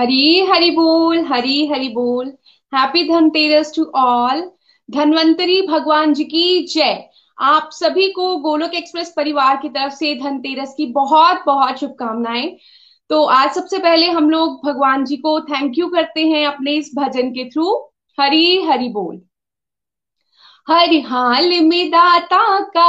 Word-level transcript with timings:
हरी 0.00 0.40
हरी 0.40 0.70
बोल, 0.70 1.24
हरी 1.24 1.66
हरी 1.66 1.88
बोल। 1.88 2.26
Happy 2.74 3.08
Dhanteras 3.08 3.72
to 3.76 3.84
all 3.94 4.50
Dhanvantari 4.90 5.62
भगवान 5.62 6.14
जी 6.14 6.24
की 6.24 6.66
जय। 6.66 7.08
आप 7.38 7.70
सभी 7.72 8.08
को 8.12 8.36
गोलोक 8.36 8.74
एक्सप्रेस 8.74 9.12
परिवार 9.16 9.56
की 9.56 9.68
तरफ़ 9.68 9.92
से 9.92 10.14
धनतेरस 10.14 10.74
की 10.76 10.86
बहुत 10.86 11.42
बहुत 11.46 11.80
शुभकामनाएँ। 11.80 12.56
तो 13.10 13.24
आज 13.24 13.50
सबसे 13.52 13.78
पहले 13.78 14.10
हम 14.10 14.30
लोग 14.30 14.66
भगवान 14.66 15.04
जी 15.04 15.16
को 15.16 15.40
थैंक 15.40 15.78
यू 15.78 15.88
करते 15.88 16.26
हैं 16.26 16.46
अपने 16.46 16.72
इस 16.72 16.90
भजन 16.98 17.30
के 17.30 17.48
थ्रू 17.50 17.90
हरी 18.20 18.62
हरी 18.62 18.88
बोल। 18.88 19.20
हर 20.68 20.94
हाल 21.06 21.60
में 21.62 21.90
दाता 21.90 22.60
का 22.60 22.88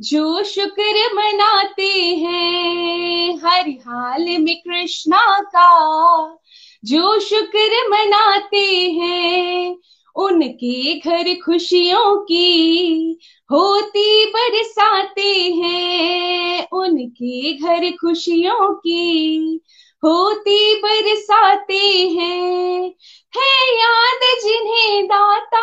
जो 0.00 0.44
शुक्र 0.44 1.14
मनाते 1.14 2.00
हैं, 2.16 3.36
हर 3.36 3.70
हाल 3.70 4.22
में 4.22 4.56
कृष्णा 4.56 5.38
का। 5.38 6.38
जो 6.84 7.20
शुक्र 7.20 7.88
मनाते 7.90 8.90
हैं, 8.90 9.76
उनके 10.16 10.98
घर 10.98 11.34
खुशियों 11.34 12.16
की 12.16 13.18
होती 13.52 14.24
बरसाते 14.24 15.32
हैं। 15.32 16.68
उनके 16.72 17.52
घर 17.52 17.90
खुशियों 17.90 18.74
की 18.74 19.60
होती 20.06 20.74
बरसाते 20.74 22.08
हैं। 22.08 22.94
है 23.36 23.78
याद 23.80 24.20
जिन्हें 24.44 25.06
दाता, 25.06 25.62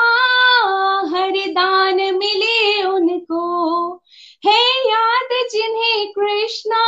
हर 1.13 1.31
दान 1.31 1.95
मिले 1.95 2.83
उनको। 2.83 3.95
है 4.45 4.89
याद 4.89 5.47
जिन्हें 5.52 6.11
कृष्णा, 6.11 6.81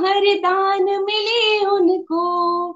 हर 0.00 0.34
दान 0.34 0.82
मिले 0.82 1.66
उनको। 1.66 2.72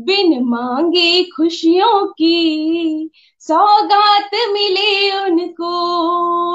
बिन 0.00 0.44
मांगे 0.44 1.24
खुशियों 1.24 2.06
की 2.06 3.10
सौगात 3.48 4.30
मिले 4.34 5.18
उनको, 5.18 5.70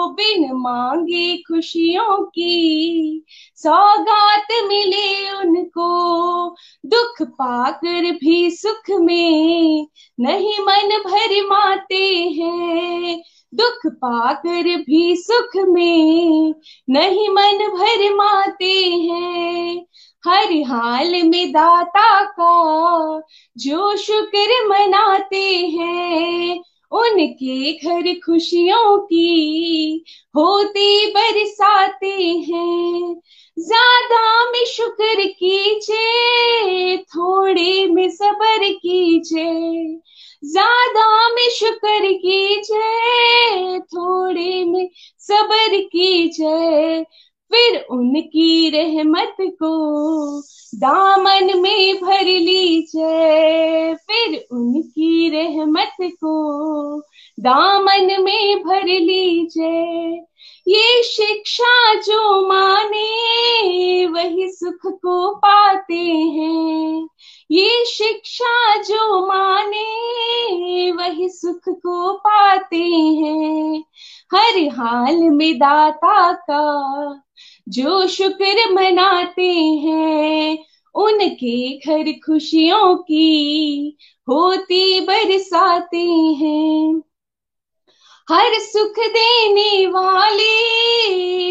बिन 0.09 0.50
मांगे 0.53 1.38
खुशियों 1.38 2.23
की। 2.23 3.25
सौगात 3.56 4.47
मिले 4.52 5.31
उनको, 5.31 6.50
दुख 6.86 7.22
पाकर 7.22 8.12
भी 8.12 8.52
सुख 8.52 9.00
में 9.00 9.88
नहीं 10.19 10.59
मन 10.59 11.03
भर 11.08 11.45
माते 11.45 12.16
हैं। 12.16 13.22
दुख 13.56 13.92
पाकर 13.94 14.64
भी 14.64 15.16
सुख 15.16 15.66
में 15.67 16.53
नहीं 16.89 17.30
मन 17.30 17.67
भर 17.67 18.16
माते 18.16 18.86
हैं। 18.86 19.86
हर 20.28 20.53
हाल 20.67 21.23
में 21.23 21.51
दाता 21.51 22.25
का 22.25 23.22
जो 23.57 23.97
शुक्र 23.97 24.68
मनाते 24.68 25.56
हैं 25.56 26.62
उनके 26.91 27.74
घर 27.74 28.13
खुशियों 28.25 28.97
की 29.00 30.03
होती 30.38 31.06
बरसाते 31.06 32.13
हैं। 32.50 33.22
ज़्यादा 33.59 34.52
में 34.52 34.66
शुक्र 34.66 35.25
कीजिए, 35.25 36.97
थोड़े 36.97 37.88
में 37.88 38.09
सबर 38.09 38.72
कीजिए। 38.72 40.00
ज़्यादा 40.44 41.30
में 41.30 41.50
शुक्र 41.50 42.12
कीजिए, 42.13 43.80
थोड़े 43.80 44.63
में 44.66 44.90
सबर 45.19 45.80
कीजिए। 45.81 47.03
फिर 47.51 47.79
उनकी 47.89 48.69
रहमत 48.69 49.35
को 49.41 49.72
दामन 50.75 51.59
में 51.62 51.95
भर 52.01 52.25
लीजिए। 52.25 53.94
फिर 53.95 54.47
उनकी 54.51 55.29
रहमत 55.29 55.95
को 56.01 56.34
दामन 57.41 58.24
में 58.24 58.63
भर 58.63 58.84
लीजिए। 58.84 60.25
ये 60.68 61.03
शिक्षा 61.03 61.94
जो 61.94 62.47
माने, 62.47 64.06
वही 64.06 64.52
सुख 64.52 64.91
को 64.91 65.35
पाते 65.35 65.94
हैं। 65.94 67.07
ये 67.51 67.85
शिक्षा 67.85 68.81
जो 68.81 69.28
माने, 69.28 70.91
वही 70.91 71.30
सुख 71.30 71.69
को 71.69 72.13
पाते 72.13 72.84
हैं। 72.85 73.84
हर 74.35 74.68
हाल 74.68 75.16
में 75.16 75.57
दाता 75.57 76.31
का 76.34 77.24
जो 77.69 78.07
शुक्र 78.07 78.74
मनाते 78.74 79.51
हैं, 79.57 80.57
उनके 80.96 81.78
घर 81.78 82.12
खुशियों 82.12 82.96
की 82.96 83.97
होती 84.30 85.00
बरसाते 85.00 86.06
हैं। 86.41 87.01
हर 88.30 88.54
सुख 88.54 88.94
देने 89.00 89.88
वाले 89.88 90.52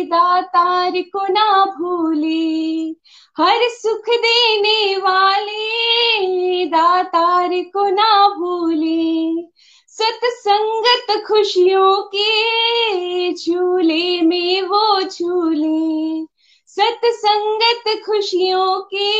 दातार 0.02 0.90
को 0.90 1.32
ना 1.32 1.64
भूले। 1.64 2.88
हर 3.38 3.68
सुख 3.68 4.02
देने 4.08 4.96
वाले 4.96 6.64
दातार 6.66 7.48
को 7.52 7.90
ना 7.90 8.28
भूले। 8.28 9.42
सतसंगत 9.88 11.24
खुशियों 11.26 11.96
के 12.02 13.32
झूले 13.32 14.20
में 14.20 14.62
वो 14.62 15.02
झूले। 15.02 16.24
सतसंगत 16.66 18.02
खुशियों 18.06 18.80
के 18.80 19.12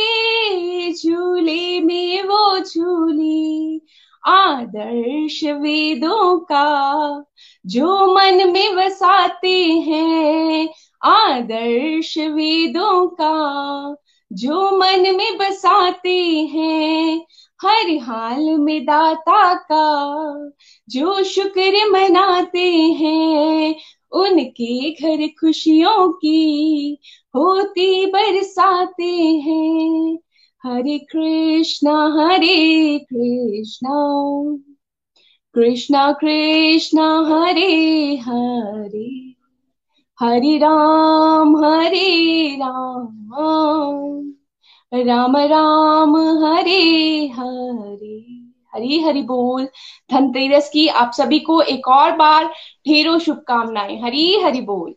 झूले 0.93 1.81
में 1.81 2.23
वो 2.23 2.59
झूले। 2.59 3.77
आदर्श 4.27 5.43
वेदों 5.43 6.39
का, 6.39 7.25
जो 7.65 8.15
मन 8.15 8.51
में 8.51 8.75
बसाते 8.75 9.65
हैं 9.65 10.69
आदर्श 11.03 12.17
वेदों 12.17 13.07
का, 13.07 13.95
जो 14.33 14.77
मन 14.77 15.15
में 15.15 15.37
बसाते 15.37 16.25
हैं, 16.53 17.25
हर 17.61 17.97
हाल 17.97 18.57
में 18.57 18.85
दाता 18.85 19.53
का, 19.53 20.51
जो 20.89 21.23
शुक्र 21.23 21.89
मनाते 21.91 22.71
हैं, 22.75 23.75
उनके 24.11 24.91
घर 24.91 25.27
खुशियों 25.27 26.11
की 26.11 26.97
होती 27.35 28.05
बरसाते 28.05 29.13
हैं। 29.23 30.19
हरे 30.65 30.97
कृष्णा 30.99 31.93
हरे 32.17 32.99
कृष्णा 32.99 33.95
कृष्णा 35.53 36.11
कृष्णा 36.11 37.05
हरे 37.29 38.15
हरे 38.15 39.33
हरे 40.19 40.57
राम 40.57 41.65
हरे 41.65 42.55
राम 42.55 43.33
राम 44.93 45.37
राम 45.37 46.15
हरे 46.45 47.27
हरे 47.27 48.17
हरी 48.75 48.99
हरि 48.99 49.21
बोल। 49.21 49.67
धनतेरस 50.11 50.69
की 50.69 50.87
आप 50.87 51.11
सभी 51.13 51.39
को 51.39 51.61
एक 51.61 51.87
और 51.87 52.11
बार 52.11 52.45
ढेरों 52.87 53.19
शुभकामनाएँ। 53.19 54.01
हरी 54.01 54.39
हरि 54.43 54.61
बोल। 54.61 54.95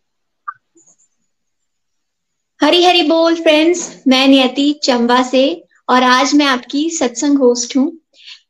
हरी 2.64 2.84
हरी 2.84 3.02
बोल 3.02 3.34
फ्रेंड्स 3.34 3.80
मैं 4.08 4.26
नियति 4.28 4.72
चंबा 4.84 5.22
से, 5.22 5.64
और 5.88 6.02
आज 6.02 6.34
मैं 6.34 6.46
आपकी 6.46 6.88
सत्संग 6.90 7.38
होस्ट 7.38 7.76
हूँ। 7.76 8.00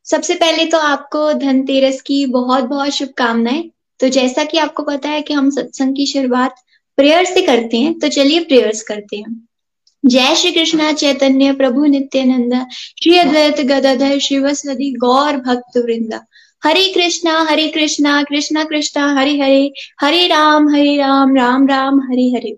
सबसे 0.03 0.33
पहले 0.33 0.65
तो 0.65 0.77
आपको 0.79 1.33
धनतेरस 1.33 2.01
की 2.01 2.25
बहुत 2.25 2.63
बहुत 2.63 2.89
शुभकामनाएँ। 2.89 3.63
तो 3.99 4.09
जैसा 4.09 4.43
कि 4.43 4.57
आपको 4.57 4.83
पता 4.83 5.09
है 5.09 5.21
कि 5.21 5.33
हम 5.33 5.49
सत्संग 5.49 5.95
की 5.95 6.05
शुरुआत 6.05 6.63
प्रेयर 6.97 7.25
से 7.25 7.41
करते 7.41 7.77
हैं 7.77 7.99
तो 7.99 8.07
चलिए 8.09 8.39
प्रेयर्स 8.39 8.81
करते 8.83 9.17
हैं। 9.17 9.47
जय 10.03 10.35
श्री 10.35 10.51
कृष्णा, 10.51 10.91
चैतन्य, 10.93 11.51
प्रभु 11.53 11.85
नित्यानंद, 11.85 12.65
श्री 13.03 13.17
अद्वैत, 13.17 13.61
गदाधर 13.67 14.19
शिवसदि 14.19 14.91
गौर 14.99 15.37
भक्त 15.43 15.77
वृंदा। 15.77 16.25
Hare 16.63 16.91
Krishna 16.93 17.39
Hare 17.49 17.67
Krishna 17.67 18.21
Krishna 18.23 18.63
Krishna, 18.63 19.13
Hare 19.19 19.39
Hare. 19.39 19.71
Hare 20.01 20.27
Ram 20.27 20.75
Hare 20.75 20.97
Ram 20.97 21.35
Ram 21.35 21.67
Ram, 21.67 21.99
Hare 22.01 22.29
Hare. 22.29 22.57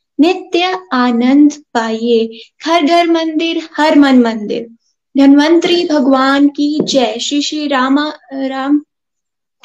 नित्य 0.19 0.77
आनंद 0.93 1.53
पाइए। 1.73 2.41
हर 2.65 2.85
घर 2.85 3.07
मंदिर, 3.07 3.61
हर 3.77 3.99
मन 3.99 4.19
मंदिर। 4.19 4.67
धनवंतरी 5.17 5.87
भगवान 5.87 6.47
की 6.47 6.79
जय। 6.83 7.17
श्री 7.19 7.41
श्री 7.41 7.67
रामा, 7.67 8.13
राम 8.33 8.81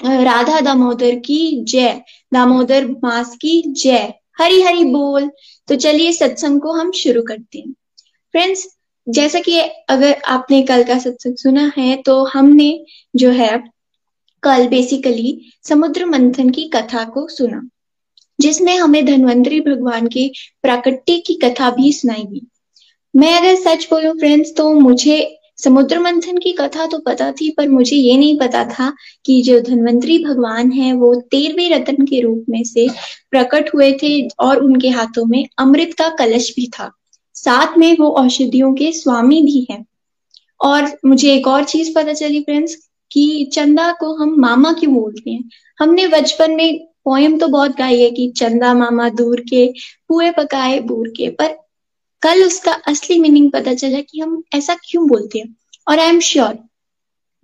राधा 0.05 0.61
दामोदर 0.61 1.15
की 1.15 1.65
जय। 1.65 2.03
दामोदर 2.33 2.87
मास 2.87 3.37
की 3.37 3.63
जय। 3.67 4.13
हरी 4.39 4.63
हरी 4.63 4.85
बोल। 4.85 5.31
तो 5.69 5.77
चलिए 5.77 6.13
सत्संग 6.13 6.61
को 6.61 6.73
हम 6.73 6.93
शुरू 6.93 7.23
करते 7.23 7.59
हैं। 7.59 7.73
फ्रेंड्स, 8.33 8.77
जैसा 9.09 9.41
कि 9.41 9.61
अगर 9.89 10.13
आपने 10.27 10.63
कल 10.63 10.83
का 10.85 10.99
सत्संग 10.99 11.37
सुना 11.37 11.73
है 11.79 11.97
तो 11.97 12.25
हमने 12.25 12.85
जो 13.17 13.31
है, 13.31 13.63
कल 14.43 14.69
बेसिकली 14.69 15.53
समुद्र 15.69 16.07
मंथन 16.07 16.51
की 16.51 16.65
कथा 16.69 17.05
को 17.05 17.29
सुना। 17.29 17.69
जिसमें 18.38 18.77
हमें 18.77 19.05
धनवंतरी 19.06 19.61
भगवान 19.61 20.06
के 20.09 20.29
प्राकट्य 20.62 21.17
की 21.19 21.35
कथा 21.35 21.71
भी 21.71 21.93
सुनाई 21.93 22.25
गई 22.25 22.47
मैं 23.15 23.37
अगर 23.38 23.55
सच 23.55 23.87
बोलूँ 23.91 24.12
फ्रेंड्स 24.19 24.55
तो 24.56 24.73
मुझे 24.73 25.38
समुद्र 25.59 25.99
मंथन 25.99 26.38
की 26.38 26.53
कथा 26.53 26.87
तो 26.87 26.99
पता 26.99 27.31
थी, 27.33 27.49
पर 27.50 27.69
मुझे 27.69 27.97
ये 27.97 28.17
नहीं 28.17 28.38
पता 28.38 28.65
था 28.65 28.93
कि 29.25 29.43
जो 29.43 29.61
धनवंतरी 29.61 30.19
भगवान 30.25 30.73
है, 30.73 30.93
वो 30.93 31.15
तेरहवें 31.15 31.71
रतन 31.71 32.05
के 32.06 32.21
रूप 32.21 32.44
में 32.49 32.65
से 32.65 32.88
प्रकट 33.31 33.71
हुए 33.75 33.93
थे 33.93 34.29
और 34.29 34.56
उनके 34.56 34.88
हाथों 34.88 35.25
में 35.25 35.47
अमृत 35.59 35.94
का 35.94 36.09
कलश 36.09 36.50
भी 36.56 36.67
था। 36.67 36.91
साथ 37.35 37.79
में 37.79 37.97
वो 37.99 38.11
औषधियों 38.11 38.75
के 38.75 38.93
स्वामी 38.93 39.43
भी 39.43 39.67
हैं। 39.71 39.85
और 40.61 40.99
मुझे 41.06 41.33
एक 41.35 41.47
और 41.47 41.65
चीज़ 41.65 41.94
पता 41.94 42.12
चली 42.12 42.41
फ्रेंड्स 42.41 42.77
कि 43.12 43.50
चंदा 43.53 43.91
को 43.93 44.15
हम 44.15 44.35
मामा 44.38 44.73
क्यों 44.73 44.94
बोलते 44.94 45.31
हैं? 45.31 45.49
हमने 45.79 46.06
बचपन 46.09 46.53
में 46.53 46.88
पोयम 47.06 47.38
तो 47.38 47.49
बहुत 47.49 47.76
गाई 47.79 48.00
है 48.00 48.11
कि 48.11 48.29
चंदा 48.37 48.75
मामा 48.75 49.08
दूर 49.08 49.41
के 49.41 49.67
पुए 50.08 50.31
पकाए 50.31 50.79
बूर 50.81 51.08
के, 51.08 51.29
पर 51.29 51.56
कल 52.23 52.44
उसका 52.44 52.73
असली 52.88 53.19
मीनिंग 53.19 53.50
पता 53.53 53.75
चला 53.75 54.00
कि 54.00 54.20
हम 54.20 54.43
ऐसा 54.55 54.75
क्यों 54.85 55.06
बोलते 55.08 55.38
हैं? 55.38 55.55
और 55.88 55.99
आई 55.99 56.08
एम 56.08 56.20
श्योर 56.20 56.58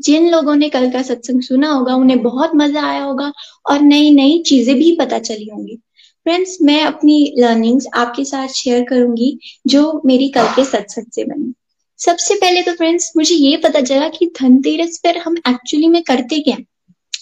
जिन 0.01 0.29
लोगों 0.31 0.55
ने 0.57 0.69
कल 0.69 0.91
का 0.91 1.03
सत्संग 1.03 1.43
सुना 1.43 1.73
होगा, 1.73 1.95
उन्हें 1.95 2.23
बहुत 2.23 2.51
मज़ा 2.55 2.83
आया 2.83 3.03
होगा 3.03 3.33
और 3.67 3.81
नई 3.81 4.11
नई 4.11 4.43
चीज़ें 4.43 4.75
भी 4.77 4.97
पता 4.97 5.19
चली 5.19 5.49
होंगी। 5.49 5.77
फ्रेंड्स 6.27 6.57
मैं 6.63 6.81
अपनी 6.83 7.35
लर्निंग्स 7.39 7.87
आपके 7.95 8.25
साथ 8.25 8.49
शेयर 8.49 8.85
करूँगी, 8.85 9.39
जो 9.67 10.01
मेरी 10.07 10.29
कल 10.29 10.47
के 10.57 10.65
सत्संग 10.65 11.13
से 11.13 11.25
बनी। 11.25 11.53
सबसे 11.99 12.35
पहले 12.35 12.63
तो 12.63 12.73
फ्रेंड्स 12.73 13.13
मुझे 13.17 13.35
ये 13.35 13.57
पता 13.57 13.81
चला 13.81 14.09
कि 14.09 14.27
धनतेरस 14.41 14.99
पर 14.99 15.17
हम 15.17 15.37
एक्चुअली 15.49 15.89
में 15.89 16.03
करते 16.03 16.41
क्या 16.41 16.57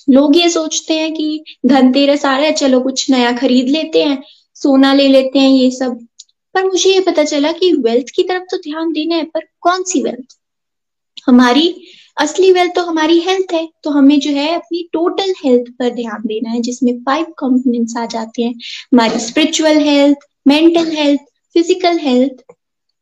लोग 0.09 0.37
ये 0.37 0.49
सोचते 0.51 0.95
हैं 0.95 1.13
कि 1.15 1.45
धनतेरस 1.67 2.25
आ 2.25 2.37
रहा 2.37 2.47
है, 2.47 2.53
चलो 2.55 2.81
कुछ 2.81 3.11
नया 3.11 3.33
खरीद 3.35 3.69
लेते 3.69 4.03
हैं, 4.03 4.23
सोना 4.57 4.93
ले 4.95 5.09
लेते 5.09 5.39
हैं 5.39 5.51
ये 5.51 5.71
सब। 5.73 5.99
पर 6.55 6.65
मुझे 6.65 6.91
ये 6.91 7.01
पता 7.03 7.25
चला 7.25 7.53
कि 7.53 7.73
वेल्थ 7.83 8.07
की 8.17 8.23
तरफ़ 8.25 8.45
तो 8.51 8.57
ध्यान 8.61 8.93
देना 8.93 9.15
है, 9.15 9.25
पर 9.25 9.47
कौन 9.61 9.83
सी 9.85 10.03
वेल्थ 10.03 10.37
हमारी, 11.27 11.75
असली 12.17 12.51
वेल्थ 12.53 12.75
तो 12.75 12.83
हमारी 12.85 13.19
हेल्थ 13.21 13.53
है 13.55 13.67
तो 13.85 13.91
हमें 13.91 14.19
जो 14.21 14.31
है 14.33 14.55
अपनी 14.55 14.83
टोटल 14.93 15.33
हेल्थ 15.45 15.71
पर 15.79 15.91
ध्यान 15.95 16.23
देना 16.27 16.51
है, 16.51 16.61
जिसमें 16.63 16.99
फाइव 17.03 17.27
कंपोनेंट्स 17.39 17.97
आ 17.97 18.05
जाते 18.07 18.43
हैं। 18.43 18.55
हमारी 18.93 19.19
spiritual 19.21 19.79
health 19.81 20.27
mental 20.47 20.91
health 20.93 21.21
physical 21.55 21.99
health 22.01 22.43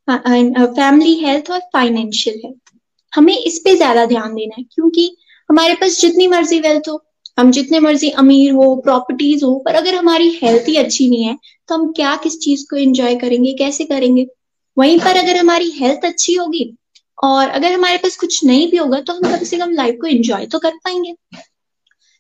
family 0.09 1.15
health 1.17 1.51
और 1.51 1.61
फाइनेंशियल 1.73 2.41
हेल्थ 2.45 2.73
हमें 3.13 3.37
इस 3.37 3.59
पे 3.65 3.75
ज़्यादा 3.77 4.05
ध्यान 4.07 4.35
देना 4.35 4.55
है, 4.59 4.65
क्योंकि 4.65 5.15
हमारे 5.49 5.75
पास 5.75 6.01
जितनी 6.01 6.27
मर्ज़ी 6.29 6.59
वेल्थ 6.61 6.89
हो, 6.89 7.01
हम 7.39 7.51
जितने 7.51 7.81
मर्ज़ी 7.81 8.11
अमीर 8.21 8.53
हो 8.53 8.75
प्रॉपर्टीज़ 8.77 9.45
हो, 9.45 9.55
पर 9.59 9.75
अगर 9.75 9.95
हमारी 9.95 10.29
हेल्थ 10.43 10.69
ही 10.69 10.77
अच्छी 10.77 11.09
नहीं 11.11 11.25
है 11.25 11.37
तो 11.69 11.75
हम 11.75 11.93
क्या 11.93 12.15
किस 12.17 12.39
चीज़ 12.41 12.65
को 12.71 12.77
एंजॉय 12.77 13.15
करेंगे, 13.17 13.53
कैसे 13.55 13.85
करेंगे? 13.85 14.27
वहीं 14.77 14.99
पर 15.01 15.17
अगर 15.17 15.37
हमारी 15.37 15.71
हेल्थ 15.71 16.05
अच्छी 16.05 16.35
होगी 16.35 16.73
और 17.19 17.49
अगर 17.49 17.73
हमारे 17.73 17.97
पास 17.99 18.17
कुछ 18.17 18.45
नहीं 18.45 18.71
भी 18.71 18.77
होगा 18.77 19.01
तो 19.01 19.13
हम 19.13 19.23
कम 19.23 19.45
से 19.45 19.59
कम 19.59 19.73
लाइफ 19.73 19.97
को 20.01 20.07
एंजॉय 20.07 20.47
तो 20.47 20.59
कर 20.59 20.77
पाएँगे। 20.85 21.15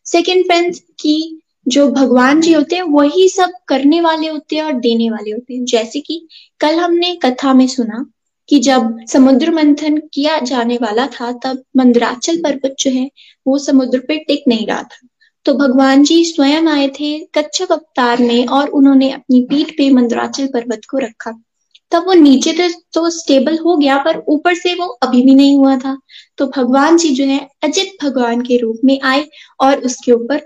सेकेंड 0.06 0.44
फ्रेंड्स 0.44 0.78
की 1.00 1.40
जो 1.66 1.86
भगवान 1.90 2.40
जी 2.40 2.52
होते 2.52 2.76
हैं, 2.76 2.82
वही 2.82 3.28
सब 3.28 3.52
करने 3.68 4.00
वाले 4.00 4.28
होते 4.28 4.56
हैं 4.56 4.62
और 4.62 4.72
देने 4.80 5.10
वाले 5.10 5.30
होते 5.30 5.54
हैं। 5.54 5.64
जैसे 5.64 6.00
कि 6.00 6.26
कल 6.60 6.78
हमने 6.78 7.14
कथा 7.16 7.52
में 7.54 7.66
सुना 7.68 8.04
कि 8.48 8.58
जब 8.58 9.06
समुद्र 9.08 9.50
मंथन 9.50 9.96
किया 9.96 10.38
जाने 10.38 10.76
वाला 10.76 11.06
था 11.06 11.32
तब 11.32 11.62
मंदराचल 11.76 12.36
पर्वत 12.36 12.76
जो 12.80 12.90
है 12.90 13.10
वो 13.46 13.58
समुद्र 13.58 13.98
पे 13.98 14.18
टिक 14.18 14.44
नहीं 14.48 14.66
रहा 14.66 14.82
था। 14.82 15.08
तो 15.44 15.54
भगवान 15.54 16.04
जी 16.04 16.24
स्वयं 16.24 16.62
आए 16.62 16.88
थे 16.88 17.18
कच्छप 17.34 17.72
अवतार 17.72 18.18
में 18.18 18.46
और 18.46 18.68
उन्होंने 18.68 19.10
अपनी 19.10 19.40
पीठ 19.40 19.70
पे 19.70 19.90
मंदराचल 19.90 20.46
पर्वत 20.46 20.80
को 20.90 20.98
रखा। 20.98 21.42
तब 21.90 22.06
वो 22.06 22.12
नीचे 22.12 22.52
तो, 22.52 22.80
तो 22.92 23.10
स्टेबल 23.10 23.58
हो 23.58 23.76
गया 23.76 23.98
पर 23.98 24.24
ऊपर 24.28 24.54
से 24.54 24.74
वो 24.74 24.86
अभी 24.86 25.22
भी 25.22 25.34
नहीं 25.34 25.56
हुआ 25.56 25.76
था। 25.76 25.98
तो 26.38 26.46
भगवान 26.46 26.96
जी 26.96 27.08
जो 27.10 27.24
है 27.24 27.48
अजित 27.64 28.04
भगवान 28.04 28.40
के 28.42 28.56
रूप 28.56 28.80
में 28.84 29.00
आए 29.00 29.28
और 29.60 29.76
उसके 29.76 30.12
ऊपर 30.12 30.42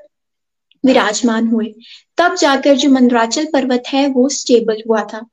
विराजमान 0.86 1.48
हुए। 1.48 1.74
तब 2.18 2.34
जाकर 2.34 2.74
जो 2.74 2.90
मंदराचल 2.90 3.46
पर्वत 3.52 3.82
है 3.88 4.08
वो 4.08 4.28
स्टेबल 4.28 4.82
हुआ 4.88 5.02
था। 5.04 5.26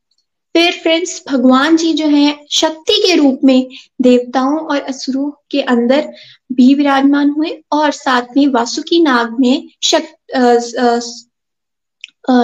फिर 0.55 0.71
फ्रेंड्स 0.81 1.21
भगवान 1.29 1.75
जी 1.77 1.93
जो 1.93 2.07
है, 2.07 2.45
शक्ति 2.51 2.93
के 3.01 3.15
रूप 3.15 3.39
में 3.43 3.67
देवताओं 4.01 4.57
और 4.59 4.79
असुरों 4.81 5.29
के 5.51 5.61
अंदर 5.73 6.11
भी 6.51 6.73
विराजमान 6.75 7.29
हुए 7.29 7.49
और 7.71 7.91
साथ 7.91 8.35
में 8.37 8.47
वासुकी 8.47 8.99
नाग 8.99 9.39
में 9.39 9.69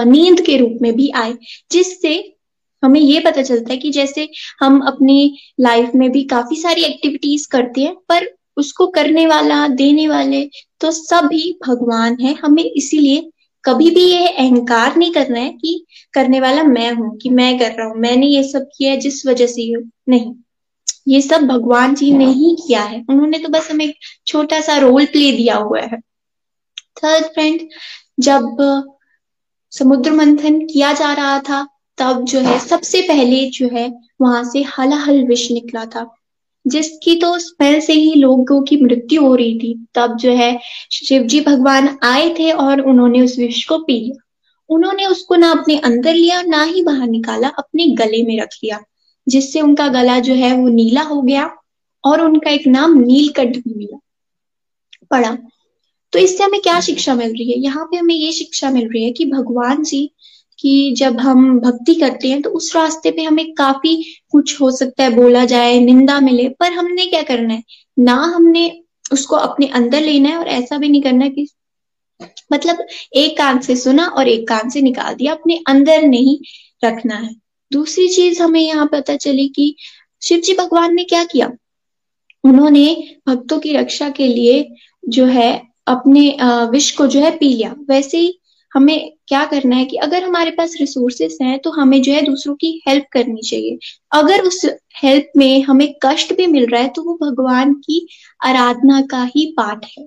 नींद 0.06 0.40
के 0.40 0.56
रूप 0.56 0.78
में 0.82 0.94
भी 0.96 1.08
आए, 1.16 1.36
जिससे 1.72 2.14
हमें 2.82 3.00
ये 3.00 3.20
पता 3.20 3.42
चलता 3.42 3.72
है 3.72 3.76
कि 3.78 3.90
जैसे 3.90 4.28
हम 4.60 4.80
अपनी 4.86 5.38
लाइफ 5.60 5.90
में 5.94 6.10
भी 6.12 6.22
काफ़ी 6.24 6.56
सारी 6.56 6.82
एक्टिविटीज़ 6.84 7.46
करते 7.50 7.80
हैं, 7.80 7.94
पर 8.08 8.28
उसको 8.56 8.86
करने 8.88 9.26
वाला, 9.26 9.66
देने 9.68 10.08
वाले 10.08 10.44
तो 10.80 10.90
सभी 10.90 11.52
भगवान 11.66 12.16
है, 12.20 12.34
हमें 12.34 12.64
इसीलिए 12.64 13.30
कभी 13.66 13.90
भी 13.90 14.04
ये 14.04 14.26
अहंकार 14.28 14.96
नहीं 14.96 15.12
करना 15.12 15.40
है 15.40 15.50
कि 15.52 15.86
करने 16.14 16.40
वाला 16.40 16.62
मैं 16.62 16.90
हूँ, 16.92 17.16
कि 17.18 17.30
मैं 17.30 17.58
कर 17.58 17.72
रहा 17.72 17.86
हूँ, 17.86 17.96
मैंने 17.96 18.26
ये 18.26 18.42
सब 18.42 18.68
किया 18.76 18.90
है 18.92 18.96
जिस 18.96 19.26
वजह 19.26 19.46
से 19.46 19.62
ये 19.62 19.82
नहीं। 20.08 20.34
ये 21.08 21.20
सब 21.20 21.42
भगवान 21.42 21.94
जी 21.94 22.12
ने 22.12 22.26
ही 22.26 22.56
किया 22.66 22.82
है। 22.82 23.04
उन्होंने 23.10 23.38
तो 23.38 23.48
बस 23.48 23.70
हमें 23.70 23.92
छोटा 24.26 24.60
सा 24.60 24.76
रोल 24.78 25.06
प्ले 25.06 25.32
दिया 25.32 25.56
हुआ 25.56 25.80
है। 25.80 26.00
थर्ड 26.96 27.24
फ्रेंड 27.24 27.68
जब 28.20 28.56
समुद्र 29.72 30.10
मंथन 30.10 30.58
किया 30.66 30.92
जा 30.92 31.12
रहा 31.12 31.38
था, 31.38 31.66
तब 31.98 32.24
जो 32.24 32.40
है 32.40 32.58
सबसे 32.58 33.02
पहले 33.02 33.44
जो 33.50 33.68
है 33.68 33.88
वहाँ 34.20 34.44
से 34.44 34.62
हलाहल 34.62 35.26
विष 35.26 35.50
निकला 35.50 35.84
था। 35.86 36.15
जिसकी 36.66 37.14
तो 37.16 37.38
स्मेल 37.38 37.80
से 37.80 37.92
ही 37.92 38.14
लोगों 38.14 38.60
की 38.62 38.76
मृत्यु 38.76 39.22
हो 39.22 39.34
रही 39.34 39.58
थी। 39.58 39.74
तब 39.94 40.16
जो 40.16 40.32
है 40.32 40.58
शिव 40.92 41.22
जी 41.22 41.40
भगवान 41.40 41.96
आए 42.04 42.28
थे 42.30 42.50
और 42.52 42.80
उन्होंने 42.82 43.20
उस 43.20 43.38
विष 43.38 43.64
को 43.64 43.78
पी 43.78 44.00
लिया। 44.00 44.22
उन्होंने 44.70 45.06
उसको 45.06 45.36
ना 45.36 45.50
अपने 45.50 45.78
अंदर 45.80 46.14
लिया, 46.14 46.40
ना 46.42 46.62
ही 46.62 46.82
बाहर 46.82 47.08
निकाला, 47.08 47.48
अपने 47.48 47.86
गले 47.96 48.22
में 48.22 48.38
रख 48.40 48.56
लिया, 48.64 48.80
जिससे 49.26 49.60
उनका 49.60 49.88
गला 49.88 50.18
जो 50.20 50.34
है 50.34 50.52
वो 50.56 50.68
नीला 50.68 51.02
हो 51.02 51.20
गया 51.22 51.50
और 52.04 52.20
उनका 52.20 52.50
एक 52.50 52.66
नाम 52.66 52.98
नीलकंठ 52.98 53.56
भी 53.56 53.74
मिला। 53.76 53.98
पड़ा 55.10 55.36
तो 56.12 56.18
इससे 56.18 56.44
हमें 56.44 56.60
क्या 56.60 56.78
शिक्षा 56.80 57.14
मिल 57.14 57.32
रही 57.32 57.50
है? 57.52 57.58
यहाँ 57.58 57.84
पे 57.84 57.96
हमें 57.96 58.14
ये 58.14 58.32
शिक्षा 58.32 58.70
मिल 58.70 58.88
रही 58.88 59.04
है 59.04 59.10
कि 59.12 59.24
भगवान 59.24 59.82
जी 59.82 60.10
कि 60.58 60.94
जब 60.98 61.20
हम 61.20 61.58
भक्ति 61.60 61.94
करते 61.94 62.28
हैं 62.28 62.40
तो 62.42 62.50
उस 62.50 62.74
रास्ते 62.76 63.10
पे 63.10 63.22
हमें 63.22 63.52
काफ़ी 63.54 63.94
कुछ 64.30 64.60
हो 64.60 64.70
सकता 64.70 65.04
है, 65.04 65.10
बोला 65.10 65.44
जाए, 65.44 65.78
निंदा 65.80 66.18
मिले, 66.20 66.48
पर 66.50 66.72
हमने 66.72 67.06
क्या 67.06 67.22
करना 67.24 67.54
है? 67.54 67.62
ना 67.96 68.14
हमने 68.26 68.70
उसको 69.12 69.36
अपने 69.36 69.66
अंदर 69.68 70.00
लेना 70.00 70.28
है 70.28 70.36
और 70.36 70.48
ऐसा 70.48 70.78
भी 70.78 70.88
नहीं 70.88 71.02
करना 71.02 71.28
कि 71.28 71.46
मतलब 72.52 72.86
एक 73.14 73.36
कान 73.38 73.58
से 73.60 73.76
सुना 73.76 74.06
और 74.08 74.28
एक 74.28 74.48
कान 74.48 74.70
से 74.70 74.80
निकाल 74.82 75.14
दिया, 75.14 75.32
अपने 75.32 75.60
अंदर 75.68 76.02
नहीं 76.02 76.38
रखना 76.82 77.14
है। 77.16 77.34
दूसरी 77.72 78.08
चीज़ 78.08 78.42
हमें 78.42 78.60
यहाँ 78.60 78.88
पता 78.92 79.16
चली 79.16 79.48
कि 79.48 79.74
शिव 80.22 80.40
जी 80.40 80.54
भगवान 80.54 80.94
ने 80.94 81.04
क्या 81.04 81.22
किया? 81.24 81.50
उन्होंने 82.44 82.84
भक्तों 83.28 83.58
की 83.58 83.72
रक्षा 83.72 84.08
के 84.10 84.26
लिए 84.28 84.68
जो 85.08 85.24
है, 85.26 85.62
अपने 85.86 86.36
विष 86.70 86.90
को 86.90 87.06
जो 87.06 87.20
है 87.20 87.30
पी 87.38 87.48
लिया। 87.48 87.74
वैसे 87.88 88.18
ही 88.18 88.38
हमें 88.76 89.12
क्या 89.28 89.44
करना 89.44 89.76
है 89.76 89.84
कि 89.84 89.96
अगर 89.98 90.24
हमारे 90.24 90.50
पास 90.50 90.76
रिसोर्सेस 90.80 91.38
हैं 91.42 91.58
तो 91.58 91.70
हमें 91.70 92.00
जो 92.02 92.12
है 92.12 92.22
दूसरों 92.22 92.54
की 92.54 92.70
हेल्प 92.88 93.04
करनी 93.12 93.42
चाहिए। 93.42 93.78
अगर 94.12 94.42
उस 94.42 94.60
हेल्प 94.96 95.30
में 95.36 95.62
हमें 95.62 95.88
कष्ट 96.04 96.32
भी 96.36 96.46
मिल 96.46 96.66
रहा 96.66 96.82
है 96.82 96.88
तो 96.88 97.02
वो 97.02 97.14
भगवान 97.22 97.72
की 97.80 98.06
आराधना 98.40 99.00
का 99.10 99.22
ही 99.26 99.46
पाठ 99.56 99.86
है। 99.88 100.06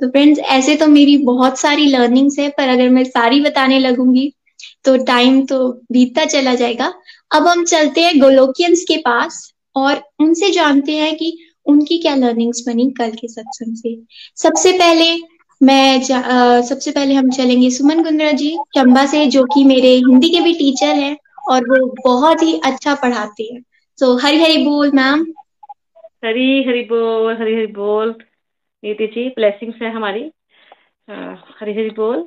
तो 0.00 0.08
फ्रेंड्स 0.08 0.40
ऐसे 0.40 0.74
तो 0.76 0.86
मेरी 0.88 1.16
बहुत 1.24 1.58
सारी 1.58 1.86
लर्निंग्स 1.86 2.38
है, 2.38 2.48
पर 2.48 2.68
अगर 2.68 2.88
मैं 2.88 3.04
सारी 3.04 3.40
बताने 3.40 3.78
लगूँगी 3.78 4.32
तो 4.84 4.96
टाइम 5.04 5.44
तो 5.46 5.68
बीतता 5.92 6.24
चला 6.26 6.54
जाएगा। 6.54 6.92
अब 7.30 7.46
हम 7.48 7.64
चलते 7.64 8.00
हैं 8.00 8.18
गोलोकियंस 8.20 8.84
के 8.88 8.96
पास, 8.98 9.52
और 9.76 10.02
उनसे 10.20 10.50
जानते 10.50 10.92
हैं 10.92 11.14
कि 11.16 11.36
उनकी 11.66 11.98
क्या 11.98 12.14
लर्निंग्स 12.14 12.62
बनी 12.66 12.90
कल 12.90 13.10
के 13.10 13.28
सत्संग 13.28 13.76
से। 13.76 13.96
सबसे 14.38 14.72
पहले 14.72 15.14
मैं 15.60 15.96
आ, 16.14 16.60
सबसे 16.60 16.90
पहले 16.90 17.14
हम 17.14 17.30
चलेंगे 17.30 17.70
सुमन 17.70 18.02
गुंद्रा 18.02 18.30
जी। 18.32 18.56
चंबा 18.74 19.04
से 19.06 19.24
जो 19.26 19.44
कि 19.44 19.64
मेरे 19.64 19.88
हिंदी 19.96 20.28
के 20.28 20.40
भी 20.40 20.52
टीचर 20.54 20.94
हैं 20.96 21.16
और 21.50 21.68
वो 21.70 21.86
बहुत 22.04 22.42
ही 22.42 22.58
अच्छा 22.64 22.94
पढ़ाते 22.94 23.44
हैं। 23.44 23.62
तो 23.98 24.16
हरी 24.18 24.42
हरी 24.42 24.64
बोल 24.64 24.90
मैम 24.94 25.24
हरी 26.24 26.62
हरी 26.64 26.82
बोल 26.84 27.36
हरी 27.36 27.54
हरी 27.54 27.66
बोल। 27.72 28.14
नीति 28.82 29.06
जी 29.06 29.28
ब्लेसिंग्स 29.28 29.82
है 29.82 29.90
हमारी। 29.92 30.30
आ, 31.08 31.14
हरी 31.60 31.72
हरी 31.72 31.90
बोल 31.90 32.26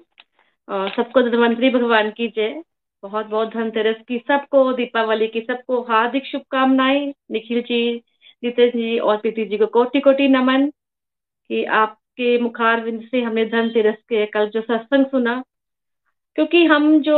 सबको 0.69 1.21
धनवंतरी 1.21 1.69
भगवान 1.69 2.09
की 2.11 2.27
जय। 2.27 2.61
बहुत 3.03 3.25
बहुत 3.25 3.53
धनतेरस 3.53 3.95
की 4.07 4.17
सबको 4.27 4.71
दीपावली 4.73 5.27
की 5.27 5.41
सबको 5.41 5.81
हार्दिक 5.81 6.25
शुभकामनाएँ। 6.25 7.05
निखिल 7.31 7.61
जी 7.61 7.81
नितिन 8.43 8.69
जी 8.69 8.97
और 8.99 9.17
प्रीति 9.17 9.45
जी 9.45 9.57
को 9.57 9.65
कोटि 9.67 9.99
कोटि 9.99 10.27
नमन 10.27 10.69
कि 10.69 11.63
आपके 11.63 12.06
मुखार 12.37 12.81
बिंद 12.81 13.01
से 13.11 13.21
हमने 13.21 13.45
धनतेरस 13.45 13.95
के 13.95 14.25
कल 14.25 14.49
जो 14.49 14.61
सत्संग 14.61 15.05
सुना, 15.05 15.43
क्योंकि 16.35 16.65
हम 16.65 17.01
जो 17.01 17.17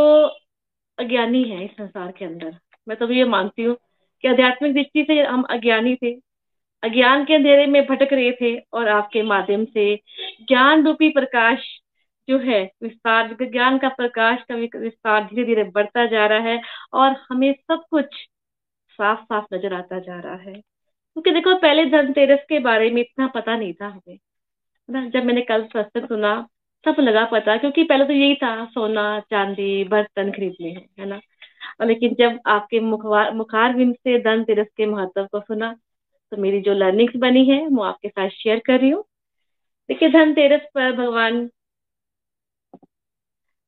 अज्ञानी 0.98 1.44
हैं 1.44 1.66
इस 1.66 1.72
संसार 1.72 2.12
के 2.12 2.26
अंदर, 2.26 2.58
मैं 2.88 2.98
तो 2.98 3.12
ये 3.12 3.26
मानती 3.26 3.64
हूँ 3.64 3.78
कि 4.22 4.28
आध्यात्मिक 4.28 4.74
दृष्टि 4.74 5.04
से 5.04 5.22
हम 5.24 5.44
अज्ञानी 5.44 5.96
थे, 5.96 6.14
अज्ञान 6.84 7.26
के 7.26 7.36
अंधेरे 7.36 7.66
में 7.66 7.86
भटक 7.88 8.14
रहे 8.14 8.32
थे 8.32 8.58
और 8.74 8.88
आपके 8.88 9.24
माध्यम 9.24 9.66
से 9.66 9.96
ज्ञान 10.48 10.86
रूपी 10.86 11.10
प्रकाश 11.10 11.60
जो 12.30 12.40
है, 12.40 12.72
विस्तार 12.84 13.36
ज्ञान 13.42 13.78
का 13.78 13.90
प्रकाश 13.90 14.44
का 14.52 14.56
विस्तार 14.56 15.24
धीरे 15.24 15.46
धीरे 15.46 15.64
बढ़ता 15.64 16.06
जा 16.06 16.26
रहा 16.28 16.40
है 16.40 16.62
और 16.94 17.16
हमें 17.30 17.54
सब 17.54 17.84
कुछ 17.92 18.06
साफ़ 19.00 19.24
साफ़ 19.24 19.46
नज़र 19.54 19.74
आता 19.74 20.00
जा 20.00 20.20
रहा 20.20 20.36
है। 20.36 20.54
क्योंकि 20.54 21.32
देखो, 21.32 21.56
पहले 21.56 21.86
धनतेरस 21.86 22.40
के 22.50 22.60
बारे 22.60 22.90
में 22.92 23.02
इतना 23.02 23.28
पता 23.28 23.58
नहीं 23.58 23.74
था 23.74 23.88
हमें। 23.88 24.18
ना, 24.90 25.06
जब 25.10 25.24
मैंने 25.26 25.42
कल 25.42 25.64
सत्संग 25.68 26.08
सुना 26.08 26.32
सब 26.84 26.96
लगा 27.00 27.24
पता, 27.26 27.56
क्योंकि 27.58 27.84
पहले 27.84 28.06
तो 28.06 28.14
यही 28.14 28.36
था, 28.36 28.66
सोना, 28.66 29.20
चांदी, 29.22 29.84
बर्तन 29.84 30.32
खरीदने 30.32 30.70
हैं, 30.70 30.88
है 31.00 31.06
ना? 31.06 31.20
और 31.82 31.88
लेकिन 31.88 32.16
जब 32.20 32.40
आपके 32.48 32.80
मुखवार 32.82 33.34
मुखार 33.36 33.74
बिंद 33.76 33.96
से 33.96 34.18
धनतेरस 34.20 34.68
के 34.78 34.86
महत्व 34.86 35.26
को 35.26 35.40
सुना 35.42 35.74
तो 36.32 36.38
मेरी 36.38 36.60
जो 36.62 36.74
लर्निंग्स 36.74 37.16
बनी 37.18 37.46
है, 37.46 37.66
वो 37.68 37.84
आपके 37.84 38.10
साथ 38.10 38.30
शेयर 38.32 38.60
कर 38.66 38.80
रही 38.80 38.90
हूँ। 38.90 39.04
देखिए 39.90 40.10
धनतेरस 40.10 40.62
पर 40.76 40.92
भगवान 40.98 41.50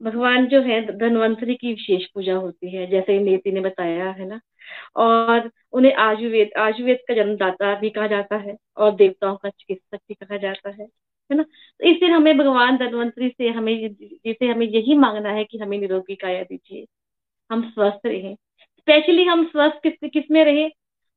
भगवान 0.02 0.46
जो 0.48 0.62
है, 0.62 0.82
धनवंतरी 0.98 1.56
की 1.56 1.68
विशेष 1.68 2.06
पूजा 2.08 2.36
होती 2.36 2.70
है, 2.76 2.86
जैसे 2.88 3.20
नेति 3.20 3.52
ने 3.52 3.62
बताया, 3.62 4.10
है 4.12 4.28
ना? 4.28 4.40
और 4.98 5.50
उन्हें 5.74 5.94
आयुर्वेद 5.96 6.52
आयुर्वेद 6.60 7.00
का 7.08 7.14
जन्मदाता 7.16 7.74
भी 7.80 7.90
कहा 7.90 8.08
जाता 8.08 8.38
है, 8.38 8.58
और 8.78 8.96
देवताओं 8.96 9.36
का 9.38 9.50
चिकित्सक 9.50 10.00
भी 10.10 10.14
कहा 10.16 10.38
जाता 10.38 10.70
है। 10.72 10.88
है 11.32 11.38
ना? 11.38 11.44
तो 11.44 11.88
इस 11.88 12.00
दिन 12.00 12.12
हमें 12.12 12.38
भगवान 12.38 12.78
धनवंतरी 12.78 13.30
से 13.30 13.50
हमें 13.50 13.94
जिसे 13.94 14.48
हमें 14.48 14.66
यही 14.68 14.98
मांगना 14.98 15.30
है 15.32 15.44
कि 15.44 15.58
हमें 15.58 15.78
निरोगी 15.80 16.16
काया 16.16 16.44
दीजिए। 16.44 16.86
हम 17.52 17.70
स्वस्थ 17.70 18.06
रहें। 18.06 18.36
स्पेशली 18.80 19.24
हम 19.24 19.46
स्वस्थ 19.46 19.82
किस 19.84 20.10
किसमें 20.14 20.44
रहे? 20.46 20.70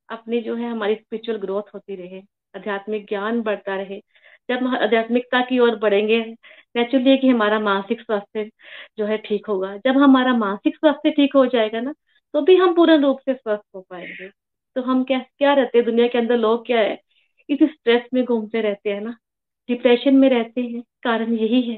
अपनी 0.09 0.41
जो 0.41 0.55
है 0.55 0.69
हमारी 0.71 0.95
स्पिरिचुअल 0.95 1.37
ग्रोथ 1.37 1.73
होती 1.75 1.95
रहे। 1.95 2.21
आध्यात्मिक 2.55 3.07
ज्ञान 3.09 3.41
बढ़ता 3.41 3.75
रहे। 3.75 4.01
जब 4.49 4.67
आध्यात्मिकता 4.75 5.41
की 5.41 5.59
ओर 5.59 5.75
बढ़ेंगे 5.75 6.19
नेचुरली 6.75 7.09
है 7.09 7.17
कि 7.17 7.27
हमारा 7.29 7.59
मानसिक 7.59 8.01
स्वास्थ्य 8.01 8.49
जो 8.97 9.05
है 9.05 9.17
ठीक 9.17 9.45
होगा। 9.47 9.75
जब 9.77 9.97
हमारा 9.97 10.33
मानसिक 10.37 10.75
स्वास्थ्य 10.75 11.11
ठीक 11.11 11.35
हो 11.35 11.45
जाएगा 11.45 11.79
ना 11.81 11.93
तो 12.33 12.41
भी 12.41 12.55
हम 12.55 12.75
पूर्ण 12.75 13.01
रूप 13.01 13.19
से 13.19 13.33
स्वस्थ 13.33 13.63
हो 13.75 13.81
पाएँगे। 13.89 14.29
तो 14.75 14.81
हम 14.81 15.03
क्या 15.03 15.19
क्या 15.19 15.53
रहते 15.53 15.77
हैं? 15.77 15.85
दुनिया 15.85 16.07
के 16.07 16.17
अंदर 16.17 16.37
लोग 16.37 16.65
क्या 16.65 16.79
है? 16.79 16.99
इस 17.49 17.59
स्ट्रेस 17.63 18.01
में 18.13 18.23
घूमते 18.25 18.61
रहते 18.61 18.89
हैं 18.93 19.01
ना। 19.01 19.15
डिप्रेशन 19.69 20.15
में 20.15 20.29
रहते 20.29 20.61
हैं, 20.61 20.81
कारण 21.03 21.33
यही 21.33 21.61
है 21.61 21.75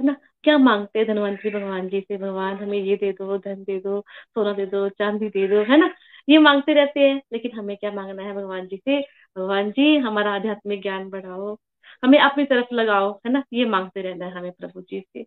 है 0.00 0.06
ना? 0.06 0.16
क्या 0.44 0.56
मांगते 0.58 0.98
हैं 0.98 1.06
धनवंतरी 1.08 1.50
भगवान 1.50 1.88
जी 1.88 2.00
से? 2.00 2.16
भगवान, 2.18 2.56
हमें 2.56 2.78
ये 2.78 2.96
दे 2.96 3.12
दो, 3.12 3.38
धन 3.38 3.62
दे 3.64 3.78
दो, 3.80 4.00
सोना 4.34 4.52
दे 4.52 4.66
दो, 4.66 4.88
चांदी 4.90 5.28
दे 5.28 5.46
दो, 5.48 5.62
है 5.64 5.76
ना? 5.78 5.90
ये 6.28 6.38
मांगते 6.38 6.74
रहते 6.74 7.00
हैं, 7.00 7.20
लेकिन 7.32 7.52
हमें 7.52 7.76
क्या 7.76 7.92
मांगना 7.92 8.22
है 8.22 8.34
भगवान 8.34 8.66
जी 8.66 8.76
से? 8.78 9.00
भगवान 9.36 9.70
जी, 9.70 9.96
हमारा 9.98 10.32
आध्यात्मिक 10.34 10.82
ज्ञान 10.82 11.08
बढ़ाओ, 11.10 11.56
हमें 12.04 12.18
अपनी 12.20 12.44
तरफ़ 12.44 12.74
लगाओ, 12.74 13.12
है 13.26 13.32
ना? 13.32 13.42
ये 13.52 13.64
मांगते 13.66 14.02
रहना 14.02 14.26
है 14.26 14.32
हमें 14.32 14.52
प्रभु 14.52 14.80
जी 14.82 15.00
से। 15.00 15.22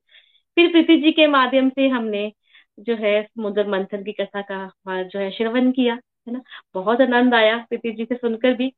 फिर 0.58 0.72
प्रीति 0.72 0.98
जी 1.01 1.12
के 1.12 1.27
माध्यम 1.27 1.70
से 1.70 1.88
हमने 1.88 2.32
जो 2.80 2.96
है 2.96 3.22
समुद्र 3.24 3.68
मंथन 3.68 4.04
की 4.04 4.12
कथा 4.13 4.42
का 4.44 5.04
जो 5.04 5.20
है, 5.20 5.32
श्रवण 5.32 5.72
किया, 5.72 5.94
है 6.27 6.34
ना? 6.34 6.42
बहुत 6.74 7.01
आनंद 7.01 7.34
आया 7.34 7.58
प्रीति 7.70 7.92
जी 7.92 8.06
से 8.06 8.16
सुनकर 8.16 8.54
भी, 8.54 8.70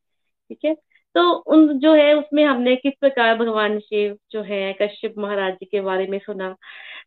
ठीक 0.49 0.65
है? 0.65 0.75
तो 1.15 1.31
उन 1.31 1.67
जो 1.79 1.93
है, 1.93 2.13
उसमें 2.15 2.43
हमने 2.45 2.75
किस 2.75 2.93
प्रकार 3.01 3.35
भगवान 3.37 3.79
शिव 3.79 4.17
जो 4.31 4.41
है, 4.43 4.73
कश्यप 4.81 5.13
महाराज 5.17 5.53
जी 5.53 5.65
के 5.65 5.81
बारे 5.81 6.07
में 6.07 6.17
सुना। 6.19 6.55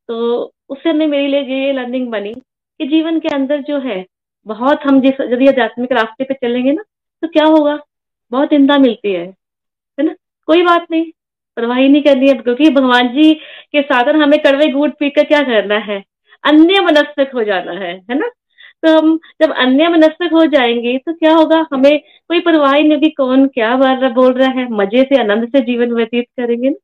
तो 0.09 0.52
उससे 0.68 0.90
हमें 0.90 1.06
मेरे 1.06 1.26
लिए 1.28 1.42
ये 1.59 1.73
लर्निंग 1.73 2.09
बनी 2.11 2.32
कि 2.35 2.87
जीवन 2.88 3.18
के 3.21 3.28
अंदर 3.35 3.62
जो 3.62 3.78
है, 3.80 4.04
बहुत 4.47 4.82
हम 4.85 5.00
जिस 5.00 5.21
यदि 5.32 5.49
आध्यात्मिक 5.49 5.92
रास्ते 5.92 6.25
पे 6.25 6.35
चलेंगे 6.35 6.73
ना 6.73 6.82
तो 7.23 7.28
क्या 7.28 7.44
होगा? 7.47 7.78
बहुत 8.32 8.52
निंदा 8.52 8.78
मिलती 8.78 9.12
है 9.12 9.25
है 9.99 10.04
ना? 10.04 10.14
कोई 10.49 10.62
बात 10.62 10.87
नहीं, 10.90 11.04
परवाही 11.56 11.88
नहीं 11.88 12.02
करनी 12.02 12.28
है, 12.28 12.35
क्योंकि 12.35 12.71
भगवान 12.71 13.09
जी 13.09 13.32
के 13.73 13.82
साधन 13.82 14.23
हमें 14.23 14.38
कड़वे 14.42 14.68
गुड़ 14.73 14.90
पी 14.90 15.11
कर 15.11 15.25
क्या 15.25 15.42
करना 15.42 15.78
है? 15.80 16.02
अन्य 16.44 16.80
मनस्क 16.80 17.30
हो 17.35 17.44
जाना 17.44 17.73
है 17.75 17.92
है 18.11 18.18
ना? 18.18 18.30
तो 18.83 18.97
हम 18.99 19.19
जब 19.43 19.53
अन्य 19.55 19.89
मनस्क 19.89 20.33
हो 20.33 20.45
जाएँगे 20.47 20.97
तो 20.99 21.12
क्या 21.15 21.35
होगा? 21.35 21.67
हमें 21.73 21.99
कोई 22.29 22.41
परवाह 22.41 22.75
ही 22.75 22.83
नहीं 22.89 23.11
कौन 23.17 23.47
क्या 23.49 23.75
बार 23.77 23.99
रहा 24.01 24.11
बोल 24.11 24.33
रहा 24.35 24.49
है? 24.51 24.69
मज़े 24.73 25.03
से, 25.05 25.21
आनंद 25.21 25.49
से 25.49 25.61
जीवन 25.67 25.93
व्यतीत 25.95 26.27
करेंगे 26.41 26.69
ना, 26.71 26.77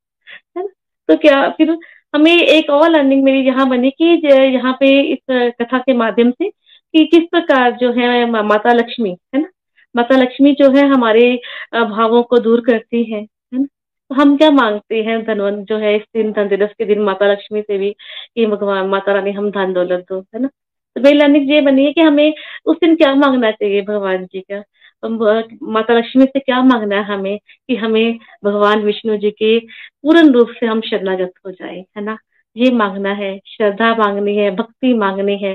है 0.58 0.62
ना? 0.64 0.68
तो 1.08 1.16
क्या, 1.18 1.48
फिर 1.50 1.76
हमें 2.14 2.32
एक 2.32 2.70
और 2.70 2.88
लर्निंग 2.90 3.22
मेरी 3.24 3.40
यहाँ 3.46 3.68
बनी 3.70 3.90
कि 3.92 4.04
यहाँ 4.26 4.72
पे 4.80 4.88
इस 5.12 5.18
कथा 5.60 5.78
के 5.78 5.94
माध्यम 5.94 6.30
से 6.32 6.48
कि 6.94 7.04
किस 7.06 7.24
प्रकार 7.30 7.72
जो 7.76 7.92
है 7.92 8.24
माता 8.42 8.72
लक्ष्मी, 8.72 9.10
है 9.34 9.40
ना? 9.40 9.48
माता 9.94 10.16
लक्ष्मी 10.16 10.52
जो 10.60 10.70
है 10.76 10.86
हमारे 10.88 11.24
भावों 11.74 12.22
को 12.22 12.38
दूर 12.38 12.60
करती 12.66 13.02
है 13.12 13.20
है 13.20 13.60
ना? 13.60 13.64
तो 14.10 14.14
हम 14.14 14.36
क्या 14.36 14.50
मांगते 14.50 15.02
हैं 15.04 15.22
धनवंत 15.24 15.66
जो 15.68 15.78
है 15.78 15.94
इस 15.96 16.02
दिन, 16.16 16.32
धनतेरस 16.32 16.70
के 16.78 16.84
दिन 16.84 17.02
माता 17.02 17.32
लक्ष्मी 17.32 17.62
से 17.62 17.78
भी 17.78 17.90
कि 18.34 18.46
भगवान, 18.46 18.86
माता 18.88 19.12
रानी, 19.12 19.32
हम 19.32 19.50
धन 19.50 19.72
दौलत 19.72 20.06
दो, 20.10 20.20
है 20.34 20.40
ना? 20.42 20.48
तो 20.98 21.02
मेरी 21.02 21.18
लर्निंग 21.18 21.50
ये 21.50 21.60
बनी 21.60 21.84
है 21.84 21.92
कि 21.92 22.00
हमें 22.00 22.34
उस 22.66 22.76
दिन 22.76 22.96
क्या 22.96 23.14
मांगना 23.14 23.50
चाहिए 23.50 23.82
भगवान 23.82 24.24
जी 24.26 24.40
का? 24.40 24.62
माता 25.62 25.94
लक्ष्मी 25.94 26.24
से 26.24 26.38
क्या 26.40 26.62
मांगना 26.62 26.96
है 26.96 27.04
हमें 27.04 27.38
कि 27.38 27.76
हमें 27.76 28.18
भगवान 28.44 28.82
विष्णु 28.82 29.16
जी 29.16 29.30
के 29.30 29.58
पूर्ण 30.02 30.32
रूप 30.32 30.48
से 30.60 30.66
हम 30.66 30.80
शरणागत 30.80 31.32
हो 31.46 31.50
जाए, 31.50 31.84
है 31.96 32.04
ना? 32.04 32.18
ये 32.56 32.70
मांगना 32.70 33.12
है, 33.12 33.40
श्रद्धा 33.46 33.94
मांगनी 33.94 34.36
है, 34.36 34.50
भक्ति 34.56 34.94
मांगनी 34.94 35.36
है 35.38 35.52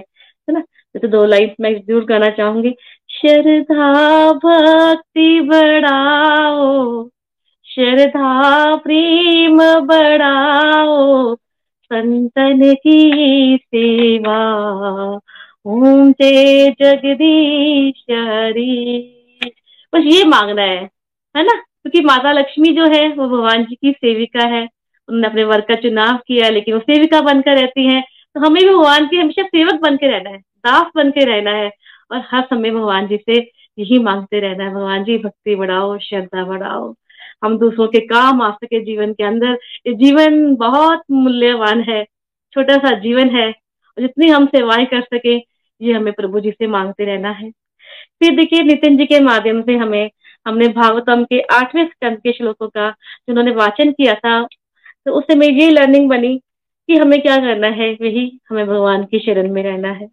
है 0.49 0.53
ना? 0.53 0.63
तो 1.01 1.07
दो 1.07 1.25
लाइन 1.25 1.51
मैं 1.61 1.81
ज़रूर 1.81 2.05
गाना 2.05 2.29
चाहूँगी। 2.29 2.75
श्रद्धा, 3.09 4.31
भक्ति 4.33 5.41
बढ़ाओ, 5.41 7.09
श्रद्धा, 7.65 8.75
प्रेम 8.75 9.57
बढ़ाओ, 9.81 11.35
संतन 11.83 12.73
की 12.73 13.59
सेवा 13.65 14.37
ओम 15.65 16.11
जय 16.11 16.69
जगदीश 16.69 18.05
हरी। 18.11 18.99
बस 19.95 20.01
ये 20.05 20.23
मांगना 20.25 20.61
है 20.61 20.89
है 21.37 21.43
ना? 21.43 21.53
क्योंकि 21.55 22.01
तो 22.01 22.07
माता 22.07 22.31
लक्ष्मी 22.31 22.71
जो 22.71 22.85
है, 22.85 23.09
वो 23.09 23.27
भगवान 23.27 23.63
जी 23.63 23.75
की 23.75 23.91
सेविका 23.91 24.47
है। 24.47 24.61
उन्होंने 25.09 25.27
अपने 25.27 25.43
वर्ग 25.43 25.63
का 25.63 25.75
चुनाव 25.75 26.19
किया, 26.27 26.49
लेकिन 26.49 26.73
वो 26.73 26.79
सेविका 26.79 27.21
बनकर 27.21 27.51
रहती 27.51 27.87
है। 27.87 28.01
तो 28.01 28.39
हमें 28.39 28.63
भी 28.63 28.69
भगवान 28.69 29.05
के, 29.07 29.17
हमेशा 29.17 29.43
सेवक 29.43 29.73
बन 29.73 29.95
के 29.95 30.07
रहना 30.07 30.29
है, 30.29 30.37
दास 30.37 30.91
बन 30.95 31.11
के 31.11 31.25
रहना 31.25 31.51
है। 31.51 31.71
और 32.11 32.23
हर 32.31 32.41
समय 32.41 32.71
भगवान 32.71 33.07
जी 33.07 33.17
से 33.17 33.51
यही 33.79 33.99
मांगते 33.99 34.39
रहना 34.39 34.63
है, 34.63 34.73
भगवान 34.73 35.03
जी, 35.03 35.17
भक्ति 35.17 35.55
बढ़ाओ, 35.55 35.97
श्रद्धा 35.97 36.43
बढ़ाओ। 36.43 36.95
हम 37.43 37.57
दूसरों 37.57 37.87
के 37.87 37.99
काम 37.99 38.41
आ 38.41 38.51
सके 38.51 38.79
जीवन 38.79 39.13
के 39.13 39.23
अंदर, 39.23 39.59
ये 39.87 39.93
जीवन 39.93 40.55
बहुत 40.55 41.01
मूल्यवान 41.11 41.81
है, 41.81 42.03
छोटा 42.53 42.77
सा 42.77 42.99
जीवन 42.99 43.29
है। 43.29 43.51
जितनी 43.99 44.27
हम 44.27 44.45
सेवाएँ 44.45 44.85
कर 44.85 45.01
सके 45.01 45.52
ये 45.81 45.93
हमें 45.93 46.13
प्रभु 46.13 46.39
जी 46.39 46.51
से 46.51 46.67
मांगते 46.67 47.05
रहना 47.05 47.29
है। 47.31 47.49
फिर 48.19 48.35
देखिए, 48.35 48.63
नितिन 48.63 48.97
जी 48.97 49.05
के 49.05 49.19
माध्यम 49.21 49.61
से 49.61 49.75
हमें, 49.75 50.09
हमने 50.45 50.67
भागवतम 50.69 51.23
के 51.23 51.39
आठवें 51.53 51.85
स्कंद 51.85 52.17
के 52.17 52.31
श्लोकों 52.31 52.67
का 52.69 52.89
जिन्होंने 53.27 53.51
वाचन 53.53 53.91
किया 53.91 54.13
था 54.15 54.41
तो 55.05 55.11
उससे 55.11 55.35
मेरी 55.35 55.59
ये 55.59 55.69
लर्निंग 55.71 56.09
बनी 56.09 56.37
कि 56.89 56.97
हमें 56.97 57.21
क्या 57.21 57.35
करना 57.37 57.67
है, 57.69 57.91
वही 57.93 58.39
हमें 58.49 58.65
भगवान 58.67 59.03
की 59.05 59.19
शरण 59.19 59.51
में 59.51 59.61
रहना 59.63 59.91
है। 59.91 60.05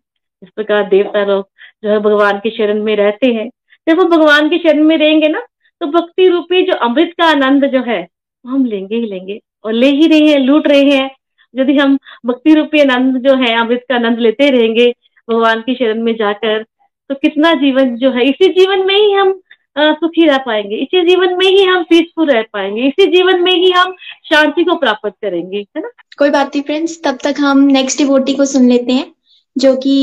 इस 0.42 0.48
प्रकार 0.50 0.88
देवता 0.88 1.24
लोग 1.24 1.48
जो 1.84 1.90
है 1.90 1.98
भगवान 2.00 2.38
की 2.38 2.50
शरण 2.50 2.82
में 2.82 2.94
रहते 2.96 3.26
हैं। 3.28 3.48
जब 3.86 3.98
वो 3.98 4.04
भगवान 4.06 4.48
की 4.48 4.58
शरण 4.58 4.82
में 4.84 4.96
रहेंगे 4.98 5.28
ना 5.28 5.40
तो 5.80 5.86
भक्ति 5.88 6.28
रूपी 6.28 6.62
जो 6.62 6.74
अमृत 6.78 7.12
का 7.18 7.26
आनंद 7.26 7.64
जो 7.66 7.82
है, 7.82 8.00
वो 8.44 8.50
हम 8.50 8.64
लेंगे 8.66 8.96
ही 8.96 9.06
लेंगे 9.06 9.40
और 9.64 9.72
ले 9.72 9.90
ही 9.90 10.06
रहे 10.08 10.28
हैं, 10.28 10.38
लूट 10.38 10.66
रहे 10.68 10.90
हैं। 10.90 11.10
यदि 11.54 11.76
हम 11.76 11.96
भक्ति 12.26 12.54
रूपी 12.54 12.80
आनंद 12.80 13.18
जो 13.22 13.34
है, 13.36 13.54
अमृत 13.56 13.84
का 13.88 13.94
आनंद 13.94 14.18
लेते 14.18 14.50
रहेंगे 14.50 14.92
भगवान 15.28 15.60
की 15.60 15.74
शरण 15.74 16.02
में 16.02 16.14
जाकर 16.16 16.62
तो 17.10 17.14
कितना 17.14 17.52
जीवन 17.60 17.94
जो 17.96 18.10
है 18.12 18.24
इसी 18.24 18.48
जीवन 18.54 18.86
में 18.86 18.94
ही 18.94 19.12
हम 19.12 19.40
सुखी 19.78 20.26
रह 20.26 20.38
पाएँगे। 20.38 20.76
इसी 20.76 21.02
जीवन 21.06 21.36
में 21.38 21.46
ही 21.46 21.62
हम 21.64 21.82
पीसफुल 21.82 22.30
रह 22.30 22.42
पाएँगे। 22.52 22.86
इसी 22.88 23.06
जीवन 23.06 23.40
में 23.42 23.52
ही 23.52 23.70
हम 23.70 23.94
शांति 24.24 24.64
को 24.64 24.76
प्राप्त 24.76 25.08
करेंगे 25.08 25.58
है 25.76 25.82
ना? 25.82 25.90
कोई 26.18 26.30
बात 26.30 26.46
नहीं 26.46 26.62
फ्रेंड्स 26.62 27.00
तब 27.04 27.18
तक 27.24 27.40
हम 27.40 27.58
नेक्स्ट 27.72 27.98
डिवोटी 27.98 28.34
को 28.34 28.44
सुन 28.44 28.68
लेते 28.68 28.92
हैं 28.92 29.12
जो 29.56 29.74
कि 29.76 29.96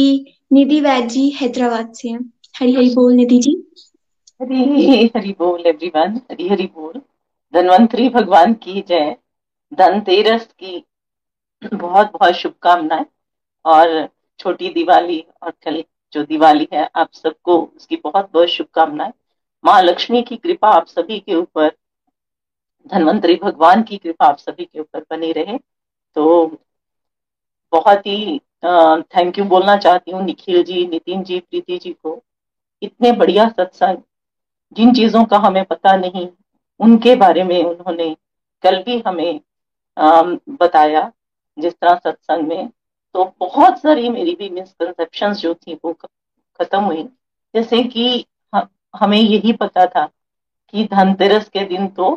निधि 0.53 0.79
वैद 0.81 1.07
जी 1.09 1.29
हैदराबाद 1.31 1.93
से 1.93 2.09
हैं। 2.09 2.19
हरी 2.59 2.73
हरी 2.73 2.93
बोल 2.95 3.13
निधि 3.13 3.39
जी। 3.39 3.51
हरी 4.41 5.05
हरी 5.15 5.35
बोल 5.39 5.63
एवरीवन 5.67 6.19
हरी 6.31 6.47
हरी 6.47 6.65
बोल। 6.75 7.01
धनवंतरी 7.53 8.09
भगवान 8.09 8.53
की 8.53 8.83
जय। 8.89 9.15
धनतेरस 9.71 10.45
की 10.59 10.83
बहुत 11.63 12.11
बहुत 12.13 12.33
शुभकामनाएँ। 12.33 13.05
और 13.65 13.87
छोटी 14.39 14.69
दिवाली 14.69 15.19
और 15.43 15.51
कल 15.63 15.83
जो 16.13 16.23
दिवाली 16.25 16.67
है, 16.73 16.89
आप 16.95 17.11
सबको 17.13 17.57
उसकी 17.57 17.95
बहुत 17.95 18.29
बहुत 18.33 18.47
शुभकामनाएँ। 18.49 19.11
माँ 19.63 19.81
लक्ष्मी 19.81 20.21
की 20.23 20.35
कृपा 20.37 20.69
आप 20.69 20.87
सभी 20.87 21.19
के 21.19 21.35
ऊपर, 21.35 21.71
धनवंतरी 22.91 23.35
भगवान 23.35 23.83
की 23.83 23.97
कृपा 23.97 24.25
आप 24.25 24.37
सभी 24.37 24.65
के 24.65 24.79
ऊपर 24.79 25.05
बनी 25.11 25.31
रहे। 25.31 25.57
तो 26.15 26.45
बहुत 27.73 28.05
ही 28.07 28.39
थैंक 28.65 29.37
यू 29.39 29.45
बोलना 29.45 29.75
चाहती 29.77 30.11
हूँ 30.11 30.23
निखिल 30.25 30.63
जी, 30.63 30.85
नितिन 30.87 31.23
जी, 31.23 31.39
प्रीति 31.39 31.77
जी 31.77 31.91
को। 31.93 32.21
इतने 32.81 33.11
बढ़िया 33.11 33.47
सत्संग, 33.49 33.97
जिन 34.75 34.93
चीज़ों 34.93 35.23
का 35.25 35.37
हमें 35.37 35.63
पता 35.65 35.95
नहीं, 35.97 36.27
उनके 36.79 37.15
बारे 37.15 37.43
में 37.43 37.63
उन्होंने 37.63 38.15
कल 38.63 38.81
भी 38.83 38.99
हमें 39.07 39.39
बताया, 39.97 41.11
जिस 41.57 41.73
तरह 41.73 41.95
सत्संग 41.95 42.47
में 42.47 42.69
तो 43.17 43.23
बहुत 43.39 43.79
सारी 43.81 44.09
मेरी 44.09 44.33
भी 44.35 44.49
मिसकनसेप्शन 44.49 45.33
जो 45.33 45.53
थी 45.53 45.73
वो 45.75 45.91
खत्म 45.93 46.79
हुई। 46.79 47.03
जैसे 47.53 47.81
कि 47.83 48.25
हमें 48.93 49.17
यही 49.17 49.53
पता 49.53 49.85
था 49.85 50.05
कि 50.73 50.83
धनतेरस 50.91 51.47
के 51.49 51.63
दिन 51.65 51.87
तो 51.87 52.09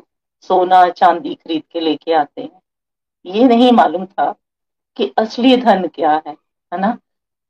सोना 0.45 0.89
चांदी 0.91 1.35
खरीद 1.35 1.63
के 1.73 1.81
लेके 1.81 2.13
आते 2.13 2.43
हैं। 2.43 2.61
ये 3.27 3.45
नहीं 3.45 3.71
मालूम 3.73 4.05
था 4.07 4.31
कि 4.97 5.11
असली 5.19 5.57
धन 5.57 5.87
क्या 5.87 6.11
है 6.27 6.33
है 6.33 6.81
ना? 6.81 6.97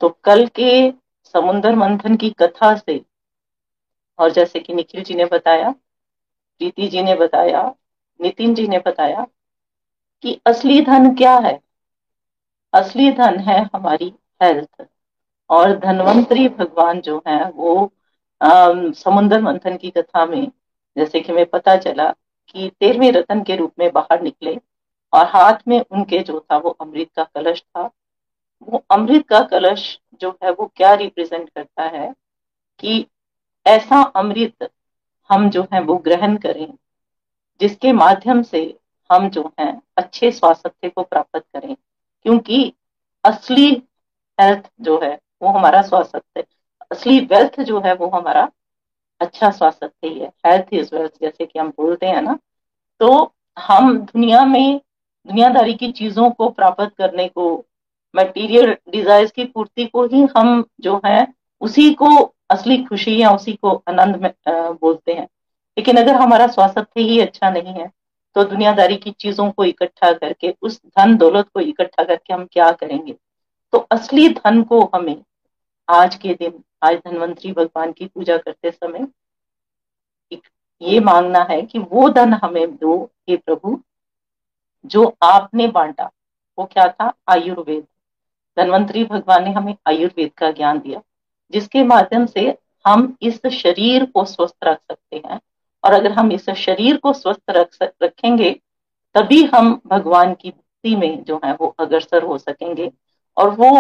तो 0.01 0.09
कल 0.25 0.47
के 0.55 0.91
समुन्द्र 1.35 1.75
मंथन 1.77 2.17
की 2.17 2.31
कथा 2.31 2.75
से, 2.77 3.01
और 4.19 4.31
जैसे 4.31 4.61
कि 4.61 4.75
निखिल 4.75 5.03
जी 5.05 5.15
ने 5.15 5.25
बताया, 5.25 5.71
प्रीति 5.71 6.89
जी 6.89 7.03
ने 7.03 7.15
बताया, 7.15 7.63
नितिन 8.21 8.55
जी 8.55 8.69
ने 8.69 8.79
बताया 8.79 9.27
कि 10.25 10.39
असली 10.47 10.81
धन 10.83 11.15
क्या 11.15 11.35
है? 11.39 11.59
असली 12.73 13.11
धन 13.13 13.39
है 13.41 13.61
हमारी 13.75 14.13
हेल्थ 14.43 14.87
और 15.51 15.79
धनवंतरी 15.79 16.49
भगवान 16.49 17.01
जो 17.01 17.23
है, 17.29 17.51
वो 17.51 17.93
समुन्द्र 18.95 19.41
मंथन 19.41 19.77
की 19.77 19.91
कथा 19.91 20.25
में, 20.27 20.51
जैसे 20.97 21.21
कि 21.21 21.33
हमें 21.33 21.47
पता 21.47 21.77
चला 21.77 22.11
कि 22.49 22.71
तेरहवें 22.81 23.11
रतन 23.13 23.43
के 23.43 23.57
रूप 23.57 23.73
में 23.79 23.91
बाहर 23.93 24.23
निकले 24.23 24.59
और 25.13 25.27
हाथ 25.27 25.69
में 25.69 25.81
उनके 25.81 26.19
जो 26.19 26.41
था, 26.41 26.57
वो 26.57 26.71
अमृत 26.71 27.09
का 27.17 27.25
कलश 27.25 27.61
था। 27.61 27.91
वो 28.63 28.85
अमृत 28.91 29.27
का 29.29 29.41
कलश 29.43 29.99
जो 30.21 30.31
है, 30.45 30.51
वो 30.51 30.71
क्या 30.77 30.95
रिप्रेजेंट 30.95 31.49
करता 31.51 31.83
है 31.83 32.13
कि 32.79 33.07
ऐसा 33.67 34.03
अमृत 34.17 34.71
हम 35.31 35.49
जो 35.51 35.63
है, 35.73 35.81
वो 35.81 35.97
ग्रहण 35.97 36.37
करें, 36.37 36.73
जिसके 37.61 37.93
माध्यम 37.93 38.43
से 38.43 38.63
हम 39.11 39.29
जो 39.31 39.53
है, 39.61 39.71
अच्छे 39.97 40.31
स्वास्थ्य 40.33 40.89
को 40.89 41.03
प्राप्त 41.03 41.39
करें। 41.39 41.77
क्योंकि 42.23 42.73
असली 43.25 43.71
हेल्थ 44.39 44.71
जो 44.81 45.01
है, 45.03 45.19
वो 45.43 45.49
हमारा 45.49 45.83
स्वास्थ्य 45.83 46.45
असली 46.91 47.19
वेल्थ 47.21 47.61
जो 47.61 47.81
है, 47.81 47.95
वो 47.95 48.07
हमारा 48.09 48.51
अच्छा 49.21 49.51
स्वास्थ्य 49.51 49.91
ही 50.05 50.19
है। 50.19 50.33
हेल्थ 50.47 50.67
इज़ 50.73 50.95
वेल्थ 50.95 51.13
जैसे 51.21 51.47
कि 51.47 51.59
हम 51.59 51.69
बोलते 51.69 52.07
हैं 52.07 52.23
ना। 52.23 52.39
तो 53.01 53.35
हम 53.59 53.99
दुनिया 53.99 54.45
में 54.45 54.81
दुनियादारी 55.27 55.75
की 55.75 55.91
चीज़ों 55.93 56.31
को 56.31 56.49
प्राप्त 56.49 56.93
करने 56.99 57.29
को 57.29 57.65
मटेरियल 58.15 58.77
डिजायर्स 58.91 59.31
की 59.31 59.45
पूर्ति 59.45 59.87
को 59.87 60.05
ही 60.07 60.27
हम 60.37 60.65
जो 60.81 61.01
है, 61.07 61.27
उसी 61.61 61.93
को 61.95 62.35
असली 62.51 62.83
खुशी 62.85 63.17
या 63.23 63.31
उसी 63.31 63.53
को 63.53 63.71
आनंद 63.89 64.17
में 64.17 64.33
बोलते 64.49 65.13
हैं। 65.13 65.29
लेकिन 65.77 65.97
अगर 65.97 66.15
हमारा 66.15 66.47
स्वास्थ्य 66.47 67.01
ही 67.01 67.21
अच्छा 67.21 67.51
नहीं 67.51 67.75
है 67.75 67.91
तो 68.35 68.45
दुनियादारी 68.45 68.97
की 68.97 69.11
चीज़ों 69.11 69.51
को 69.51 69.65
इकट्ठा 69.65 70.13
करके, 70.13 70.55
उस 70.63 70.81
धन 70.87 71.17
दौलत 71.17 71.49
को 71.49 71.61
इकट्ठा 71.61 72.05
करके 72.05 72.35
हम 72.35 72.47
क्या 72.53 72.73
करेंगे? 72.73 73.15
तो 73.73 73.79
असली 73.79 74.29
धन 74.29 74.63
को 74.63 74.91
हमें 74.95 75.25
आज 75.89 76.15
के 76.15 76.35
दिन, 76.35 76.63
आज 76.83 76.97
धनवंतरी 76.97 77.53
भगवान 77.53 77.93
की 77.93 78.07
पूजा 78.07 78.37
करते 78.37 78.71
समय 78.71 79.07
ये 80.83 81.01
मांगना 81.01 81.47
है 81.51 81.63
कि 81.63 81.79
वो 81.79 82.09
धन 82.09 82.33
हमें 82.35 82.77
दो, 82.77 83.11
हे 83.29 83.37
प्रभु, 83.37 83.83
जो 84.85 85.17
आपने 85.23 85.67
बांटा, 85.69 86.11
वो 86.59 86.65
क्या 86.65 86.89
था? 86.89 87.13
आयुर्वेद। 87.29 87.87
धनवंतरी 88.57 89.05
भगवान 89.05 89.45
ने 89.45 89.51
हमें 89.51 89.75
आयुर्वेद 89.89 90.31
का 90.37 90.51
ज्ञान 90.51 90.79
दिया, 90.79 91.03
जिसके 91.53 91.83
माध्यम 91.83 92.27
से 92.27 92.59
हम 92.87 93.17
इस 93.23 93.47
शरीर 93.47 94.05
को 94.05 94.25
स्वस्थ 94.25 94.57
रख 94.65 94.79
सकते 94.83 95.23
हैं 95.27 95.41
और 95.85 95.93
अगर 95.93 96.13
हम 96.13 96.33
इस 96.33 96.51
शरीर 96.51 96.97
को 96.97 97.13
स्वस्थ 97.13 97.51
रख 97.51 97.77
रखेंगे 98.03 98.51
तभी 99.15 99.43
हम 99.45 99.81
भगवान 99.87 100.35
की 100.35 100.51
भक्ति 100.51 100.97
में 100.97 101.23
जो 101.25 101.41
है 101.45 101.53
वो 101.61 101.75
अग्रसर 101.81 102.23
हो 102.23 102.39
सकेंगे 102.39 102.91
और 103.37 103.51
वो 103.51 103.73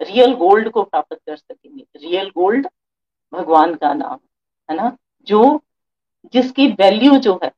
रियल 0.00 0.34
गोल्ड 0.34 0.68
को 0.70 0.82
प्राप्त 0.82 1.14
कर 1.14 1.36
सकेंगे। 1.36 1.84
रियल 1.96 2.28
गोल्ड 2.30 2.66
भगवान 3.32 3.74
का 3.74 3.92
नाम 3.94 4.18
है 4.68 4.76
ना? 4.76 4.96
जो 5.26 5.60
जिसकी 6.32 6.66
वैल्यू 6.70 7.16
जो 7.16 7.38
है 7.44 7.52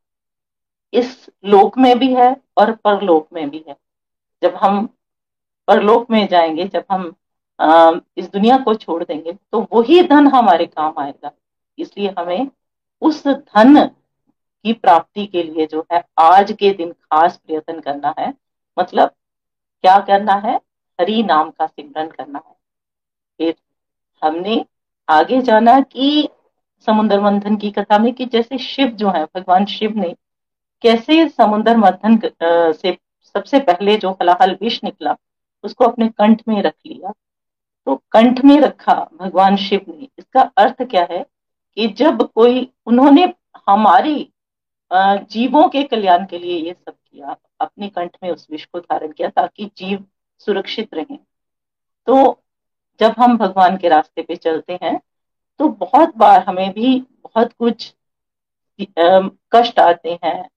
इस 0.93 1.31
लोक 1.45 1.79
में 1.79 1.99
भी 1.99 2.13
है 2.15 2.37
और 2.57 2.73
परलोक 2.75 3.29
में 3.33 3.49
भी 3.51 3.65
है। 3.69 3.77
जब 4.43 4.55
हम 4.55 4.87
परलोक 5.69 6.11
में 6.11 6.27
जाएँगे 6.29 6.65
जब 6.65 6.85
हम 6.91 7.15
आ, 7.59 7.93
इस 8.17 8.31
दुनिया 8.31 8.57
को 8.59 8.75
छोड़ 8.75 9.03
देंगे 9.05 9.33
तो 9.33 9.61
वही 9.73 10.03
धन 10.03 10.27
हमारे 10.27 10.67
काम 10.67 10.95
आएगा। 10.99 11.31
इसलिए 11.79 12.15
हमें 12.19 12.47
उस 13.05 13.27
धन 13.29 13.87
की 14.65 14.73
प्राप्ति 14.73 15.27
के 15.27 15.43
लिए 15.43 15.67
जो 15.67 15.87
है, 15.93 16.05
आज 16.19 16.53
के 16.53 16.71
दिन 16.71 16.93
खास 16.93 17.37
प्रयत्न 17.37 17.81
करना 17.81 18.15
है। 18.19 18.35
मतलब 18.79 19.09
क्या 19.83 19.99
करना 19.99 20.35
है? 20.35 20.57
हरि 21.01 21.23
नाम 21.23 21.51
का 21.51 21.67
सिमरन 21.67 22.09
करना 22.09 22.43
है। 22.47 22.55
फिर 23.39 23.55
हमने 24.25 24.65
आगे 25.09 25.41
जाना 25.43 25.81
कि 25.81 26.29
समुद्र 26.87 27.21
मंथन 27.21 27.57
की 27.57 27.71
कथा 27.71 27.99
में 27.99 28.13
कि 28.15 28.27
जैसे 28.27 28.59
शिव 28.59 28.89
जो 28.89 29.11
है, 29.11 29.25
भगवान 29.25 29.65
शिव 29.65 29.97
ने 29.97 30.17
कैसे 30.83 31.29
समुद्र 31.29 31.77
मंथन 31.77 32.21
से 32.73 32.99
सबसे 33.25 33.61
पहले 33.61 33.97
जो 33.97 34.11
हलाहल 34.11 34.59
विष 34.61 34.81
निकला, 34.85 35.17
उसको 35.65 35.85
अपने 35.85 36.09
कंठ 36.09 36.43
में 36.49 36.63
रख 36.63 36.75
लिया। 36.87 37.13
तो 37.87 38.03
कंठ 38.13 38.45
में 38.45 38.61
रखा 38.61 38.95
भगवान 39.15 39.57
शिव 39.57 39.81
ने। 39.89 40.09
इसका 40.19 40.41
अर्थ 40.57 40.83
क्या 40.83 41.07
है? 41.11 41.27
कि 41.77 41.87
जब 41.89 42.23
कोई, 42.25 42.69
उन्होंने 42.87 43.33
हमारी 43.69 44.31
जीवों 44.91 45.69
के 45.69 45.83
कल्याण 45.85 46.25
के 46.27 46.39
लिए 46.39 46.59
ये 46.59 46.73
सब 46.73 46.93
किया, 46.93 47.37
अपने 47.61 47.89
कंठ 47.89 48.17
में 48.23 48.31
उस 48.31 48.47
विष 48.51 48.65
को 48.65 48.81
धारण 48.81 49.13
किया 49.13 49.29
ताकि 49.31 49.71
जीव 49.77 50.05
सुरक्षित 50.41 50.95
रहें। 50.95 51.19
तो 52.09 52.43
जब 53.01 53.15
हम 53.19 53.37
भगवान 53.39 53.77
के 53.77 53.89
रास्ते 53.89 54.23
पे 54.23 54.37
चलते 54.37 54.79
हैं 54.83 54.99
तो 55.61 55.69
बहुत 55.71 56.17
बार 56.17 56.45
हमें 56.45 56.71
भी 56.73 56.99
बहुत 57.01 57.53
कुछ 57.53 57.93
कष्ट 58.81 59.79
आते 59.81 60.19
हैं 60.25 60.49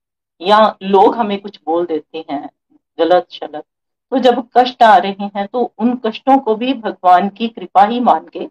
या 0.41 0.59
लोग 0.83 1.15
हमें 1.15 1.39
कुछ 1.41 1.59
बोल 1.65 1.85
देते 1.85 2.23
हैं, 2.31 2.49
गलत 2.99 3.27
शलत। 3.31 3.63
तो 4.11 4.17
जब 4.19 4.47
कष्ट 4.57 4.83
आ 4.83 4.95
रहे 4.97 5.25
हैं 5.27 5.47
तो 5.47 5.61
उन 5.79 5.95
कष्टों 6.05 6.37
को 6.39 6.55
भी 6.55 6.73
भगवान 6.75 7.29
की 7.29 7.47
कृपा 7.47 7.83
ही 7.85 7.99
मान 8.01 8.27
के 8.27 8.45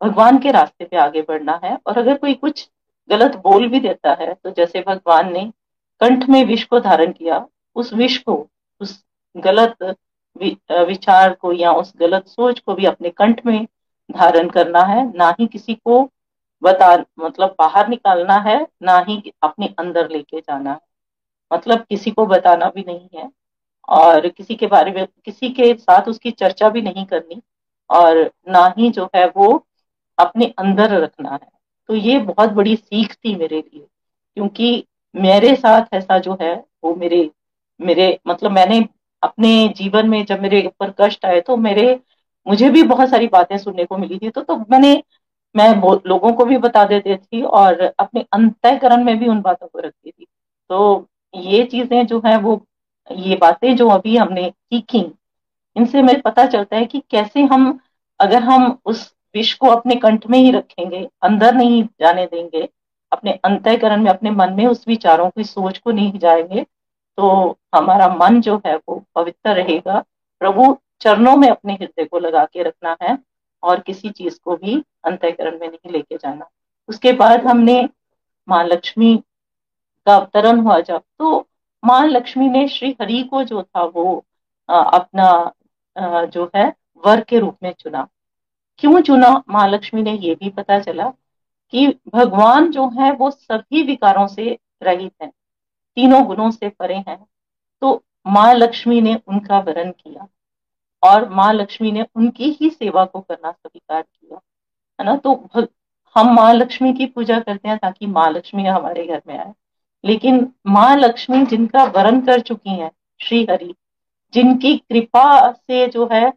भगवान 0.00 0.38
के 0.38 0.50
रास्ते 0.50 0.84
पे 0.84 0.96
आगे 0.96 1.22
बढ़ना 1.22 1.60
है 1.64 1.76
और 1.86 1.98
अगर 1.98 2.16
कोई 2.18 2.34
कुछ 2.34 2.68
गलत 3.10 3.36
बोल 3.36 3.68
भी 3.68 3.80
देता 3.80 4.12
है 4.20 4.32
तो 4.34 4.50
जैसे 4.50 4.84
भगवान 4.86 5.32
ने 5.32 5.44
कंठ 6.00 6.28
में 6.28 6.44
विष 6.44 6.64
को 6.64 6.80
धारण 6.80 7.12
किया, 7.12 7.46
उस 7.76 7.92
विष 7.94 8.16
को, 8.18 8.46
उस 8.80 9.02
गलत 9.36 9.96
विचार 10.36 11.34
को 11.34 11.52
या 11.52 11.72
उस 11.72 11.92
गलत 11.96 12.26
सोच 12.28 12.58
को 12.60 12.74
भी 12.74 12.84
अपने 12.86 13.10
कंठ 13.10 13.44
में 13.46 13.66
धारण 14.10 14.48
करना 14.48 14.82
है। 14.84 15.04
ना 15.16 15.34
ही 15.40 15.46
किसी 15.46 15.74
को 15.74 16.02
बता 16.62 16.94
मतलब 17.20 17.54
बाहर 17.58 17.88
निकालना 17.88 18.36
है, 18.38 18.66
ना 18.82 18.98
ही 19.08 19.32
अपने 19.42 19.74
अंदर 19.78 20.08
लेके 20.10 20.40
जाना 20.40 20.72
है। 20.72 20.80
मतलब 21.50 21.84
किसी 21.90 22.10
को 22.10 22.26
बताना 22.26 22.70
भी 22.74 22.84
नहीं 22.86 23.08
है 23.14 23.30
और 23.88 24.28
किसी 24.28 24.54
के 24.54 24.66
बारे 24.66 24.90
में, 24.92 25.06
किसी 25.24 25.48
के 25.50 25.72
साथ 25.74 26.08
उसकी 26.08 26.30
चर्चा 26.30 26.68
भी 26.68 26.82
नहीं 26.82 27.04
करनी 27.06 27.40
और 27.90 28.30
ना 28.48 28.66
ही 28.78 28.90
जो 28.90 29.08
है 29.16 29.26
वो 29.36 29.66
अपने 30.20 30.46
अंदर 30.58 30.90
रखना 31.02 31.30
है। 31.32 31.48
तो 31.88 31.94
ये 31.96 32.18
बहुत 32.20 32.50
बड़ी 32.52 32.76
सीख 32.76 33.14
थी 33.14 33.34
मेरे 33.36 33.58
लिए, 33.58 33.86
क्योंकि 34.36 34.84
मेरे 35.14 35.54
साथ 35.56 35.94
ऐसा 35.94 36.18
जो 36.18 36.36
है, 36.42 36.54
वो 36.84 36.94
मेरे 36.94 37.30
मेरे 37.80 38.18
मतलब 38.28 38.50
मैंने 38.50 38.78
अपने 39.22 39.68
जीवन 39.76 40.08
में 40.08 40.24
जब 40.24 40.40
मेरे 40.40 40.62
ऊपर 40.66 40.90
कष्ट 41.00 41.24
आए 41.24 41.40
तो 41.40 41.56
मेरे, 41.58 42.00
मुझे 42.46 42.70
भी 42.70 42.82
बहुत 42.82 43.08
सारी 43.10 43.26
बातें 43.28 43.56
सुनने 43.58 43.84
को 43.84 43.96
मिली 43.98 44.18
थी। 44.18 44.30
तो 44.30 44.42
तो 44.42 44.56
मैंने, 44.70 45.02
मैं 45.54 45.68
लोगों 46.06 46.32
को 46.32 46.44
भी 46.44 46.58
बता 46.58 46.84
देती 46.84 47.16
थी 47.16 47.42
और 47.42 47.80
अपने 47.80 48.24
अंतकरण 48.32 49.04
में 49.04 49.18
भी 49.18 49.28
उन 49.28 49.40
बातों 49.42 49.66
को 49.66 49.78
रखती 49.78 50.10
थी। 50.10 50.26
तो 50.70 51.08
ये 51.34 51.64
चीज़ें 51.64 52.06
जो 52.06 52.22
है, 52.26 52.36
वो, 52.38 52.64
ये 53.10 53.36
बातें 53.36 53.74
जो 53.76 53.88
अभी 53.88 54.16
हमने 54.16 54.48
सीखी, 54.50 55.04
इनसे 55.76 56.02
मेरे 56.02 56.20
पता 56.20 56.46
चलता 56.46 56.76
है 56.76 56.86
कि 56.86 57.02
कैसे 57.10 57.42
हम, 57.44 57.78
अगर 58.20 58.42
हम 58.42 58.78
उस 58.84 59.12
विष 59.34 59.52
को 59.54 59.66
अपने 59.68 59.94
कंठ 59.96 60.26
में 60.26 60.38
ही 60.38 60.50
रखेंगे, 60.50 61.08
अंदर 61.22 61.54
नहीं 61.54 61.82
जाने 62.00 62.26
देंगे, 62.26 62.68
अपने 63.12 63.32
अंतकरण 63.44 64.02
में, 64.02 64.10
अपने 64.10 64.30
मन 64.30 64.52
में 64.52 64.66
उस 64.66 64.84
विचारों 64.88 65.28
की 65.30 65.44
सोच 65.44 65.78
को 65.78 65.90
नहीं 65.92 66.18
जाएँगे 66.18 66.64
तो 67.18 67.28
हमारा 67.74 68.08
मन 68.16 68.40
जो 68.40 68.56
है 68.66 68.76
वो 68.78 69.02
पवित्र 69.14 69.54
रहेगा। 69.54 69.98
प्रभु 70.40 70.76
चरणों 71.00 71.36
में 71.36 71.48
अपने 71.48 71.72
हृदय 71.72 72.04
को 72.04 72.18
लगा 72.18 72.44
के 72.44 72.62
रखना 72.62 72.96
है 73.02 73.16
और 73.62 73.80
किसी 73.80 74.10
चीज़ 74.10 74.38
को 74.44 74.56
भी 74.56 74.76
अंतकरण 75.04 75.58
में 75.60 75.68
नहीं 75.68 75.92
लेके 75.92 76.16
जाना। 76.16 76.48
उसके 76.88 77.12
बाद 77.12 77.46
हमने 77.46 77.82
माँ 78.48 78.64
लक्ष्मी 78.64 79.16
का 80.06 80.14
अवतरण 80.16 80.60
हुआ 80.60 80.78
जब 80.80 81.02
तो 81.18 81.38
माँ 81.82 82.06
लक्ष्मी 82.08 82.48
ने 82.48 82.66
श्री 82.68 82.90
हरि 83.00 83.22
को 83.22 83.42
जो 83.44 83.62
था 83.62 83.84
वो 83.86 84.16
अपना 84.68 85.52
जो 86.26 86.50
है, 86.56 86.72
वर 87.04 87.20
के 87.20 87.38
रूप 87.38 87.56
में 87.62 87.72
चुना। 87.72 88.06
क्यों 88.82 89.00
चुना? 89.02 89.28
माँ 89.48 89.66
लक्ष्मी 89.68 90.02
ने 90.02 90.12
यह 90.14 90.34
भी 90.34 90.50
पता 90.50 90.78
चला 90.80 91.08
कि 91.72 91.86
भगवान 92.14 92.70
जो 92.70 92.88
है 92.90 93.10
वो 93.12 93.30
सभी 93.30 93.82
विकारों 93.86 94.26
से 94.28 94.58
रहित 94.82 95.12
है 95.22 95.28
तीनों 95.28 96.24
गुणों 96.26 96.50
से 96.50 96.68
परे 96.70 96.94
हैं। 96.98 97.24
तो 97.82 98.02
माँ 98.26 98.52
लक्ष्मी 98.54 99.00
ने 99.00 99.14
उनका 99.28 99.58
वरण 99.60 99.90
किया 99.92 100.26
और 101.02 101.28
माँ 101.30 101.52
लक्ष्मी 101.52 101.92
ने 101.92 102.04
उनकी 102.16 102.50
ही 102.60 102.70
सेवा 102.70 103.04
को 103.04 103.20
करना 103.20 103.50
स्वीकार 103.50 104.02
किया 104.02 104.40
है 104.98 105.06
ना? 105.06 105.16
तो 105.16 105.34
भग, 105.54 105.68
हम 106.16 106.34
माँ 106.34 106.52
लक्ष्मी 106.54 106.92
की 106.92 107.06
पूजा 107.06 107.38
करते 107.40 107.68
हैं 107.68 107.76
ताकि 107.78 108.06
माँ 108.08 108.30
लक्ष्मी 108.30 108.64
हमारे 108.66 109.06
घर 109.06 109.22
में 109.28 109.38
आए। 109.38 109.52
लेकिन 110.04 110.46
माँ 110.66 110.96
लक्ष्मी 110.96 111.44
जिनका 111.46 111.84
वरण 111.96 112.20
कर 112.26 112.40
चुकी 112.40 112.70
हैं 112.70 112.90
श्री 113.20 113.46
हरि 113.50 113.74
जिनकी 114.34 114.76
कृपा 114.78 115.50
से 115.52 115.86
जो 115.88 116.08
है 116.12 116.30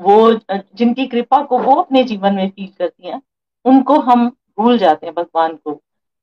वो 0.00 0.32
जिनकी 0.52 1.06
कृपा 1.06 1.42
को 1.42 1.58
वो 1.58 1.74
अपने 1.74 2.02
जीवन 2.04 2.34
में 2.34 2.48
फील 2.50 2.68
करती 2.78 3.08
हैं, 3.08 3.20
उनको 3.64 3.98
हम 4.00 4.28
भूल 4.58 4.78
जाते 4.78 5.06
हैं 5.06 5.14
भगवान 5.14 5.54
को। 5.54 5.72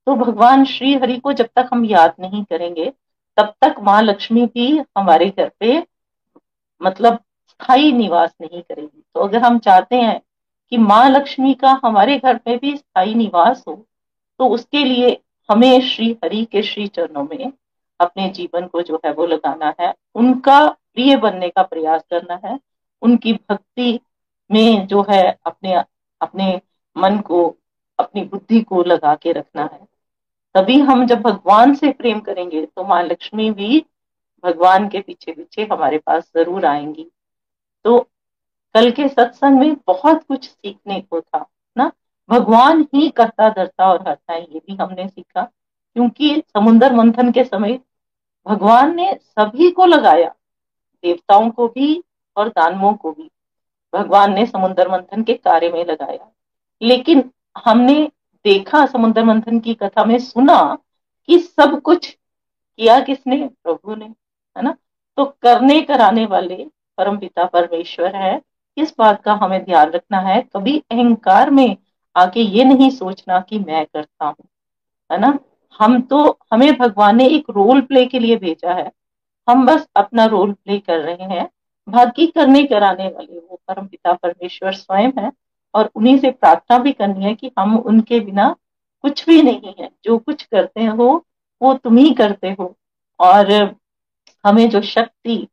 तो 0.07 0.15
भगवान 0.15 0.63
श्री 0.65 0.93
हरि 0.95 1.17
को 1.17 1.33
जब 1.33 1.49
तक 1.55 1.69
हम 1.73 1.85
याद 1.85 2.13
नहीं 2.19 2.43
करेंगे, 2.43 2.91
तब 3.37 3.53
तक 3.61 3.75
माँ 3.83 4.01
लक्ष्मी 4.01 4.45
भी 4.45 4.77
हमारे 4.97 5.29
घर 5.29 5.51
पे 5.59 5.77
मतलब 6.81 7.19
स्थायी 7.49 7.91
निवास 7.91 8.33
नहीं 8.41 8.61
करेगी। 8.61 9.03
तो 9.15 9.19
अगर 9.19 9.41
हम 9.41 9.59
चाहते 9.59 9.95
हैं 9.95 10.19
कि 10.71 10.77
माँ 10.77 11.09
लक्ष्मी 11.09 11.53
का 11.53 11.79
हमारे 11.83 12.17
घर 12.17 12.39
में 12.47 12.57
भी 12.57 12.75
स्थायी 12.77 13.13
निवास 13.15 13.63
हो 13.67 13.75
तो 14.39 14.47
उसके 14.49 14.83
लिए 14.83 15.17
हमें 15.49 15.81
श्री 15.81 16.11
हरि 16.23 16.43
के 16.45 16.61
श्री 16.63 16.87
चरणों 16.87 17.23
में 17.23 17.51
अपने 17.99 18.27
जीवन 18.29 18.65
को 18.67 18.81
जो 18.81 18.99
है 19.05 19.11
वो 19.13 19.25
लगाना 19.25 19.73
है, 19.79 19.93
उनका 20.15 20.65
प्रिय 20.67 21.15
बनने 21.17 21.49
का 21.49 21.63
प्रयास 21.63 22.01
करना 22.09 22.39
है 22.45 22.57
उनकी 23.01 23.33
भक्ति 23.33 23.99
में 24.49 24.87
जो 24.87 25.05
है 25.09 25.23
अपने 25.45 25.73
अपने 26.21 26.61
मन 26.95 27.19
को, 27.19 27.45
अपनी 27.99 28.21
बुद्धि 28.23 28.61
को 28.61 28.83
लगा 28.83 29.15
के 29.15 29.31
रखना 29.31 29.63
है। 29.63 29.87
तभी 30.55 30.79
हम 30.79 31.05
जब 31.05 31.21
भगवान 31.21 31.73
से 31.75 31.91
प्रेम 31.91 32.19
करेंगे 32.19 32.65
तो 32.65 32.83
माँ 32.83 33.01
लक्ष्मी 33.03 33.49
भी 33.51 33.85
भगवान 34.43 34.87
के 34.89 34.99
पीछे 34.99 35.31
पीछे 35.31 35.65
हमारे 35.71 35.97
पास 35.97 36.29
ज़रूर 36.35 36.65
आएँगी। 36.65 37.09
तो 37.85 37.99
कल 38.75 38.89
के 38.91 39.07
सत्संग 39.07 39.59
में 39.59 39.75
बहुत 39.87 40.23
कुछ 40.23 40.49
सीखने 40.49 40.99
को 41.01 41.21
था, 41.21 41.45
ना? 41.77 41.91
भगवान 42.29 42.81
ही 42.93 43.09
करता, 43.09 43.49
धरता 43.49 43.89
और 43.91 44.07
हरता 44.07 44.33
है, 44.33 44.41
ये 44.43 44.61
भी 44.67 44.75
हमने 44.75 45.07
सीखा। 45.07 45.43
क्योंकि 45.95 46.43
समुन्दर 46.49 46.93
मंथन 46.93 47.31
के 47.31 47.43
समय 47.43 47.79
भगवान 48.45 48.95
ने 48.95 49.13
सभी 49.15 49.69
को 49.71 49.85
लगाया, 49.85 50.29
देवताओं 51.03 51.49
को 51.49 51.67
भी 51.67 52.03
और 52.37 52.49
दानवों 52.49 52.93
को 52.93 53.11
भी। 53.11 53.29
भगवान 53.93 54.33
ने 54.33 54.45
समुद्र 54.45 54.91
मंथन 54.91 55.23
के 55.23 55.33
कार्य 55.33 55.69
में 55.69 55.85
लगाया। 55.85 56.31
लेकिन 56.81 57.29
हमने 57.65 58.11
देखा 58.45 58.85
समुद्र 58.85 59.23
मंथन 59.23 59.59
की 59.59 59.73
कथा 59.73 60.03
में 60.05 60.17
सुना 60.19 60.77
कि 61.29 61.39
सब 61.39 61.81
कुछ 61.81 62.07
किया 62.09 62.99
किसने? 62.99 63.37
प्रभु 63.63 63.95
ने, 63.95 64.05
है 64.05 64.61
ना? 64.61 64.75
तो 65.17 65.25
करने 65.41 65.81
कराने 65.81 66.25
वाले 66.25 66.65
परम 66.97 67.17
पिता 67.17 67.45
परमेश्वर 67.45 68.15
है। 68.15 68.41
इस 68.77 68.93
बात 68.99 69.21
का 69.23 69.33
हमें 69.33 69.63
ध्यान 69.65 69.89
रखना 69.89 70.19
है। 70.19 70.41
कभी 70.53 70.77
अहंकार 70.91 71.49
में 71.49 71.75
आके 72.15 72.41
ये 72.41 72.63
नहीं 72.63 72.89
सोचना 72.89 73.39
कि 73.39 73.59
मैं 73.59 73.85
करता 73.85 74.25
हूँ, 74.25 74.47
है 75.11 75.19
ना? 75.19 75.37
हम 75.79 76.01
तो 76.01 76.39
हमें 76.53 76.73
भगवान 76.77 77.15
ने 77.17 77.27
एक 77.27 77.49
रोल 77.49 77.81
प्ले 77.81 78.05
के 78.05 78.19
लिए 78.19 78.35
भेजा 78.35 78.73
है। 78.73 78.91
हम 79.47 79.65
बस 79.65 79.87
अपना 79.95 80.25
रोल 80.25 80.51
प्ले 80.53 80.77
कर 80.79 80.99
रहे 80.99 81.25
हैं। 81.35 81.49
बाकी 81.89 82.27
करने 82.27 82.63
कराने 82.63 83.07
वाले 83.07 83.39
वो 83.39 83.61
परम 83.67 83.87
पिता 83.87 84.13
परमेश्वर 84.13 84.73
स्वयं 84.73 85.09
है 85.19 85.31
और 85.73 85.91
उन्हीं 85.95 86.19
से 86.19 86.31
प्रार्थना 86.31 86.77
भी 86.77 86.91
करनी 86.91 87.25
है 87.25 87.35
कि 87.35 87.51
हम 87.59 87.77
उनके 87.77 88.19
बिना 88.19 88.55
कुछ 89.01 89.25
भी 89.25 89.41
नहीं 89.41 89.73
है। 89.79 89.89
जो 90.03 90.17
कुछ 90.17 90.43
करते 90.43 90.85
हो, 90.85 91.25
वो 91.61 91.73
तुम 91.73 91.97
ही 91.97 92.13
करते 92.13 92.55
हो। 92.59 92.75
और 93.19 93.75
हमें 94.45 94.69
जो 94.69 94.81
शक्ति 94.81 95.47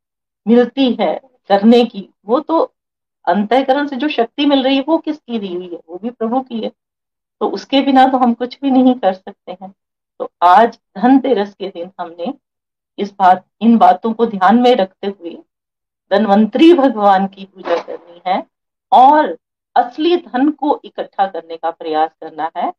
मिलती 0.47 0.97
है 1.01 1.21
करने 1.49 1.85
की, 1.85 2.09
वो 2.25 2.39
तो 2.39 2.59
अंतकरण 3.27 3.87
से 3.87 3.95
जो 3.95 4.09
शक्ति 4.09 4.45
मिल 4.45 4.63
रही 4.63 4.75
है, 4.75 4.85
वो 4.87 4.97
किसकी 4.97 5.39
दी 5.39 5.53
हुई 5.53 5.67
है? 5.67 5.79
वो 5.89 5.97
भी 5.97 6.09
प्रभु 6.09 6.41
की 6.41 6.61
है। 6.61 6.69
तो 7.39 7.47
उसके 7.47 7.81
बिना 7.81 8.07
तो 8.07 8.17
हम 8.17 8.33
कुछ 8.33 8.59
भी 8.61 8.71
नहीं 8.71 8.93
कर 8.93 9.13
सकते 9.13 9.51
हैं। 9.51 9.73
तो 10.19 10.31
आज 10.41 10.79
धनतेरस 10.97 11.53
के 11.53 11.69
दिन 11.69 11.91
हमने 11.99 12.33
इस 12.99 13.13
बात, 13.19 13.45
इन 13.61 13.77
बातों 13.77 14.13
को 14.13 14.25
ध्यान 14.25 14.61
में 14.61 14.75
रखते 14.75 15.07
हुए 15.07 15.37
धनवंतरी 16.11 16.73
भगवान 16.73 17.27
की 17.27 17.45
पूजा 17.45 17.75
करनी 17.83 18.21
है 18.27 18.43
और 18.91 19.37
असली 19.75 20.15
धन 20.17 20.49
को 20.51 20.79
इकट्ठा 20.85 21.25
करने 21.27 21.57
का 21.57 21.71
प्रयास 21.71 22.09
करना 22.21 22.49
है। 22.57 22.71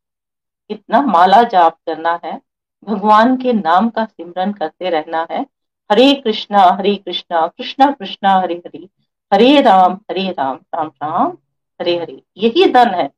कितना 0.71 1.01
माला 1.03 1.43
जाप 1.43 1.77
करना 1.87 2.19
है, 2.25 2.41
भगवान 2.83 3.37
के 3.37 3.53
नाम 3.53 3.89
का 3.89 4.05
सिमरन 4.05 4.53
करते 4.53 4.91
रहना 4.91 5.27
है। 5.31 5.41
हरे 5.91 6.13
कृष्णा 6.15 6.61
हरे 6.71 6.95
कृष्णा 6.97 7.47
कृष्णा 7.47 7.91
कृष्णा, 7.91 8.35
हरे 8.41 8.55
हरे 8.67 8.89
हरे 9.33 9.61
राम 9.61 9.93
हरे 10.11 10.31
राम 10.31 10.57
राम 10.75 10.89
राम, 11.03 11.37
हरे 11.81 11.97
हरे। 11.99 12.23
यही 12.37 12.73
धन 12.73 12.95
है, 12.95 13.11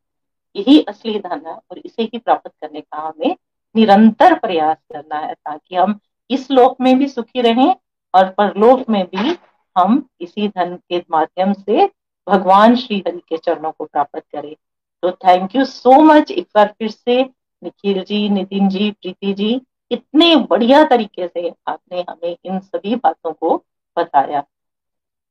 यही 0.56 0.80
असली 0.82 1.18
धन 1.18 1.42
है 1.46 1.54
और 1.54 1.78
इसे 1.78 2.02
ही 2.02 2.18
प्राप्त 2.18 2.50
करने 2.60 2.80
का 2.80 3.00
हमें 3.00 3.36
निरंतर 3.74 4.34
प्रयास 4.34 4.76
करना 4.92 5.18
है 5.18 5.34
ताकि 5.34 5.76
हम 5.76 5.98
इस 6.30 6.50
लोक 6.50 6.80
में 6.80 6.98
भी 6.98 7.08
सुखी 7.08 7.40
रहें 7.40 7.74
और 8.14 8.28
परलोक 8.30 8.88
में 8.90 9.04
भी 9.06 9.32
हम 9.76 10.08
इसी 10.20 10.48
धन 10.48 10.76
के 10.76 10.98
माध्यम 11.10 11.52
से 11.52 11.86
भगवान 12.28 12.76
श्री 12.76 13.02
हरि 13.06 13.20
के 13.28 13.36
चरणों 13.36 13.72
को 13.72 13.84
प्राप्त 13.84 14.18
करें। 14.18 14.54
तो 15.02 15.10
थैंक 15.12 15.56
यू 15.56 15.64
सो 15.64 16.00
मच 16.02 16.30
एक 16.30 16.48
बार 16.54 16.74
फिर 16.78 16.90
से 16.90 17.22
निखिल 17.62 18.02
जी, 18.04 18.28
नितिन 18.28 18.68
जी, 18.68 18.90
प्रीति 18.90 19.32
जी, 19.34 19.60
इतने 19.90 20.34
बढ़िया 20.36 20.84
तरीके 20.84 21.28
से 21.28 21.52
आपने 21.66 22.04
हमें 22.10 22.36
इन 22.44 22.58
सभी 22.58 22.94
बातों 22.94 23.32
को 23.32 23.56
बताया। 23.98 24.44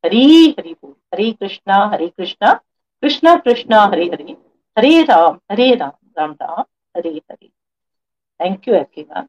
हरी 0.05 0.49
हरि 0.49 0.73
बोल, 0.73 0.95
Hare 1.13 1.31
Krishna 1.31 1.85
Hare 1.85 2.07
Krishna 2.07 2.53
Krishna 3.01 3.35
Krishna, 3.35 3.81
Hare 3.85 4.05
Hare 4.05 4.37
Hare 4.77 5.03
Ram 5.03 5.39
Hare 5.51 5.73
Ram 5.75 5.91
Ram 6.17 6.31
Ram, 6.31 6.63
Hare 6.97 7.09
Hare. 7.09 7.47
Thank 8.39 8.67
you 8.67 8.73
everyone 8.75 9.27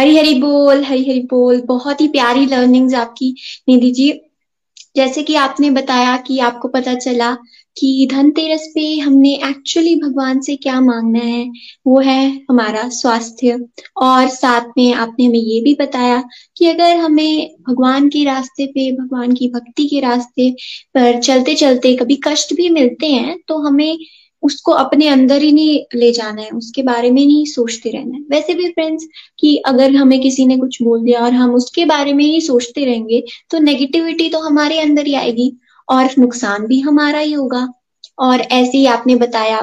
Hari 0.00 0.16
Hari 0.16 0.34
बोल 0.34 0.84
हरी 0.84 1.02
हरी 1.04 1.20
बोल, 1.20 1.60
बहुत 1.60 2.00
ही 2.00 2.08
प्यारी 2.08 2.46
लर्निंग्स 2.46 2.94
आपकी 2.94 3.34
निधि 3.68 3.90
जी। 3.90 4.12
जैसे 4.96 5.22
कि 5.22 5.34
आपने 5.34 5.70
बताया 5.70 6.16
कि 6.16 6.38
आपको 6.38 6.68
पता 6.68 6.94
चला 6.94 7.36
कि 7.76 8.08
धनतेरस 8.10 8.66
पे 8.74 8.82
हमने 8.98 9.34
एक्चुअली 9.44 9.94
भगवान 9.96 10.40
से 10.40 10.56
क्या 10.56 10.80
मांगना 10.80 11.18
है, 11.18 11.44
वो 11.86 12.00
है 12.00 12.40
हमारा 12.50 12.88
स्वास्थ्य। 12.88 13.58
और 13.96 14.28
साथ 14.28 14.72
में 14.78 14.92
आपने 14.94 15.26
हमें 15.26 15.38
ये 15.38 15.60
भी 15.60 15.74
बताया 15.74 16.22
कि 16.56 16.66
अगर 16.66 16.96
हमें 16.96 17.50
भगवान 17.68 18.08
के 18.08 18.24
रास्ते 18.24 18.66
पे, 18.66 18.90
भगवान 18.92 19.32
की 19.32 19.48
भक्ति 19.48 19.88
के 19.88 20.00
रास्ते 20.00 20.50
पर 20.94 21.20
चलते 21.20 21.54
चलते 21.54 21.94
कभी 21.96 22.20
कष्ट 22.24 22.54
भी 22.54 22.68
मिलते 22.68 23.06
हैं 23.06 23.38
तो 23.48 23.58
हमें 23.58 23.98
उसको 24.42 24.72
अपने 24.74 25.08
अंदर 25.08 25.42
ही 25.42 25.50
नहीं 25.52 25.80
ले 25.94 26.10
जाना 26.12 26.42
है, 26.42 26.48
उसके 26.50 26.82
बारे 26.82 27.10
में 27.10 27.24
नहीं 27.24 27.44
सोचते 27.46 27.90
रहना 27.90 28.16
है। 28.16 28.22
वैसे 28.30 28.54
भी 28.54 28.68
फ्रेंड्स 28.70 29.06
कि 29.38 29.56
अगर 29.66 29.94
हमें 29.96 30.20
किसी 30.20 30.46
ने 30.46 30.56
कुछ 30.58 30.82
बोल 30.82 31.02
दिया 31.04 31.20
और 31.20 31.32
हम 31.32 31.54
उसके 31.54 31.84
बारे 31.86 32.12
में 32.12 32.24
ही 32.24 32.40
सोचते 32.40 32.84
रहेंगे 32.84 33.22
तो 33.50 33.58
नेगेटिविटी 33.60 34.28
तो 34.28 34.40
हमारे 34.40 34.78
अंदर 34.80 35.06
ही 35.06 35.14
आएगी 35.14 35.52
और 35.88 36.10
नुकसान 36.18 36.66
भी 36.66 36.80
हमारा 36.80 37.18
ही 37.18 37.32
होगा। 37.32 37.66
और 38.18 38.40
ऐसे 38.40 38.78
ही 38.78 38.86
आपने 38.86 39.14
बताया 39.16 39.60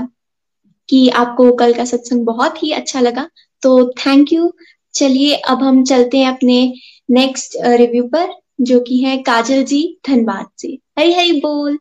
कि 0.89 1.07
आपको 1.15 1.51
कल 1.55 1.73
का 1.73 1.85
सत्संग 1.85 2.25
बहुत 2.25 2.61
ही 2.63 2.71
अच्छा 2.71 2.99
लगा 2.99 3.27
तो 3.63 3.71
थैंक 3.97 4.33
यू 4.33 4.51
चलिए, 4.93 5.33
अब 5.33 5.63
हम 5.63 5.83
चलते 5.83 6.17
हैं 6.17 6.27
अपने 6.27 6.73
नेक्स्ट 7.09 7.57
रिव्यू 7.65 8.03
पर, 8.05 8.33
जो 8.61 8.79
कि 8.79 8.97
है 8.97 9.17
काजल 9.23 9.63
जी 9.63 9.81
धनबाद 10.07 10.45
से। 10.57 10.67
हरी 10.99 11.13
हरी 11.13 11.39
बोल। 11.41 11.77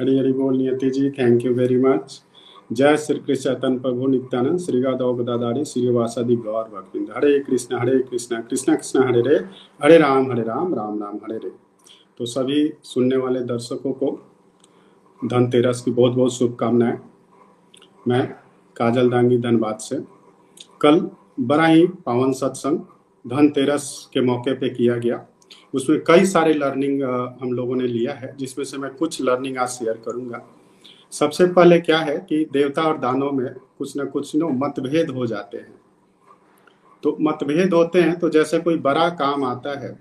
हरी 0.00 0.18
हरी 0.18 0.32
बोल 0.32 0.56
Niyati 0.56 0.90
ji 0.90 1.10
thank 1.10 1.44
you 1.44 1.54
very 1.54 1.76
much 1.76 2.22
जय 2.72 2.96
श्री 2.96 3.18
कृष्ण 3.18 3.54
चैतन्य 3.54 3.78
प्रभु 3.78 4.06
नित्यानंद, 4.06 4.58
श्री 4.58 4.80
गदादारी 4.80 5.64
श्री 5.64 5.88
वासादि 5.88 6.36
गौर 6.36 6.64
भक्तिंद। 6.64 7.10
हरे 7.16 7.38
कृष्ण 7.40 7.78
हरे 7.78 7.98
कृष्ण 7.98 8.40
कृष्ण 8.40 8.76
कृष्ण, 8.76 9.04
हरे 9.04 9.20
रे, 9.20 9.36
हरे 9.82 9.98
राम 9.98 10.32
हरे 10.32 10.42
राम 10.42 10.74
राम 10.74 11.02
राम, 11.02 11.16
हरे 11.16 11.36
रे। 11.38 11.50
तो 12.18 12.26
सभी 12.26 12.72
सुनने 12.82 13.16
वाले 13.16 13.40
दर्शकों 13.40 13.92
को 13.92 14.30
धनतेरस 15.24 15.82
की 15.82 15.90
बहुत 15.90 16.12
बहुत 16.12 16.34
शुभकामनाएँ। 16.34 16.98
मैं 18.08 18.26
काजल 18.76 19.10
दांगी 19.10 19.38
धनबाद 19.38 19.76
से। 19.76 19.96
कल 20.80 21.10
बड़ा 21.40 21.66
ही 21.66 21.86
पावन 21.86 22.32
सत्संग 22.32 22.78
धनतेरस 23.26 24.10
के 24.12 24.20
मौके 24.20 24.54
पे 24.54 24.68
किया 24.68 24.96
गया। 24.96 25.26
उसमें 25.72 26.00
कई 26.06 26.24
सारे 26.26 26.54
लर्निंग 26.54 27.02
हम 27.42 27.52
लोगों 27.52 27.76
ने 27.76 27.86
लिया 27.86 28.14
है, 28.14 28.34
जिसमें 28.36 28.64
से 28.64 28.78
मैं 28.78 28.90
कुछ 28.94 29.20
लर्निंग 29.22 29.58
आज 29.58 29.68
शेयर 29.68 30.02
करूँगा। 30.06 30.42
सबसे 31.12 31.46
पहले 31.48 31.78
क्या 31.80 31.98
है 31.98 32.16
कि 32.28 32.44
देवता 32.52 32.82
और 32.82 32.98
दानों 32.98 33.30
में 33.32 33.46
कुछ 33.78 33.96
ना 33.96 34.04
कुछ 34.06 34.34
नो 34.36 34.48
मतभेद 34.48 35.10
हो 35.10 35.26
जाते 35.26 35.58
हैं। 35.58 35.74
तो 37.02 37.16
मतभेद 37.20 37.74
होते 37.74 38.00
हैं 38.00 38.18
तो 38.18 38.28
जैसे 38.28 38.58
कोई 38.58 38.76
बड़ा 38.80 39.08
काम 39.16 39.44
आता 39.44 39.78
है, 39.80 39.98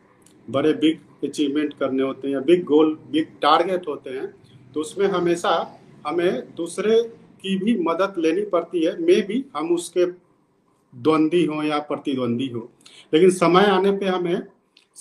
बड़े 0.47 0.73
बिग 0.73 0.99
अचीवमेंट 1.23 1.73
करने 1.73 2.03
होते 2.03 2.27
हैं 2.27 2.34
या 2.36 2.41
बिग 2.41 2.63
गोल 2.63 2.93
बिग 3.12 3.27
टारगेट 3.41 3.88
होते 3.88 4.10
हैं 4.10 4.27
तो 4.73 4.81
उसमें 4.81 5.07
हमेशा 5.07 5.51
हमें 6.07 6.55
दूसरे 6.55 7.01
की 7.41 7.55
भी 7.57 7.77
मदद 7.84 8.13
लेनी 8.17 8.41
पड़ती 8.45 8.84
है। 8.86 8.97
मे 9.01 9.21
भी 9.21 9.43
हम 9.55 9.73
उसके 9.73 10.05
द्वंद्वी 10.05 11.43
हो 11.45 11.62
या 11.63 11.79
प्रतिद्वंदी 11.81 12.47
हो। 12.47 12.69
लेकिन 13.13 13.29
समय 13.31 13.65
आने 13.67 13.91
पे 13.91 14.05
हमें 14.07 14.41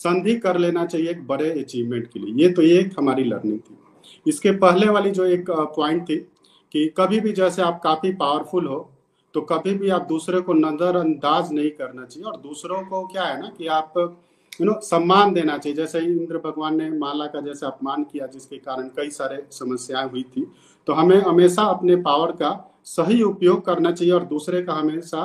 संधि 0.00 0.34
कर 0.38 0.58
लेना 0.58 0.84
चाहिए 0.86 1.10
एक 1.10 1.26
बड़े 1.26 1.50
अचीवमेंट 1.52 2.06
के 2.06 2.20
लिए। 2.20 2.34
ये 2.36 2.52
तो 2.52 2.62
ये 2.62 2.78
एक 2.78 2.94
हमारी 2.98 3.24
लर्निंग 3.24 3.58
थी। 3.60 3.76
इसके 4.26 4.50
पहले 4.58 4.88
वाली 4.88 5.10
जो 5.10 5.24
एक 5.26 5.50
पॉइंट 5.50 6.08
थी 6.08 6.16
कि 6.74 6.86
कभी 6.96 7.20
भी 7.20 7.32
जैसे 7.32 7.62
आप 7.62 7.80
काफ़ी 7.84 8.12
पावरफुल 8.14 8.66
हो 8.66 8.78
तो 9.34 9.40
कभी 9.42 9.72
भी 9.74 9.88
आप 9.90 10.06
दूसरे 10.06 10.40
को 10.40 10.52
नजरअंदाज 10.54 11.52
नहीं 11.52 11.70
करना 11.72 12.04
चाहिए 12.04 12.28
और 12.28 12.36
दूसरों 12.38 12.82
को 12.84 13.06
क्या 13.06 13.24
है 13.24 13.40
ना 13.40 13.48
कि 13.58 13.66
आप 13.68 13.92
यू 13.96 14.66
नो 14.66 14.78
सम्मान 14.82 15.32
देना 15.32 15.56
चाहिए। 15.58 15.76
जैसे 15.76 15.98
इंद्र 16.00 16.38
भगवान 16.38 16.76
ने 16.76 16.88
माला 16.90 17.26
का 17.26 17.40
जैसे 17.40 17.66
अपमान 17.66 18.04
किया, 18.04 18.26
जिसके 18.26 18.56
कारण 18.58 18.88
कई 18.96 19.10
सारे 19.10 19.42
समस्याएँ 19.52 20.08
हुई 20.08 20.22
थी 20.32 20.46
तो 20.86 20.92
हमें 20.92 21.16
हमेशा 21.20 21.62
अपने 21.68 21.96
पावर 22.02 22.32
का 22.32 22.50
सही 22.86 23.22
उपयोग 23.22 23.64
करना 23.66 23.92
चाहिए 23.92 24.12
और 24.14 24.24
दूसरे 24.26 24.62
का 24.62 24.72
हमेशा 24.72 25.22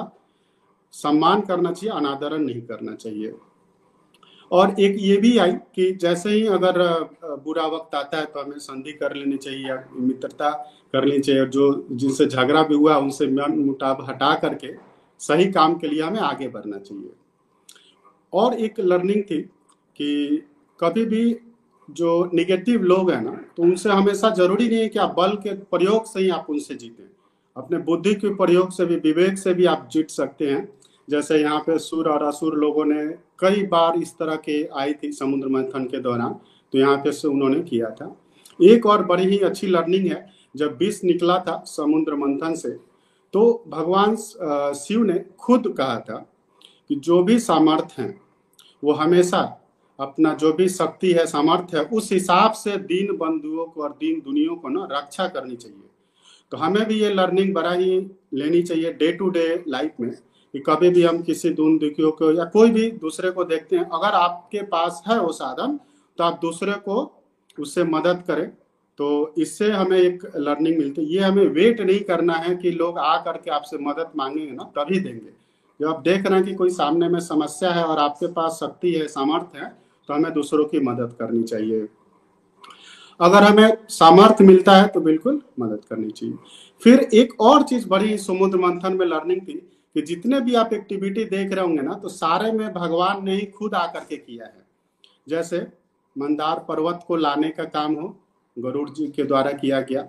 सम्मान 0.93 1.41
करना 1.41 1.71
चाहिए, 1.71 1.95
अनादरण 1.95 2.41
नहीं 2.41 2.61
करना 2.61 2.95
चाहिए। 2.95 3.33
और 4.51 4.79
एक 4.79 4.95
ये 4.99 5.17
भी 5.17 5.37
आई 5.37 5.51
कि 5.75 5.91
जैसे 5.91 6.29
ही 6.29 6.45
अगर 6.47 6.77
बुरा 7.43 7.65
वक्त 7.67 7.95
आता 7.95 8.17
है 8.17 8.25
तो 8.25 8.41
हमें 8.41 8.57
संधि 8.59 8.91
कर 8.91 9.15
लेनी 9.15 9.37
चाहिए 9.37 9.67
या 9.67 9.83
मित्रता 9.93 10.49
कर 10.93 11.05
लेनी 11.05 11.19
चाहिए 11.19 11.45
जो 11.47 11.87
जिनसे 11.91 12.25
झगड़ा 12.25 12.63
भी 12.63 12.75
हुआ 12.75 12.97
उनसे 12.97 13.27
मन 13.27 13.57
मुटाव 13.59 14.05
हटा 14.09 14.33
करके 14.35 14.73
सही 15.19 15.51
काम 15.51 15.75
के 15.75 15.87
लिए 15.87 16.01
हमें 16.01 16.19
आगे 16.21 16.47
बढ़ना 16.47 16.77
चाहिए। 16.77 17.09
और 18.33 18.53
एक 18.53 18.79
लर्निंग 18.79 19.23
थी 19.23 19.41
कि 19.41 20.41
कभी 20.79 21.05
भी 21.05 21.35
जो 21.89 22.29
निगेटिव 22.33 22.83
लोग 22.83 23.11
हैं 23.11 23.21
ना 23.21 23.31
तो 23.57 23.63
उनसे 23.63 23.89
हमेशा 23.89 24.29
ज़रूरी 24.29 24.67
नहीं 24.67 24.79
है 24.79 24.87
कि 24.89 24.99
आप 24.99 25.13
बल 25.17 25.35
के 25.37 25.53
प्रयोग 25.53 26.05
से 26.05 26.19
ही 26.19 26.29
आप 26.29 26.45
उनसे 26.49 26.75
जीतें। 26.75 27.03
अपने 27.55 27.77
बुद्धि 27.79 28.13
के 28.15 28.33
प्रयोग 28.35 28.71
से 28.71 28.85
भी, 28.85 28.95
विवेक 28.95 29.37
से 29.37 29.53
भी 29.53 29.65
आप 29.65 29.87
जीत 29.91 30.09
सकते 30.09 30.49
हैं। 30.49 30.74
जैसे 31.07 31.37
यहाँ 31.37 31.59
पे 31.59 31.77
सुर 31.79 32.09
और 32.09 32.23
असुर 32.23 32.55
लोगों 32.55 32.85
ने 32.85 33.05
कई 33.39 33.63
बार 33.67 33.97
इस 33.97 34.13
तरह 34.13 34.35
के 34.45 34.63
आई 34.75 34.93
थी 34.93 35.11
समुद्र 35.13 35.47
मंथन 35.49 35.85
के 35.85 35.99
दौरान 36.01 36.35
तो 36.73 36.77
यहाँ 36.77 36.97
पे 36.97 37.27
उन्होंने 37.27 37.61
किया 37.61 37.89
था। 37.91 38.15
एक 38.59 38.85
और 38.85 39.03
बड़ी 39.05 39.25
ही 39.25 39.39
अच्छी 39.41 39.67
लर्निंग 39.67 40.05
है, 40.07 40.25
जब 40.55 40.77
विष 40.79 41.03
निकला 41.03 41.37
था 41.39 41.63
समुद्र 41.67 42.15
मंथन 42.15 42.55
से 42.55 42.69
तो 43.33 43.63
भगवान 43.67 44.15
शिव 44.75 45.03
ने 45.03 45.19
खुद 45.39 45.73
कहा 45.77 45.99
था 45.99 46.25
कि 46.89 46.95
जो 46.97 47.21
भी 47.23 47.39
सामर्थ्य 47.41 48.01
है, 48.01 48.15
वो 48.83 48.93
हमेशा 48.93 49.39
अपना 49.99 50.33
जो 50.33 50.51
भी 50.53 50.67
शक्ति 50.69 51.11
है, 51.13 51.25
सामर्थ्य 51.27 51.77
है, 51.77 51.83
उस 51.85 52.11
हिसाब 52.11 52.51
से 52.53 52.77
दीन 52.79 53.15
बंधुओं 53.17 53.65
को 53.65 53.83
और 53.83 53.91
दीन 53.91 54.21
दुनिया 54.21 54.55
को 54.55 54.69
ना 54.69 54.87
रक्षा 54.91 55.27
करनी 55.27 55.55
चाहिए। 55.55 55.89
तो 56.51 56.57
हमें 56.57 56.85
भी 56.87 56.99
ये 56.99 57.09
लर्निंग 57.09 57.53
बड़ा 57.53 57.71
ही 57.73 57.99
लेनी 58.33 58.61
चाहिए 58.63 58.91
डे 58.93 59.11
टू 59.11 59.29
डे 59.29 59.63
लाइफ 59.67 59.91
में। 59.99 60.11
कि 60.55 60.59
कभी 60.59 60.89
भी 60.89 61.01
हम 61.03 61.21
किसी 61.21 61.49
दून 61.51 61.77
दुखियों 61.77 62.11
को 62.11 62.31
या 62.31 62.43
कोई 62.45 62.69
भी 62.71 62.89
दूसरे 62.91 63.29
को 63.31 63.43
देखते 63.43 63.75
हैं, 63.75 63.83
अगर 63.83 64.13
आपके 64.15 64.61
पास 64.63 65.01
है 65.07 65.19
वो 65.21 65.31
साधन 65.33 65.79
तो 66.17 66.23
आप 66.23 66.39
दूसरे 66.41 66.73
को 66.73 67.11
उससे 67.57 67.83
मदद 67.83 68.23
करें। 68.27 68.47
तो 68.99 69.33
इससे 69.37 69.71
हमें 69.71 69.97
एक 69.97 70.23
लर्निंग 70.37 70.77
मिलती 70.77 71.01
है। 71.01 71.11
ये 71.13 71.19
हमें 71.19 71.47
वेट 71.47 71.81
नहीं 71.81 71.99
करना 72.01 72.33
है 72.35 72.55
कि 72.55 72.71
लोग 72.71 72.99
आ 72.99 73.17
करके 73.17 73.51
आपसे 73.51 73.77
मदद 73.77 74.11
मांगेंगे 74.17 74.51
ना, 74.51 74.63
तभी 74.77 74.99
देंगे। 74.99 75.33
जब 75.79 75.87
आप 75.87 76.01
देख 76.01 76.25
रहे 76.25 76.39
हैं 76.39 76.47
कि 76.47 76.53
कोई 76.53 76.69
सामने 76.69 77.09
में 77.09 77.19
समस्या 77.19 77.71
है 77.71 77.83
और 77.83 77.97
आपके 77.99 78.27
पास 78.33 78.59
शक्ति 78.61 78.93
है, 78.93 79.07
सामर्थ्य 79.09 79.59
है 79.59 79.69
तो 80.09 80.13
हमें 80.13 80.33
दूसरों 80.33 80.65
की 80.65 80.79
मदद 80.81 81.15
करनी 81.19 81.43
चाहिए। 81.43 81.87
अगर 83.19 83.43
हमें 83.43 83.77
सामर्थ्य 83.89 84.43
मिलता 84.43 84.75
है 84.75 84.87
तो 84.87 85.01
बिल्कुल 85.01 85.41
मदद 85.59 85.85
करनी 85.89 86.09
चाहिए। 86.09 86.35
फिर 86.81 87.07
एक 87.13 87.39
और 87.41 87.63
चीज़ 87.63 87.87
बड़ी 87.89 88.17
समुद्र 88.17 88.57
मंथन 88.59 88.93
में 88.93 89.05
लर्निंग 89.05 89.41
थी 89.41 89.61
कि 89.95 90.01
जितने 90.01 90.39
भी 90.41 90.55
आप 90.55 90.73
एक्टिविटी 90.73 91.23
देख 91.25 91.51
रहे 91.51 91.65
होंगे 91.65 91.81
ना 91.81 91.93
तो 91.93 92.09
सारे 92.09 92.51
में 92.51 92.73
भगवान 92.73 93.23
ने 93.25 93.35
ही 93.35 93.45
खुद 93.47 93.75
आकर 93.75 93.99
के 93.99 94.17
किया 94.17 94.45
है। 94.45 94.65
जैसे 95.27 95.59
मंदार 96.15 96.59
पर्वत 96.59 97.03
को 97.07 97.15
लाने 97.15 97.49
का 97.49 97.63
काम 97.65 97.93
हो, 97.93 98.07
गरुड़ 98.57 98.89
जी 98.89 99.07
के 99.07 99.23
द्वारा 99.23 99.51
किया 99.53 99.79
गया। 99.81 100.07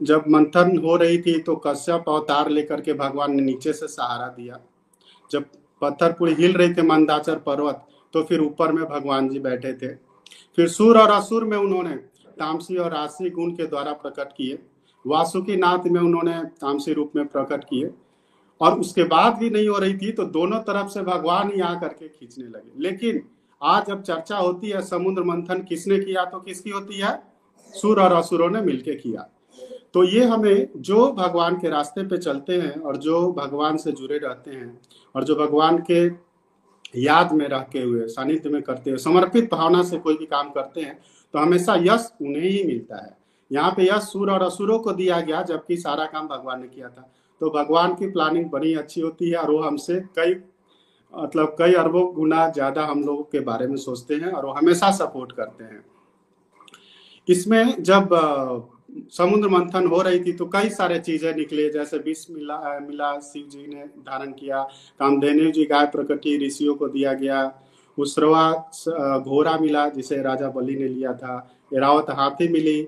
जब 0.00 0.24
मंथन 0.28 0.76
हो 0.78 0.96
रही 0.96 1.18
थी 1.18 1.38
तो 1.38 1.56
कश्यप 1.56 2.08
अवतार 2.08 2.48
लेकर 2.48 2.80
के 2.80 2.92
भगवान 2.94 3.34
ने 3.34 3.42
नीचे 3.42 3.72
से 3.72 3.86
सहारा 3.88 4.28
दिया। 4.28 4.58
जब 5.30 5.44
पत्थर 5.82 6.12
पूरी 6.12 6.34
हिल 6.34 6.52
रहे 6.52 6.74
थे 6.74 6.82
मंदाचर 6.82 7.38
पर्वत 7.38 7.86
तो 8.14 8.22
फिर 8.22 8.40
ऊपर 8.40 8.72
में 8.72 8.84
भगवान 8.84 9.28
जी 9.28 9.38
बैठे 9.40 9.72
थे। 9.72 9.94
फिर 10.56 10.68
सुर 10.68 10.98
और 10.98 11.10
असुर 11.10 11.44
में 11.44 11.56
उन्होंने 11.58 11.94
तामसी 12.38 12.76
और 12.76 12.90
राशि 12.90 13.30
गुण 13.30 13.50
के 13.50 13.66
द्वारा 13.66 13.92
प्रकट 13.94 14.32
किए। 14.32 14.58
वासुकी 15.04 15.56
नाथ 15.56 15.86
में 15.86 16.00
उन्होंने 16.00 16.42
तामसी 16.60 16.92
रूप 16.92 17.12
में 17.16 17.26
प्रकट 17.26 17.64
किए। 17.64 17.90
और 18.62 18.78
उसके 18.80 19.04
बाद 19.04 19.36
भी 19.38 19.50
नहीं 19.50 19.68
हो 19.68 19.78
रही 19.78 19.96
थी 19.98 20.12
तो 20.12 20.24
दोनों 20.30 20.58
तरफ़ 20.62 20.88
से 20.88 21.02
भगवान 21.02 21.50
ही 21.52 21.60
आ 21.60 21.74
करके 21.74 22.08
खींचने 22.08 22.44
लगे। 22.46 22.82
लेकिन 22.82 23.22
आज 23.60 23.86
जब 23.86 24.02
चर्चा 24.02 24.36
होती 24.36 24.70
है 24.70 24.80
समुद्र 24.82 25.22
मंथन, 25.24 25.62
किसने 25.62 25.98
किया 25.98 26.24
तो 26.24 26.40
किसकी 26.40 26.70
होती 26.70 26.98
है? 26.98 27.22
सुर 27.70 28.00
और 28.00 28.12
असुरों 28.12 28.50
ने 28.50 28.60
मिलके 28.60 28.94
किया। 28.94 29.28
तो 29.94 30.02
ये 30.04 30.24
हमें 30.24 30.68
जो 30.78 31.10
भगवान 31.12 31.56
के 31.56 31.68
रास्ते 31.68 32.02
पे 32.02 32.18
चलते 32.18 32.60
हैं 32.60 32.74
और 32.76 32.96
जो 32.96 33.32
भगवान 33.32 33.76
से 33.76 33.92
जुड़े 33.92 34.18
रहते 34.18 34.50
हैं 34.50 34.78
और 35.14 35.24
जो 35.24 35.34
भगवान 35.36 35.78
के 35.90 36.06
याद 36.96 37.32
में 37.32 37.46
रह 37.48 37.64
के 37.72 37.80
हुए, 37.80 38.06
सानिध्य 38.06 38.50
में 38.50 38.62
करते 38.62 38.90
हुए, 38.90 38.98
समर्पित 38.98 39.52
भावना 39.54 39.82
से 39.82 39.98
कोई 39.98 40.16
भी 40.16 40.26
काम 40.26 40.50
करते 40.50 40.80
हैं 40.80 40.98
तो 41.34 41.38
हमेशा 41.38 41.74
यश 41.80 42.10
उन्हें 42.22 42.42
ही 42.42 42.62
मिलता 42.64 42.96
है। 42.96 43.16
यहाँ 43.50 43.70
पे 43.70 43.88
यश 43.88 44.02
सुर 44.02 44.30
और 44.30 44.42
असुरों 44.42 44.78
को 44.78 44.92
दिया 44.92 45.20
गया, 45.20 45.42
जबकि 45.42 45.76
सारा 45.76 46.04
काम 46.06 46.28
भगवान 46.28 46.60
ने 46.60 46.68
किया 46.68 46.88
था। 46.88 47.10
तो 47.42 47.48
भगवान 47.50 47.94
की 47.94 48.06
प्लानिंग 48.10 48.44
बड़ी 48.50 48.74
अच्छी 48.74 49.00
होती 49.00 49.30
है 49.30 49.36
और 49.36 49.50
वो 49.50 49.58
हमसे 49.60 49.98
कई 50.18 50.34
मतलब 51.14 51.56
कई 51.58 51.72
अरबों 51.74 52.04
गुना 52.14 52.48
ज़्यादा 52.50 52.84
हम 52.86 53.02
लोगों 53.04 53.22
के 53.32 53.40
बारे 53.40 53.66
में 53.66 53.76
सोचते 53.78 54.14
हैं 54.14 54.30
और 54.30 54.46
वो 54.46 54.52
हमेशा 54.52 54.90
सपोर्ट 54.92 55.32
करते 55.32 55.64
हैं। 55.64 55.84
इसमें 57.28 57.82
जब 57.82 58.08
समुद्र 59.12 59.48
मंथन 59.48 59.86
हो 59.86 60.00
रही 60.02 60.20
थी 60.24 60.32
तो 60.32 60.46
कई 60.46 60.70
सारे 60.70 60.98
चीज़ें 61.00 61.34
निकले, 61.34 61.68
जैसे 61.70 61.98
विष 61.98 62.26
मिला 62.30 62.78
मिला, 62.80 63.18
शिव 63.20 63.48
जी 63.50 63.66
ने 63.66 63.84
धारण 63.84 64.32
किया, 64.32 64.62
कामधेनु 65.00 65.50
जी 65.50 65.64
गाय 65.66 65.86
प्रकृति 65.86 66.38
ऋषियों 66.46 66.74
को 66.74 66.88
दिया 66.88 67.12
गया, 67.14 67.52
उसरवा 67.98 68.50
घोड़ा 69.18 69.58
मिला 69.58 69.88
जिसे 69.90 70.22
राजा 70.22 70.48
बलि 70.50 70.76
ने 70.76 70.88
लिया 70.88 71.12
था, 71.14 71.48
एरावत 71.74 72.10
हाथी 72.10 72.48
मिली 72.48 72.82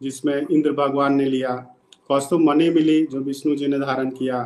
जिसमें 0.00 0.36
इंद्र 0.40 0.72
भगवान 0.74 1.14
ने 1.14 1.24
लिया 1.26 1.64
कौस्तुभ 2.08 2.40
मणि 2.40 2.70
मिली, 2.70 3.06
जो 3.06 3.20
विष्णु 3.20 3.56
जी 3.56 3.66
ने 3.66 3.78
धारण 3.78 4.10
किया। 4.10 4.42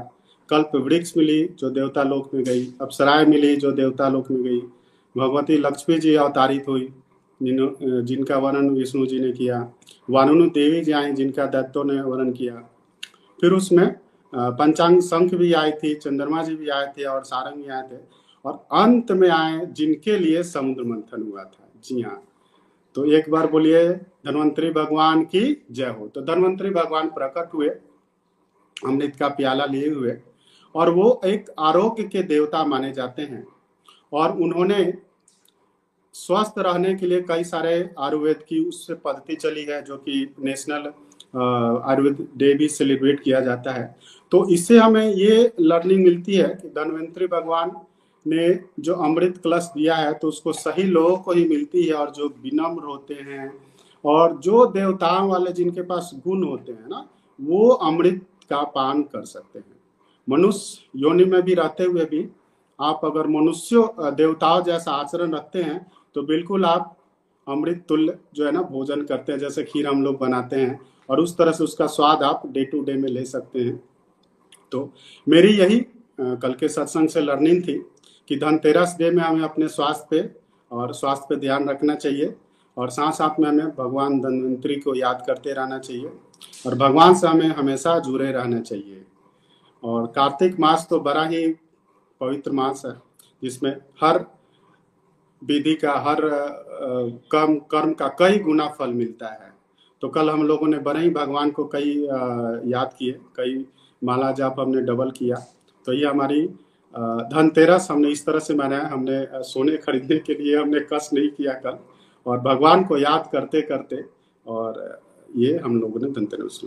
कल्प 0.48 0.70
वृक्ष 0.76 1.12
मिली, 1.16 1.42
जो 1.58 1.70
देवता 1.70 2.02
लोक 2.02 2.34
में 2.34 2.42
गई। 2.44 2.66
अप्सराएँ 2.80 3.26
मिली, 3.26 3.56
जो 3.56 3.72
देवता 3.72 4.08
लोक 4.08 4.30
में 4.30 4.42
गई। 4.42 4.60
भगवती 5.14 5.56
लक्ष्मी 5.56 5.98
जी 5.98 6.14
अवतारित 6.14 6.68
हुई 6.68 6.92
जिन 7.40 8.04
जिनका 8.04 8.36
वर्णन 8.38 8.68
विष्णु 8.70 9.06
जी 9.06 9.18
ने 9.20 9.32
किया। 9.32 9.68
वानुनु 10.10 10.46
देवी 10.50 10.80
जी 10.80 10.92
आई, 10.92 11.12
जिनका 11.12 11.46
दत्तों 11.46 11.84
ने 11.84 12.00
वर्णन 12.02 12.32
किया। 12.32 12.54
फिर 13.40 13.52
उसमें 13.52 13.94
पंचांग 14.32 15.00
संख 15.00 15.34
भी 15.34 15.52
आई 15.52 15.72
थी, 15.72 15.94
चंद्रमा 15.94 16.42
जी 16.42 16.54
भी 16.54 16.68
आए 16.68 16.86
थे 16.98 17.04
और 17.04 17.22
सारंग 17.24 17.62
भी 17.62 17.70
आए 17.70 17.82
थे। 17.82 18.00
और 18.44 18.52
अंत 18.72 19.12
में 19.12 19.28
आए, 19.30 19.66
जिनके 19.66 20.18
लिए 20.18 20.42
समुद्र 20.42 20.82
मंथन 20.82 21.22
हुआ 21.22 21.44
था। 21.44 21.68
जी 21.84 22.00
हाँ। 22.00 22.22
तो 22.96 23.04
एक 23.12 23.30
बार 23.30 23.46
बोलिए, 23.46 23.88
धनवंतरी 23.92 24.70
भगवान 24.70 25.22
की 25.24 25.64
जय 25.70 25.88
हो। 25.88 26.08
तो 26.08 26.20
धनवंतरी 26.22 26.70
भगवान 26.70 27.08
प्रकट 27.08 27.54
हुए, 27.54 27.68
अमृत 28.86 29.16
का 29.16 29.28
प्याला 29.30 29.64
लिए 29.66 29.88
हुए, 29.88 30.16
और 30.74 30.90
वो 30.90 31.20
एक 31.24 31.50
आरोग्य 31.58 32.02
के 32.04 32.22
देवता 32.24 32.64
माने 32.64 32.92
जाते 32.92 33.22
हैं। 33.22 33.46
और 34.12 34.36
उन्होंने 34.38 34.92
स्वस्थ 36.14 36.58
रहने 36.58 36.94
के 36.94 37.06
लिए 37.06 37.20
कई 37.22 37.44
सारे 37.44 37.74
आयुर्वेद 37.98 38.42
की 38.48 38.58
उससे 38.60 38.94
पद्धति 38.94 39.34
चली 39.34 39.62
है, 39.62 39.82
जो 39.82 39.96
कि 39.96 40.34
नेशनल 40.40 40.92
आयुर्वेद 41.34 42.26
डे 42.36 42.52
भी 42.54 42.68
सेलिब्रेट 42.68 43.20
किया 43.20 43.40
जाता 43.40 43.72
है। 43.72 43.84
तो 44.32 44.48
इससे 44.48 44.78
हमें 44.78 45.06
ये 45.06 45.52
लर्निंग 45.60 46.04
मिलती 46.04 46.34
है 46.34 46.48
कि 46.62 46.68
धनवंतरी 46.68 47.26
भगवान 47.26 47.70
ने 48.26 48.58
जो 48.80 48.94
अमृत 49.04 49.40
कलश 49.44 49.70
दिया 49.74 49.94
है 49.96 50.12
तो 50.14 50.28
उसको 50.28 50.52
सही 50.52 50.82
लोगों 50.84 51.16
को 51.16 51.32
ही 51.32 51.44
मिलती 51.48 51.84
है 51.84 51.94
और 51.94 52.10
जो 52.10 52.28
विनम्र 52.42 52.84
होते 52.84 53.14
हैं 53.14 53.52
और 54.04 54.36
जो 54.38 54.64
देवताओं 54.68 55.28
वाले 55.28 55.52
जिनके 55.52 55.82
पास 55.82 56.10
गुण 56.26 56.44
होते 56.44 56.72
हैं 56.72 56.88
ना, 56.88 57.06
वो 57.38 57.68
अमृत 57.68 58.20
का 58.50 58.62
पान 58.70 59.02
कर 59.04 59.24
सकते 59.24 59.58
हैं। 59.58 59.64
मनुष्य 60.28 60.98
योनि 60.98 61.24
में 61.24 61.42
भी 61.42 61.54
रहते 61.54 61.84
हुए 61.84 62.04
भी 62.04 62.28
आप 62.78 63.00
अगर 63.04 63.26
मनुष्य, 63.28 63.88
देवताओं 63.98 64.62
जैसा 64.64 64.92
आचरण 64.92 65.34
रखते 65.34 65.62
हैं 65.62 65.86
तो 66.16 66.22
बिल्कुल 66.24 66.64
आप 66.64 66.96
अमृत 67.46 67.84
तुल्य 67.88 68.16
जो 68.34 68.44
है 68.46 68.52
ना, 68.52 68.62
भोजन 68.62 69.02
करते 69.04 69.32
हैं, 69.32 69.38
जैसे 69.38 69.62
खीर 69.64 69.86
हम 69.86 70.02
लोग 70.02 70.18
बनाते 70.18 70.56
हैं 70.56 70.80
और 71.08 71.20
उस 71.20 71.36
तरह 71.36 71.52
से 71.52 71.64
उसका 71.64 71.86
स्वाद 71.88 72.22
आप 72.22 72.42
डे 72.46 72.64
टू 72.64 72.82
डे 72.84 72.92
में 72.94 73.08
ले 73.08 73.24
सकते 73.26 73.60
हैं। 73.60 73.76
तो 74.72 74.90
मेरी 75.26 75.48
यही 75.50 75.80
कल 76.20 76.52
के 76.54 76.68
सत्संग 76.68 77.08
से 77.08 77.20
लर्निंग 77.20 77.62
थी। 77.62 77.74
कि 78.28 78.36
धनतेरस 78.36 78.94
डे 78.98 79.10
में 79.10 79.22
हमें 79.22 79.42
अपने 79.42 79.68
स्वास्थ्य 79.68 80.06
पे 80.10 80.20
और 80.70 80.92
स्वास्थ्य 80.94 81.26
पे 81.28 81.36
ध्यान 81.40 81.68
रखना 81.68 81.94
चाहिए 81.94 82.34
और 82.76 82.90
साथ 82.90 83.12
साथ 83.12 83.40
में 83.40 83.48
हमें 83.48 83.68
भगवान 83.68 84.20
धनवंतरी 84.20 84.76
को 84.76 84.94
याद 84.94 85.22
करते 85.26 85.52
रहना 85.52 85.78
चाहिए 85.78 86.10
और 86.66 86.74
भगवान 86.78 87.14
से 87.14 87.26
हमें 87.26 87.48
हमेशा 87.48 87.98
जुड़े 87.98 88.30
रहना 88.32 88.60
चाहिए। 88.60 89.04
और 89.82 90.06
कार्तिक 90.06 90.58
मास 90.60 90.86
तो 90.90 91.00
बड़ा 91.00 91.24
ही 91.24 91.46
पवित्र 92.20 92.52
मास 92.52 92.82
है, 92.86 92.92
जिसमें 93.42 93.70
हर 94.02 94.24
विधि 95.42 95.74
का, 95.74 95.92
हर 96.00 96.20
कर्म 97.32 97.54
कर्म 97.70 97.92
का 97.92 98.08
कई 98.18 98.38
गुना 98.38 98.66
फल 98.68 98.92
मिलता 98.92 99.28
है। 99.28 99.50
तो 100.02 100.08
कल 100.08 100.30
हम 100.30 100.42
लोगों 100.42 100.68
ने 100.68 100.78
बड़े 100.80 101.00
ही 101.00 101.10
भगवान 101.10 101.50
को 101.50 101.64
कई 101.74 101.94
याद 102.70 102.94
किए, 102.98 103.12
कई 103.36 103.64
माला 104.02 104.30
जाप 104.32 104.60
हमने 104.60 104.80
डबल 104.82 105.10
किया। 105.10 105.36
तो 105.86 105.92
ये 105.92 106.06
हमारी 106.06 106.48
धनतेरस 106.94 107.88
हमने 107.90 108.08
इस 108.08 108.24
तरह 108.26 108.38
से 108.38 108.54
मनाया 108.54 108.88
हमने 108.92 109.26
सोने 109.44 109.76
खरीदने 109.78 110.18
के 110.18 110.34
लिए 110.34 110.56
हमने 110.56 110.80
कष्ट 110.92 111.12
नहीं 111.14 111.28
किया 111.30 111.52
कल। 111.56 111.78
और 112.26 112.40
भगवान 112.40 112.84
को 112.84 112.98
याद 112.98 113.28
करते 113.32 113.60
करते 113.62 114.04
और 114.46 115.00
ये 115.36 115.56
हम 115.58 115.80
लोगों 115.80 116.00
ने 116.00 116.10
धनतेरस 116.10 116.60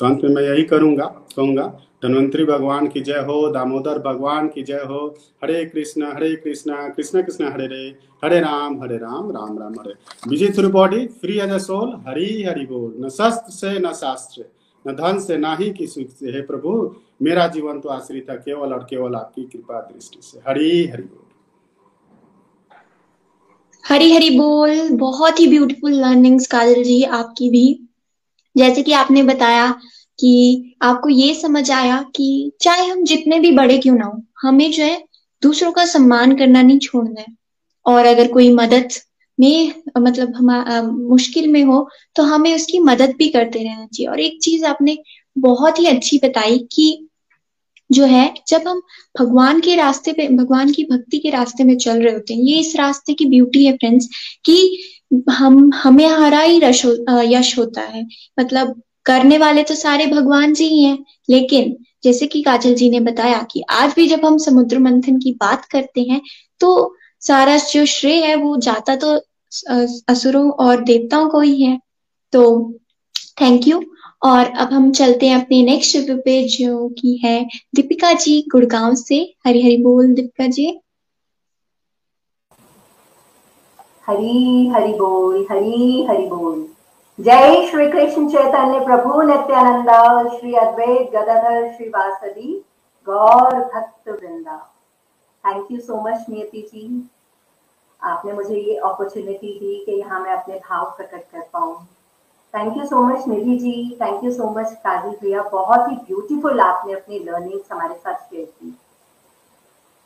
तो 0.00 0.06
अंत 0.06 0.22
में 0.24 0.30
मैं 0.30 0.42
यही 0.42 0.62
करूँगा, 0.64 1.04
कहूँगा, 1.36 1.64
धन्वंतरी 2.02 2.44
भगवान 2.44 2.86
की 2.88 3.00
जय 3.00 3.18
हो, 3.28 3.48
दामोदर 3.52 3.98
भगवान 3.98 4.46
की 4.48 4.62
जय 4.62 4.84
हो, 4.88 5.06
हरे 5.42 5.64
कृष्ण 5.64 6.12
हरे 6.12 6.34
कृष्ण 6.36 6.88
कृष्ण 6.90 7.22
कृष्ण, 7.22 7.44
हरे 7.46 7.66
रे, 7.66 7.88
हरे 8.24 8.38
राम 8.40 8.80
हरे 8.82 8.96
राम 8.96 9.30
राम 9.30 9.58
राम, 9.58 9.74
हरे। 9.74 9.94
विजय 10.28 10.48
through 10.56 10.68
body 10.70 11.06
free 11.20 11.38
as 11.38 11.50
a 11.50 11.58
soul 11.58 11.92
Hari 12.06 12.42
Hari 12.42 12.66
बोल, 12.66 12.94
न 13.04 13.08
शस्त्र 13.10 13.52
से, 13.52 13.78
न 13.78 13.92
शास्त्र 13.92 14.44
न 14.84 14.94
धन 14.94 15.18
से, 15.18 15.36
ना 15.36 15.54
ही 15.54 15.70
किसी 15.72 16.04
से। 16.10 16.30
हे 16.32 16.40
प्रभु 16.42 16.72
मेरा 17.20 17.46
जीवन 17.46 17.80
तो 17.80 17.88
आश्रित 17.88 18.26
है, 18.30 18.36
केवल 18.36 18.72
और 18.72 18.86
केवल 18.90 19.14
आपकी 19.14 19.42
कृपा 19.42 19.80
दृष्टि 19.80 20.18
से। 20.22 20.38
हरि 20.48 20.88
हरि 20.92 21.02
बोल। 21.02 21.26
हरी 23.84 24.12
हरी 24.14 24.30
बोल। 24.30 24.88
बहुत 24.90 25.40
ही 25.40 25.46
ब्यूटीफुल 25.46 25.92
लर्निंग्स 25.92 26.46
काजल 26.46 26.82
जी, 26.82 27.02
आपकी 27.02 27.50
भी। 27.50 27.88
जैसे 28.56 28.82
कि 28.82 28.92
आपने 28.92 29.22
बताया 29.22 29.70
कि 30.18 30.74
आपको 30.82 31.08
ये 31.08 31.34
समझ 31.34 31.70
आया 31.70 32.04
कि 32.16 32.52
चाहे 32.60 32.86
हम 32.86 33.04
जितने 33.04 33.38
भी 33.40 33.50
बड़े 33.50 33.78
क्यों 33.78 33.96
ना 33.96 34.04
हो, 34.04 34.22
हमें 34.42 34.70
जो 34.72 34.82
है 34.84 35.04
दूसरों 35.42 35.72
का 35.72 35.84
सम्मान 35.84 36.36
करना 36.36 36.62
नहीं 36.62 36.78
छोड़ना 36.78 37.20
है। 37.20 37.26
और 37.86 38.06
अगर 38.06 38.32
कोई 38.32 38.52
मदद 38.54 38.88
में 39.40 39.72
मतलब 39.98 40.34
हम 40.36 40.50
मुश्किल 41.08 41.48
में 41.48 41.62
हो 41.64 41.88
तो 42.16 42.22
हमें 42.22 42.54
उसकी 42.54 42.78
मदद 42.78 43.14
भी 43.18 43.28
करते 43.28 43.62
रहना 43.64 43.86
चाहिए। 43.86 44.06
और 44.06 44.20
एक 44.20 44.38
चीज़ 44.42 44.64
आपने 44.64 44.98
बहुत 45.38 45.78
ही 45.78 45.86
अच्छी 45.86 46.18
बताई 46.18 46.58
कि 46.72 47.06
जो 47.90 48.04
है, 48.04 48.32
जब 48.48 48.68
हम 48.68 48.80
भगवान 49.14 49.60
के 49.60 49.74
रास्ते 49.76 50.12
पे, 50.12 50.28
भगवान 50.28 50.70
की 50.72 50.84
भक्ति 50.84 51.18
के 51.18 51.30
रास्ते 51.30 51.64
में 51.64 51.76
चल 51.78 52.02
रहे 52.02 52.12
होते 52.14 52.34
हैं, 52.34 52.42
ये 52.42 52.58
इस 52.60 52.74
रास्ते 52.76 53.14
की 53.14 53.26
ब्यूटी 53.26 53.64
है 53.64 53.72
फ्रेंड्स 53.74 54.08
कि 54.44 54.82
हम, 55.30 55.70
हमें 55.74 56.06
हरा 56.08 56.40
ही 56.40 56.58
रश 56.60 56.84
यश 57.08 57.58
होता 57.58 57.82
है। 57.82 58.06
मतलब 58.40 58.80
करने 59.06 59.38
वाले 59.38 59.62
तो 59.62 59.74
सारे 59.74 60.06
भगवान 60.06 60.54
जी 60.54 60.64
ही 60.64 60.82
हैं, 60.82 60.98
लेकिन 61.30 61.76
जैसे 62.04 62.26
कि 62.26 62.42
काजल 62.42 62.74
जी 62.74 62.90
ने 62.90 63.00
बताया 63.00 63.42
कि 63.52 63.62
आज 63.70 63.92
भी 63.96 64.06
जब 64.08 64.24
हम 64.24 64.36
समुद्र 64.38 64.78
मंथन 64.78 65.18
की 65.18 65.32
बात 65.40 65.64
करते 65.64 66.00
हैं 66.02 66.20
तो 66.60 66.94
सारा 67.22 67.56
जो 67.64 67.84
श्रेय 67.86 68.24
है, 68.24 68.34
वो 68.36 68.56
जाता 68.58 68.96
तो 68.96 69.14
असुरों 70.08 70.50
और 70.58 70.82
देवताओं 70.84 71.28
को 71.28 71.40
ही 71.40 71.62
है। 71.62 71.78
तो 72.32 72.42
थैंक 73.40 73.66
यू 73.68 73.82
और 74.22 74.50
अब 74.56 74.72
हम 74.72 74.90
चलते 74.92 75.28
हैं 75.28 75.40
अपने 75.40 75.62
नेक्स्ट 75.62 75.96
रिव्यू 75.96 76.16
पे, 76.16 76.42
जो 76.48 76.88
की 76.88 77.16
है 77.24 77.44
दीपिका 77.74 78.12
जी 78.16 78.40
गुड़गांव 78.52 78.94
से। 78.96 79.20
हरी 79.46 79.62
हरी 79.62 79.76
बोल 79.82 80.14
दीपिका 80.14 80.46
जी। 80.50 80.70
हरी 84.06 84.68
हरी 84.68 84.92
बोल, 84.94 85.46
हरी 85.50 86.04
हरी 86.10 86.26
बोल। 86.26 86.66
जय 87.18 87.66
श्री 87.70 87.86
कृष्ण 87.90 88.28
चैतन्य 88.28 88.78
प्रभु 88.84 89.22
नित्यानंदा, 89.22 90.00
श्री 90.38 90.54
अद्वैत 90.54 91.10
गदाधर 91.10 91.72
श्रीवासदी, 91.72 92.52
गौर 93.06 93.54
भक्त 93.74 94.08
वृंदा। 94.08 94.56
Thank 95.44 95.70
you 95.72 95.80
so 95.80 96.00
much 96.02 96.26
Niyati 96.28 96.62
ji. 96.62 96.86
आपने 98.02 98.32
मुझे 98.32 98.56
ये 98.56 98.76
अपॉर्चुनिटी 98.76 99.52
दी 99.58 99.74
कि 99.84 99.92
यहाँ 99.92 100.20
मैं 100.20 100.32
अपने 100.32 100.54
भाव 100.58 100.84
प्रकट 100.96 101.30
कर 101.32 101.48
पाऊँ। 101.52 101.76
Thank 102.54 102.76
you 102.76 102.84
so 102.86 103.00
much 103.00 103.26
Nidhi 103.28 103.56
ji 103.58 103.98
thank 104.00 104.24
you 104.24 104.30
so 104.32 104.48
much 104.50 104.72
Kaji 104.84 105.10
भैया 105.16 105.42
बहुत 105.52 105.88
ही 105.90 105.96
ब्यूटीफुल 105.96 106.60
आपने 106.60 106.92
अपनी 106.92 107.18
लर्निंग्स 107.18 107.72
हमारे 107.72 107.94
साथ 107.94 108.14
शेयर 108.14 108.44
की। 108.44 108.70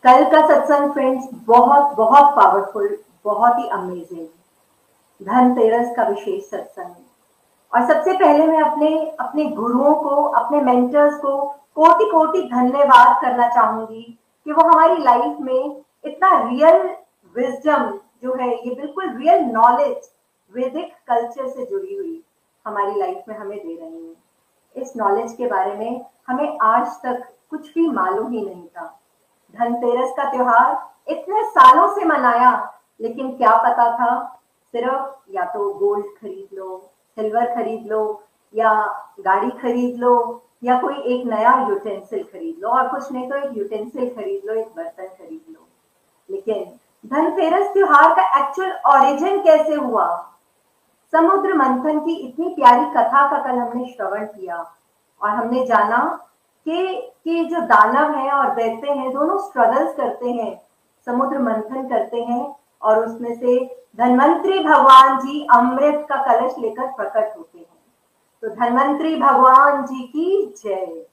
कल 0.04 0.24
का 0.30 0.46
सत्संग 0.48 0.92
फ्रेंड्स 0.92 1.28
बहुत 1.46 1.94
बहुत 1.96 2.34
पावरफुल 2.36 2.96
बहुत 3.24 3.58
ही 3.58 3.68
अमेजिंग 3.70 4.26
धनतेरस 5.20 5.94
का 5.96 6.02
विशेष 6.08 6.42
सत्संग। 6.50 6.94
और 7.72 7.86
सबसे 7.88 8.12
पहले 8.12 8.46
मैं 8.46 8.60
अपने 8.62 8.88
अपने 9.20 9.44
गुरुओं 9.46 9.94
को, 9.94 10.10
अपने 10.10 10.60
मेंटर्स 10.60 11.14
को 11.20 11.36
कोटि 11.74 12.10
कोटि 12.10 12.42
धन्यवाद 12.48 13.20
करना 13.22 13.48
चाहूँगी 13.48 14.02
कि 14.46 14.52
वो 14.52 14.62
हमारी 14.62 15.02
लाइफ 15.02 15.40
में 15.40 15.82
इतना 16.04 16.30
रियल 16.40 16.82
विजडम 17.36 17.98
जो 18.22 18.34
है, 18.34 18.50
ये 18.50 18.74
बिल्कुल 18.74 19.16
रियल 19.16 19.44
नॉलेज 19.44 20.10
वैदिक 20.54 20.92
कल्चर 21.08 21.48
से 21.48 21.64
जुड़ी 21.64 21.94
हुई। 21.94 22.22
हमारी 22.66 23.00
लाइफ 23.00 23.24
में 23.28 23.36
हमें 23.38 23.58
दे 23.58 23.76
रहे 23.76 23.88
हैं। 23.88 24.14
इस 24.76 24.92
नॉलेज 24.96 25.32
के 25.32 25.46
बारे 25.46 25.74
में 25.74 26.04
हमें 26.28 26.58
आज 26.58 26.86
तक 26.86 27.28
कुछ 27.50 27.74
भी 27.74 27.88
मालूम 27.88 28.32
ही 28.32 28.44
नहीं 28.44 28.66
था। 28.66 29.00
धनतेरस 29.58 30.10
का 30.10 30.30
त्योहार 30.30 30.94
इतने 31.08 31.44
सालों 31.44 31.94
से 31.94 32.04
मनाया, 32.04 32.80
लेकिन 33.00 33.36
क्या 33.36 33.56
पता 33.56 33.96
था? 33.96 34.40
सिर्फ़ 34.72 35.32
या 35.32 35.44
तो 35.44 35.74
गोल्ड 35.74 36.06
खरीद 36.06 36.58
लो 36.58 36.90
सिल्वर 37.18 37.54
खरीद 37.54 37.86
लो, 37.86 38.22
या 38.54 38.72
गाड़ी 39.20 39.50
खरीद 39.50 39.96
लो, 39.96 40.42
या 40.64 40.80
कोई 40.80 40.94
एक 40.94 41.26
नया 41.26 41.66
यूटेंसिल 41.68 42.24
खरीद 42.24 42.56
लो, 42.58 42.68
और 42.68 42.88
कुछ 42.88 43.12
नहीं 43.12 43.30
तो 43.30 43.36
एक 43.36 43.56
यूटेंसिल 43.56 44.14
खरीद 44.14 44.42
लो, 44.44 44.54
एक 44.54 44.68
बर्तन 44.76 45.06
खरीद 45.06 45.40
लो। 45.50 45.66
लेकिन 46.30 46.64
धनतेरस 47.08 47.72
त्योहार 47.72 48.14
का 48.14 48.22
एक्चुअल 48.38 48.72
ओरिजिन 48.72 49.42
कैसे 49.44 49.74
हुआ? 49.74 50.33
समुद्र 51.16 51.54
मंथन 51.54 52.00
की 52.00 52.14
इतनी 52.14 52.48
प्यारी 52.48 52.84
कथा 52.84 53.30
का 53.30 53.44
कल 53.44 53.58
हमने 53.58 53.84
श्रवण 53.86 54.24
किया 54.24 54.74
और 55.22 55.30
हमने 55.30 55.66
जाना 55.66 56.28
कि 56.64 56.96
कि 57.24 57.44
जो 57.44 57.60
दानव 57.60 58.14
हैं 58.14 58.32
और 58.32 58.54
दैत्य 58.54 58.90
हैं, 58.90 59.12
दोनों 59.12 59.38
स्ट्रगल्स 59.38 59.96
करते 59.96 60.30
हैं 60.30 60.62
समुद्र 61.06 61.38
मंथन 61.38 61.88
करते 61.88 62.22
हैं 62.24 62.56
और 62.82 63.06
उसमें 63.06 63.40
से 63.40 63.84
धनवंतरी 63.98 64.58
भगवान 64.58 65.18
जी 65.18 65.46
अमृत 65.52 66.06
का 66.08 66.16
कलश 66.16 66.54
लेकर 66.58 66.86
प्रकट 66.86 67.38
होते 67.38 67.58
हैं। 67.58 67.84
तो 68.42 68.48
धनवंतरी 68.48 69.16
भगवान 69.16 69.86
जी 69.86 70.02
की 70.02 70.54
जय। 70.64 71.06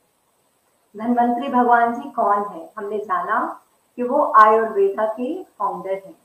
धनवंतरी 0.97 1.49
भगवान 1.49 1.93
जी 1.93 2.10
कौन 2.10 2.43
है? 2.43 2.74
हमने 2.78 2.97
जाना 2.97 3.62
कि 3.95 4.04
वो 4.04 4.34
आयुर्वेदा 4.38 5.06
के 5.06 5.43
फाउंडर 5.43 6.02
हैं। 6.06 6.16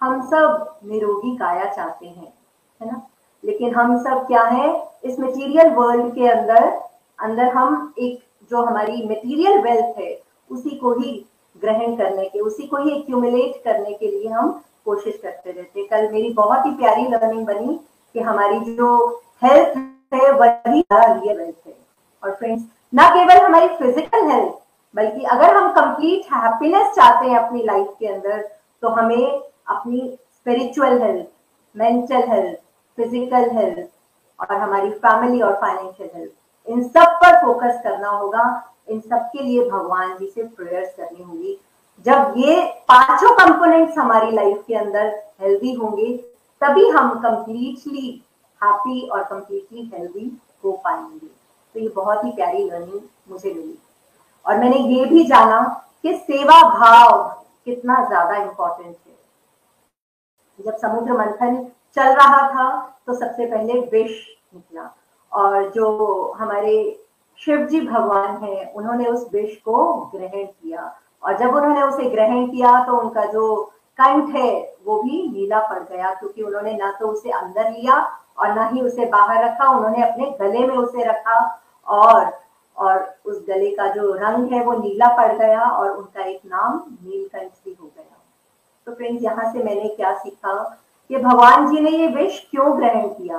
हम 0.00 0.22
सब 0.22 0.78
निरोगी 0.84 1.36
काया 1.36 1.72
चाहते 1.72 2.06
हैं। 2.06 2.33
है 2.80 2.90
ना? 2.90 3.00
लेकिन 3.44 3.74
हम 3.74 3.96
सब 4.04 4.26
क्या 4.26 4.42
है? 4.42 4.68
इस 5.04 5.18
मटेरियल 5.20 5.70
वर्ल्ड 5.74 6.14
के 6.14 6.28
अंदर 6.28 6.72
अंदर 7.18 7.48
हम 7.54 7.92
एक 7.98 8.22
जो 8.50 8.62
हमारी 8.64 9.02
मटेरियल 9.08 9.58
वेल्थ 9.62 9.98
है, 9.98 10.18
उसी 10.50 10.76
को 10.78 10.92
ही 10.92 11.12
ग्रहण 11.56 11.96
करने 11.96 12.24
के, 12.24 12.40
उसी 12.40 12.66
को 12.66 12.76
ही 12.76 12.90
एक्यूमुलेट 12.90 13.62
करने 13.64 13.92
के 13.92 14.10
लिए 14.10 14.28
हम 14.28 14.50
कोशिश 14.86 15.18
करते 15.22 15.50
रहते 15.50 15.80
हैं। 15.80 15.88
कल 15.88 16.12
मेरी 16.12 16.30
बहुत 16.34 16.66
ही 16.66 16.70
प्यारी 16.76 17.06
लर्निंग 17.08 17.46
बनी 17.46 17.78
कि 18.14 18.20
हमारी 18.20 18.58
जो 18.74 19.06
हेल्थ 19.44 19.76
है, 20.14 20.30
वही 20.32 20.80
वेल्थ 20.90 21.66
है। 21.66 21.76
और 22.22 22.34
फ्रेंड्स 22.34 22.62
ना 22.92 23.08
केवल 23.14 23.44
हमारी 23.44 23.68
फ़िज़िकल 23.76 24.30
हेल्थ 24.30 24.52
बल्कि 24.94 25.24
अगर 25.26 25.54
हम 25.56 25.70
कंप्लीट 25.74 26.32
हैप्पीनेस 26.32 26.94
चाहते 26.96 27.28
हैं 27.28 27.38
अपनी 27.38 27.62
लाइफ 27.62 27.88
के 28.00 28.06
अंदर 28.06 28.42
तो 28.82 28.88
हमें 28.88 29.40
अपनी 29.68 30.00
spiritual 30.34 31.00
health 31.02 31.26
mental 31.74 32.28
health 32.30 32.58
physical 32.98 33.50
health 33.56 33.88
और 34.40 34.56
हमारी 34.56 34.90
फैमिली 34.90 35.40
और 35.42 35.54
फाइनेंशियल 35.60 36.10
हेल्थ 36.14 36.70
इन 36.70 36.82
सब 36.84 37.18
पर 37.22 37.40
फोकस 37.40 37.80
करना 37.84 38.08
होगा। 38.08 38.42
इन 38.90 39.00
सब 39.00 39.28
के 39.32 39.42
लिए 39.42 39.68
भगवान 39.70 40.16
जी 40.18 40.26
से 40.26 40.42
प्रेयर्स 40.42 40.94
करनी 40.96 41.22
होगी। 41.22 41.58
जब 42.06 42.34
ये 42.36 42.62
पाँचों 42.88 43.34
कंपोनेंट्स 43.36 43.98
हमारी 43.98 44.30
लाइफ 44.30 44.64
के 44.66 44.74
अंदर 44.74 45.06
हेल्दी 45.42 45.72
होंगे, 45.74 46.16
तभी 46.62 46.88
हम 46.88 47.10
कंप्लीटली 47.20 48.10
हैप्पी 48.60 49.08
और 49.08 49.22
कंप्लीटली 49.22 49.90
हेल्दी 49.94 50.30
हो 50.64 50.72
पाएँगे। 50.84 51.26
तो 51.26 51.80
ये 51.80 51.88
बहुत 51.96 52.24
ही 52.24 52.30
प्यारी 52.32 52.64
लर्निंग 52.64 53.00
मुझे 53.30 53.52
मिली। 53.52 53.78
और 54.46 54.58
मैंने 54.58 54.78
ये 54.88 55.04
भी 55.04 55.24
जाना 55.26 55.60
कि 56.02 56.16
सेवा 56.18 56.60
भाव 56.70 57.22
कितना 57.64 58.04
ज़्यादा 58.08 58.36
इंपॉर्टेंट 58.36 58.96
है। 58.96 59.12
जब 60.58 60.76
समुद्र 60.78 61.12
मंथन 61.18 61.64
चल 61.96 62.12
रहा 62.14 62.48
था 62.48 62.66
तो 63.06 63.14
सबसे 63.14 63.46
पहले 63.46 63.80
विष 63.82 64.10
निकला। 64.54 64.90
और 65.32 65.70
जो 65.70 66.32
हमारे 66.38 66.74
शिव 67.40 67.66
जी 67.66 67.80
भगवान 67.80 68.36
है, 68.36 68.72
उन्होंने 68.76 69.06
उस 69.06 69.26
विष 69.32 69.56
को 69.58 69.94
ग्रहण 70.14 70.44
किया। 70.44 70.94
और 71.22 71.36
जब 71.38 71.54
उन्होंने 71.54 71.82
उसे 71.82 72.10
ग्रहण 72.10 72.46
किया 72.46 72.84
तो 72.86 72.96
उनका 72.98 73.24
जो 73.24 73.62
कंठ 73.98 74.34
है, 74.34 74.76
वो 74.86 75.02
भी 75.02 75.22
नीला 75.32 75.60
पड़ 75.60 75.82
गया, 75.82 76.10
क्योंकि 76.10 76.42
उन्होंने 76.42 76.72
ना 76.72 76.90
तो 77.00 77.08
उसे 77.08 77.30
अंदर 77.30 77.70
लिया 77.70 77.96
और 78.38 78.54
ना 78.54 78.66
ही 78.66 78.80
उसे 78.80 79.06
बाहर 79.06 79.44
रखा, 79.44 79.68
उन्होंने 79.68 80.02
अपने 80.02 80.30
गले 80.40 80.66
में 80.66 80.76
उसे 80.76 81.04
रखा। 81.04 81.38
और 81.86 82.32
और 82.76 83.14
उस 83.24 83.44
गले 83.48 83.70
का 83.70 83.86
जो 83.88 84.12
रंग 84.12 84.52
है, 84.52 84.62
वो 84.64 84.72
नीला 84.72 85.08
पड़ 85.16 85.32
गया 85.32 85.60
और 85.60 85.90
उनका 85.90 86.24
एक 86.24 86.40
नाम 86.44 86.82
नीलकंठ 87.04 87.50
भी 87.64 87.76
हो 87.80 87.86
गया। 87.86 88.16
तो 88.86 88.94
फ्रेंड्स, 88.94 89.22
यहाँ 89.22 89.52
से 89.52 89.62
मैंने 89.64 89.88
क्या 89.88 90.14
सीखा? 90.18 90.54
कि 91.10 91.16
भगवान 91.16 91.66
जी 91.68 91.80
ने 91.80 91.90
ये 91.90 92.06
विष 92.06 92.38
क्यों 92.50 92.76
ग्रहण 92.78 93.06
किया? 93.08 93.38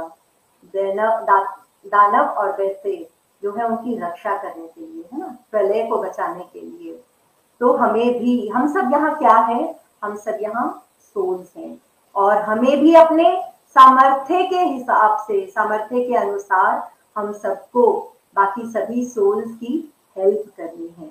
दा, 0.75 1.39
दानव 1.85 2.25
और 2.25 2.51
वैसे 2.57 2.95
जो 3.43 3.51
है 3.51 3.65
उनकी 3.65 3.97
रक्षा 3.97 4.37
करने 4.37 4.67
के 4.67 4.81
लिए 4.81 5.03
है 5.13 5.19
ना? 5.19 5.35
प्रलय 5.51 5.83
को 5.87 5.97
बचाने 5.97 6.43
के 6.43 6.61
लिए। 6.61 6.93
तो 7.61 7.73
हमें 7.73 8.19
भी 8.19 8.47
हम 8.47 8.67
सब 8.73 8.91
यहाँ 8.93 9.15
क्या 9.17 9.35
है? 9.37 9.75
हम 10.03 10.15
सब 10.15 10.37
यहाँ 10.41 10.67
सोल्स 11.15 11.53
हैं। 11.57 11.77
और 12.15 12.41
हमें 12.41 12.79
भी 12.79 12.93
अपने 12.95 13.25
सामर्थ्य 13.75 14.43
के 14.43 14.59
हिसाब 14.59 15.17
से 15.17 15.45
सामर्थ्य 15.47 16.03
के 16.03 16.15
अनुसार 16.15 16.91
हम 17.17 17.31
सबको 17.33 17.85
बाकी 18.35 18.65
सभी 18.71 19.05
सोल्स 19.05 19.51
की 19.55 19.93
हेल्प 20.17 20.51
करनी 20.57 20.93
है। 20.97 21.07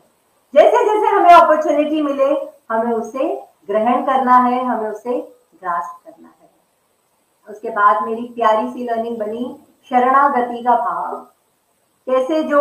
जैसे 0.54 0.84
जैसे 0.84 1.14
हमें 1.14 1.30
अपॉर्चुनिटी 1.30 2.02
मिले 2.02 2.30
हमें 2.70 2.92
उसे 2.92 3.28
ग्रहण 3.68 4.04
करना 4.06 4.36
है 4.36 4.64
हमें 4.64 4.88
उसे 4.90 5.18
ग्रास 5.60 5.90
करना 6.04 6.28
है। 6.28 6.33
उसके 7.48 7.70
बाद 7.70 8.02
मेरी 8.02 8.26
प्यारी 8.34 8.68
सी 8.72 8.84
लर्निंग 8.84 9.18
बनी, 9.18 9.56
शरणागति 9.90 10.62
का 10.62 10.76
भाव। 10.76 11.16
कैसे 12.06 12.42
जो 12.42 12.60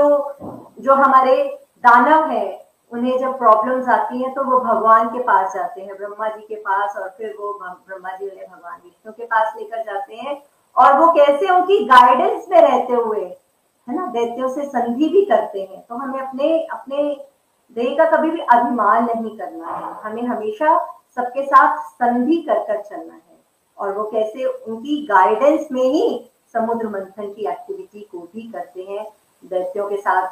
जो 0.80 0.94
हमारे 0.96 1.36
दानव 1.84 2.30
है, 2.30 2.62
उन्हें 2.92 3.18
जब 3.20 3.38
प्रॉब्लम्स 3.38 3.88
आती 3.90 4.22
हैं 4.24 4.34
तो 4.34 4.44
वो 4.44 4.60
भगवान 4.60 5.08
के 5.10 5.20
पास 5.20 5.54
जाते 5.54 5.82
हैं, 5.82 5.96
ब्रह्मा 5.98 6.28
जी 6.28 6.42
के 6.42 6.56
पास 6.58 6.98
और 6.98 7.10
फिर 7.18 7.36
वो 7.40 7.54
ब्रह्मा 7.62 8.10
जी 8.10 8.30
उन्हें 8.30 8.48
भगवान 8.48 8.80
विष्णु 8.84 9.14
के 9.14 9.26
पास 9.26 9.54
लेकर 9.58 9.84
जाते 9.84 10.16
हैं। 10.16 10.42
और 10.76 11.00
वो 11.00 11.12
कैसे 11.14 11.50
उनकी 11.50 11.78
गाइडेंस 11.86 12.46
में 12.50 12.62
रहते 12.62 12.94
हुए, 12.94 13.24
है 13.88 13.96
ना, 13.96 14.06
दैत्यों 14.06 14.48
से 14.50 14.66
संधि 14.66 15.10
भी 15.10 15.26
करते 15.26 15.62
हैं। 15.62 15.82
तो 15.82 15.96
हमें 15.96 16.20
अपने 16.20 16.60
अपने 16.68 17.04
देह 17.78 17.96
का 17.98 18.10
कभी 18.12 18.32
भी 18.32 18.42
अभिमान 18.42 19.06
नहीं 19.06 19.38
करना 19.38 19.68
है। 19.68 19.94
हमें 20.02 20.24
हमेशा 20.24 20.78
सबके 21.16 21.46
साथ 21.46 21.78
संधि 21.78 22.38
कर 22.38 22.60
कर 22.60 22.82
चलना 22.82 23.14
है। 23.14 23.23
और 23.78 23.94
वो 23.94 24.04
कैसे 24.04 24.46
उनकी 24.46 25.02
गाइडेंस 25.06 25.68
में 25.72 25.84
ही 25.84 26.30
समुद्र 26.54 26.88
मंथन 26.88 27.34
की 27.34 27.48
एक्टिविटी 27.48 28.08
को 28.12 28.20
भी 28.36 28.42
करते 28.52 28.84
हैं। 28.84 29.06
दैत्यों 29.44 29.88
के 29.90 29.98
साथ 29.98 30.28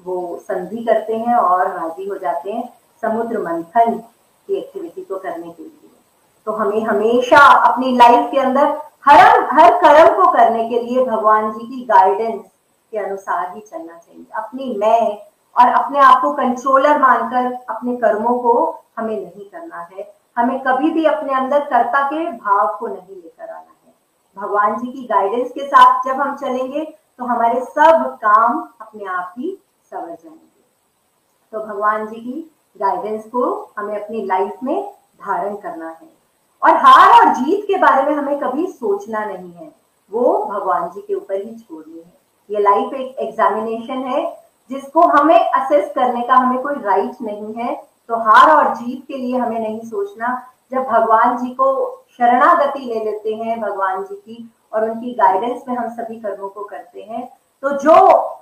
वो 0.00 0.36
संधि 0.42 0.84
करते 0.84 1.16
हैं 1.16 1.34
और 1.34 1.68
राज़ी 1.68 2.06
हो 2.08 2.16
जाते 2.18 2.52
हैं 2.52 2.68
समुद्र 3.02 3.38
मंथन 3.38 3.98
की 3.98 4.54
एक्टिविटी 4.54 5.02
को 5.02 5.18
करने 5.18 5.50
के 5.50 5.62
लिए। 5.62 5.90
तो 6.46 6.52
हमें 6.52 6.80
हमेशा 6.80 7.38
अपनी 7.68 7.96
लाइफ 7.96 8.30
के 8.32 8.38
अंदर 8.38 8.66
हर 9.06 9.48
हर 9.52 9.70
कर्म 9.80 10.14
को 10.16 10.30
करने 10.32 10.68
के 10.68 10.80
लिए 10.82 11.04
भगवान 11.04 11.50
जी 11.52 11.66
की 11.66 11.84
गाइडेंस 11.84 12.42
के 12.92 12.98
अनुसार 12.98 13.54
ही 13.54 13.60
चलना 13.60 13.92
चाहिए। 13.92 14.24
अपनी 14.36 14.74
मैं 14.78 15.00
और 15.56 15.72
अपने 15.72 15.98
आप 15.98 16.20
को 16.22 16.32
कंट्रोलर 16.32 16.98
मानकर 16.98 17.52
अपने 17.70 17.96
कर्मों 17.96 18.38
को 18.38 18.54
हमें 18.98 19.16
नहीं 19.16 19.48
करना 19.50 19.88
है। 19.92 20.15
हमें 20.36 20.58
कभी 20.60 20.90
भी 20.90 21.04
अपने 21.04 21.34
अंदर 21.34 21.64
कर्ता 21.64 22.06
के 22.06 22.30
भाव 22.32 22.76
को 22.76 22.86
नहीं 22.86 23.16
लेकर 23.16 23.48
आना 23.48 23.58
है। 23.58 23.94
भगवान 24.36 24.78
जी 24.78 24.92
की 24.92 25.06
गाइडेंस 25.06 25.50
के 25.50 25.66
साथ 25.66 26.06
जब 26.06 26.20
हम 26.20 26.36
चलेंगे 26.36 26.84
तो 27.18 27.24
हमारे 27.24 27.60
सब 27.60 28.18
काम 28.22 28.68
अपने 28.80 29.04
आप 29.04 29.34
ही 29.38 29.58
सवर 29.90 30.08
जाएँगे। 30.08 30.64
तो 31.52 31.60
भगवान 31.60 32.06
जी 32.06 32.16
की 32.16 32.50
गाइडेंस 32.80 33.24
को 33.24 33.72
हमें 33.78 34.04
अपनी 34.04 34.22
लाइफ 34.22 34.52
में 34.62 34.92
धारण 35.26 35.56
करना 35.56 35.88
है। 35.88 36.08
और 36.62 36.76
हार 36.76 37.20
और 37.20 37.34
जीत 37.34 37.64
के 37.64 37.76
बारे 37.76 38.02
में 38.02 38.14
हमें 38.14 38.38
कभी 38.40 38.66
सोचना 38.66 39.24
नहीं 39.24 39.52
है। 39.52 39.72
वो 40.12 40.44
भगवान 40.44 40.88
जी 40.88 41.00
के 41.00 41.14
ऊपर 41.14 41.34
ही 41.34 41.54
छोड़नी 41.54 41.98
है। 41.98 42.12
ये 42.50 42.58
लाइफ 42.58 42.92
एक 42.92 43.16
एग्जामिनेशन 43.18 44.02
है, 44.02 44.46
जिसको 44.70 45.00
हमें 45.00 45.50
असेस 45.50 45.92
करने 45.94 46.22
का 46.22 46.34
हमें 46.34 46.62
कोई 46.62 46.74
राइट 46.74 47.22
नहीं 47.22 47.54
है। 47.54 47.85
तो 48.10 48.16
हार 48.20 48.50
और 48.50 48.74
जीत 48.76 49.04
के 49.08 49.16
लिए 49.16 49.38
हमें 49.38 49.58
नहीं 49.58 49.80
सोचना। 49.80 50.42
जब 50.72 50.84
भगवान 50.84 51.36
जी 51.38 51.50
को 51.50 51.72
शरणागति 52.18 52.80
ले 52.80 53.04
लेते 53.04 53.34
हैं, 53.34 53.60
भगवान 53.60 54.02
जी 54.04 54.14
की 54.16 54.50
और 54.72 54.90
उनकी 54.90 55.12
गाइडेंस 55.14 55.62
में 55.68 55.74
हम 55.76 55.88
सभी 55.90 56.16
कर्मों 56.16 56.48
को 56.48 56.64
करते 56.64 57.02
हैं 57.02 57.28
तो 57.62 57.70
जो 57.78 57.94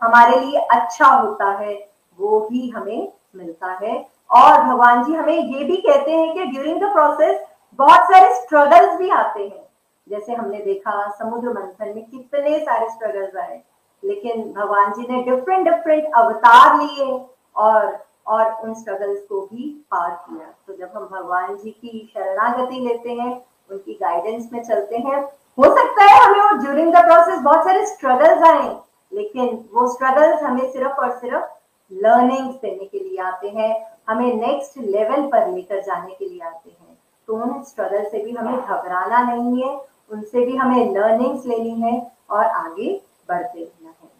हमारे 0.02 0.38
लिए 0.40 0.60
अच्छा 0.60 1.06
होता 1.06 1.50
है, 1.50 1.74
वो 2.18 2.48
ही 2.52 2.68
हमें 2.70 3.08
मिलता 3.36 3.72
है। 3.82 3.94
और 4.30 4.62
भगवान 4.62 5.04
जी 5.04 5.14
हमें 5.14 5.34
ये 5.34 5.64
भी 5.64 5.76
कहते 5.78 6.10
हैं 6.10 6.32
कि 6.34 6.44
ड्यूरिंग 6.46 6.80
द 6.80 6.92
प्रोसेस 6.92 7.40
बहुत 7.78 8.00
सारे 8.04 8.34
स्ट्रगल्स 8.34 8.96
भी 8.98 9.10
आते 9.10 9.42
हैं। 9.42 9.62
जैसे 10.06 10.32
हमने 10.32 10.58
देखा, 10.58 11.10
समुद्र 11.10 11.48
मंथन 11.50 11.92
में 11.94 12.04
कितने 12.04 12.58
सारे 12.58 12.88
स्ट्रगल्स 12.90 13.36
आए, 13.36 13.60
लेकिन 14.02 14.42
भगवान 14.52 14.92
जी 14.92 15.06
ने 15.10 15.22
डिफरेंट 15.24 15.64
डिफरेंट 15.64 16.14
अवतार 16.14 16.80
लिए 16.80 17.20
और 17.56 17.86
और 18.26 18.52
उन 18.64 18.74
स्ट्रगल्स 18.74 19.20
को 19.28 19.40
भी 19.40 19.68
पार 19.90 20.10
किया। 20.10 20.46
तो 20.66 20.74
जब 20.74 20.90
हम 20.96 21.08
भगवान 21.12 21.56
जी 21.56 21.70
की 21.70 22.10
शरणागति 22.14 22.80
लेते 22.80 23.12
हैं, 23.12 23.32
उनकी 23.70 23.94
गाइडेंस 23.94 24.48
में 24.52 24.62
चलते 24.64 24.96
हैं, 24.96 25.22
हो 25.58 25.64
सकता 25.64 26.04
है 26.04 26.20
हमें 26.24 26.40
वो 26.40 26.56
ड्यूरिंग 26.62 26.92
द 26.94 27.04
प्रोसेस 27.04 27.38
बहुत 27.38 27.64
सारे 27.64 27.86
स्ट्रगल्स 27.86 28.42
आए, 28.42 28.76
लेकिन 29.12 29.64
वो 29.72 29.92
स्ट्रगल्स 29.92 30.42
हमें 30.42 30.72
सिर्फ़ 30.72 31.00
और 31.00 31.10
सिर्फ़ 31.18 31.44
लर्निंग्स 31.92 32.54
देने 32.54 32.84
के 32.84 32.98
लिए 32.98 33.18
आते 33.18 33.48
हैं, 33.48 33.86
हमें 34.08 34.34
नेक्स्ट 34.34 34.78
लेवल 34.78 35.22
पर 35.22 35.48
लेकर 35.48 35.82
जाने 35.82 36.14
के 36.14 36.28
लिए 36.28 36.40
आते 36.40 36.70
हैं। 36.70 36.98
तो 37.28 37.34
उन 37.34 37.62
स्ट्रगल 37.62 38.04
से 38.04 38.24
भी 38.24 38.32
हमें 38.32 38.56
घबराना 38.56 39.22
नहीं 39.22 39.62
है, 39.62 39.80
उनसे 40.10 40.44
भी 40.46 40.56
हमें 40.56 40.94
लर्निंग्स 40.94 41.46
लेनी 41.46 41.80
है 41.80 42.10
और 42.30 42.44
आगे 42.44 43.00
बढ़ते 43.28 43.58
रहना 43.58 43.88
है। 43.88 44.10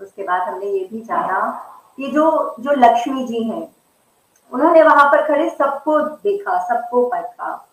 उसके 0.00 0.22
बाद 0.22 0.48
हमने 0.48 0.66
ये 0.66 0.88
भी 0.92 1.00
जाना 1.00 1.38
कि 1.98 2.08
जो 2.08 2.56
जो 2.60 2.72
लक्ष्मी 2.72 3.24
जी 3.26 3.42
हैं, 3.42 3.68
उन्होंने 4.52 4.82
वहाँ 4.82 5.04
पर 5.04 5.26
खड़े 5.28 5.48
सबको 5.50 5.98
देखा, 6.00 6.58
सबको 6.68 7.04
परखा 7.06 7.64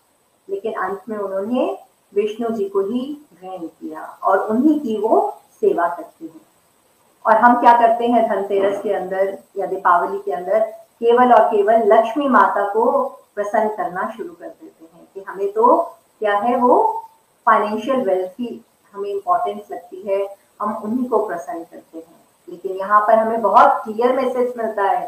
लेकिन 0.48 0.72
अंत 0.72 1.02
में 1.08 1.16
उन्होंने 1.18 1.78
विष्णु 2.14 2.48
जी 2.48 2.68
को 2.68 2.80
ही 2.80 3.00
ग्रहण 3.32 3.66
किया 3.66 4.02
और 4.22 4.38
उन्हीं 4.38 4.78
की 4.80 4.96
वो 4.98 5.18
सेवा 5.60 5.88
करती 5.88 6.26
है। 6.26 6.40
और 7.24 7.36
हम 7.36 7.60
क्या 7.60 7.72
करते 7.78 8.06
हैं 8.06 8.28
धनतेरस 8.28 8.82
के 8.82 8.92
अंदर 8.92 9.38
या 9.56 9.66
दीपावली 9.66 10.18
के 10.18 10.32
अंदर? 10.32 10.60
केवल 11.00 11.32
और 11.32 11.48
केवल 11.48 11.82
लक्ष्मी 11.92 12.28
माता 12.28 12.68
को 12.72 13.02
प्रसन्न 13.34 13.68
करना 13.68 14.10
शुरू 14.16 14.32
कर 14.32 14.46
देते 14.46 14.84
हैं 14.84 15.06
कि 15.14 15.24
हमें 15.28 15.52
तो 15.52 15.76
क्या 16.20 16.36
है 16.38 16.56
वो 16.56 16.76
फाइनेंशियल 17.46 18.00
वेल्थ 18.02 18.30
की 18.30 18.64
हमें 18.94 19.10
इम्पोर्टेंस 19.10 19.70
लगती 19.72 20.02
है, 20.02 20.36
हम 20.60 20.76
उन्हीं 20.76 21.08
को 21.08 21.26
प्रसन्न 21.26 21.64
करते 21.64 21.98
हैं। 21.98 22.15
लेकिन 22.48 22.76
यहाँ 22.76 23.00
पर 23.06 23.18
हमें 23.18 23.42
बहुत 23.42 23.80
क्लियर 23.84 24.12
मैसेज 24.16 24.52
मिलता 24.58 24.82
है 24.82 25.04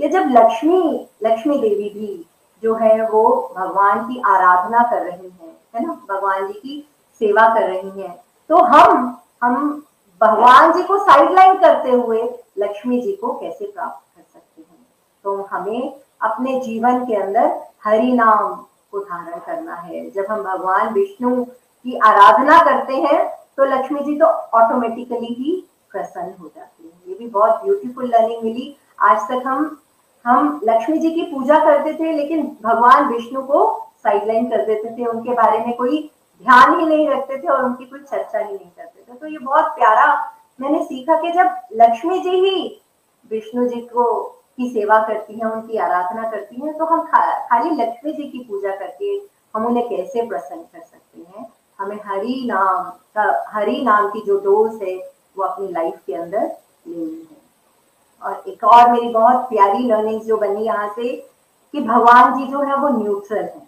कि 0.00 0.08
जब 0.08 0.28
लक्ष्मी 0.32 1.08
लक्ष्मी 1.24 1.58
देवी 1.58 1.88
भी 1.90 2.24
जो 2.62 2.74
है 2.74 2.94
वो 3.10 3.22
भगवान 3.56 4.00
की 4.04 4.22
आराधना 4.26 4.82
कर 4.90 5.02
रही 5.02 5.28
हैं, 5.28 5.56
है 5.74 5.86
ना? 5.86 5.92
भगवान 6.08 6.46
जी 6.46 6.52
की 6.54 6.84
सेवा 7.20 7.48
कर 7.54 7.68
रही 7.68 8.00
हैं 8.00 8.14
तो 8.50 8.62
हम 8.64 9.16
हम 9.42 9.82
भगवान 10.20 10.72
जी 10.72 10.82
को 10.82 10.98
साइडलाइन 10.98 11.58
करते 11.58 11.90
हुए 11.90 12.22
लक्ष्मी 12.58 13.00
जी 13.00 13.12
को 13.16 13.32
कैसे 13.32 13.66
प्राप्त 13.66 14.16
कर 14.16 14.22
सकते 14.22 14.62
हैं? 14.62 14.86
तो 15.24 15.42
हमें 15.42 16.00
अपने 16.20 16.58
जीवन 16.60 17.04
के 17.04 17.14
अंदर 17.16 17.46
हरि 17.84 18.12
नाम 18.12 18.54
को 18.92 19.00
धारण 19.00 19.38
करना 19.38 19.74
है। 19.74 20.10
जब 20.10 20.26
हम 20.30 20.42
भगवान 20.42 20.92
विष्णु 20.94 21.44
की 21.44 21.98
आराधना 21.98 22.58
करते 22.64 22.94
हैं 22.96 23.26
तो 23.56 23.64
लक्ष्मी 23.66 24.00
जी 24.00 24.18
तो 24.18 24.26
ऑटोमेटिकली 24.26 25.34
ही 25.34 25.52
प्रसन्न 25.92 26.32
हो 26.40 26.46
जाती 26.46 26.79
है। 26.79 26.79
भी 27.20 27.28
बहुत 27.28 27.62
ब्यूटीफुल 27.64 28.08
लर्निंग 28.10 28.42
मिली। 28.44 28.74
आज 29.00 29.28
तक 29.28 29.42
हम 29.46 29.76
हम 30.24 30.60
लक्ष्मी 30.64 30.98
जी 30.98 31.10
की 31.10 31.22
पूजा 31.26 31.58
करते 31.64 31.92
थे 31.94 32.12
लेकिन 32.12 32.42
भगवान 32.62 33.12
विष्णु 33.12 33.42
को 33.42 33.60
साइडलाइन 34.04 34.48
कर 34.50 34.64
देते 34.66 34.90
थे। 34.96 35.04
उनके 35.06 35.34
बारे 35.34 35.58
में 35.58 35.76
कोई 35.76 36.00
ध्यान 36.44 36.78
ही 36.80 36.86
नहीं 36.86 37.08
रखते 37.08 37.36
थे 37.36 37.48
और 37.48 37.64
उनकी 37.64 37.84
कोई 37.84 38.00
चर्चा 38.00 38.38
ही 38.38 38.52
नहीं 38.52 38.70
करते 38.70 39.00
थे। 39.02 39.14
तो 39.14 39.26
ये 39.26 39.38
बहुत 39.38 39.64
प्यारा 39.76 40.06
मैंने 40.60 40.82
सीखा 40.84 41.20
कि 41.22 41.30
जब 41.32 41.56
लक्ष्मी 41.74 42.18
जी 42.18 42.30
ही 42.40 42.82
विष्णु 43.30 43.66
जी 43.68 43.80
को 43.88 44.12
की 44.56 44.68
सेवा 44.70 44.98
करती 45.02 45.34
हैं 45.34 45.46
उनकी 45.46 45.76
आराधना 45.78 46.30
करती 46.30 46.60
हैं 46.62 46.76
तो 46.78 46.84
हम 46.84 47.02
खा, 47.02 47.20
खाली 47.40 47.70
लक्ष्मी 47.72 48.12
जी 48.12 48.24
की 48.24 48.38
पूजा 48.48 48.74
करके 48.76 49.20
हम 49.56 49.66
उन्हें 49.66 49.88
कैसे 49.88 50.26
प्रसन्न 50.28 50.62
कर 50.62 50.80
सकते 50.80 51.20
हैं? 51.20 51.46
हमें 51.78 51.96
हरी 52.06 52.44
नाम 52.46 52.90
का 53.16 53.44
हरि 53.48 53.80
नाम 53.84 54.08
की 54.08 54.20
जो 54.26 54.38
डोज 54.40 54.82
है 54.82 54.96
वो 55.38 55.44
अपनी 55.44 55.68
लाइफ 55.72 55.94
के 56.06 56.14
अंदर 56.14 56.50
लेनी 56.88 57.28
है। 57.30 57.38
और 58.22 58.42
एक 58.48 58.64
और 58.64 58.90
मेरी 58.92 59.08
बहुत 59.08 59.36
प्यारी 59.36 59.84
लर्निंग 59.84 60.20
जो 60.20 60.36
बनी 60.36 60.64
यहाँ 60.64 60.88
से, 60.88 61.12
कि 61.72 61.80
भगवान 61.80 62.38
जी 62.38 62.46
जो 62.46 62.60
है 62.60 62.76
वो 62.76 62.88
न्यूट्रल 62.88 63.42
है। 63.42 63.62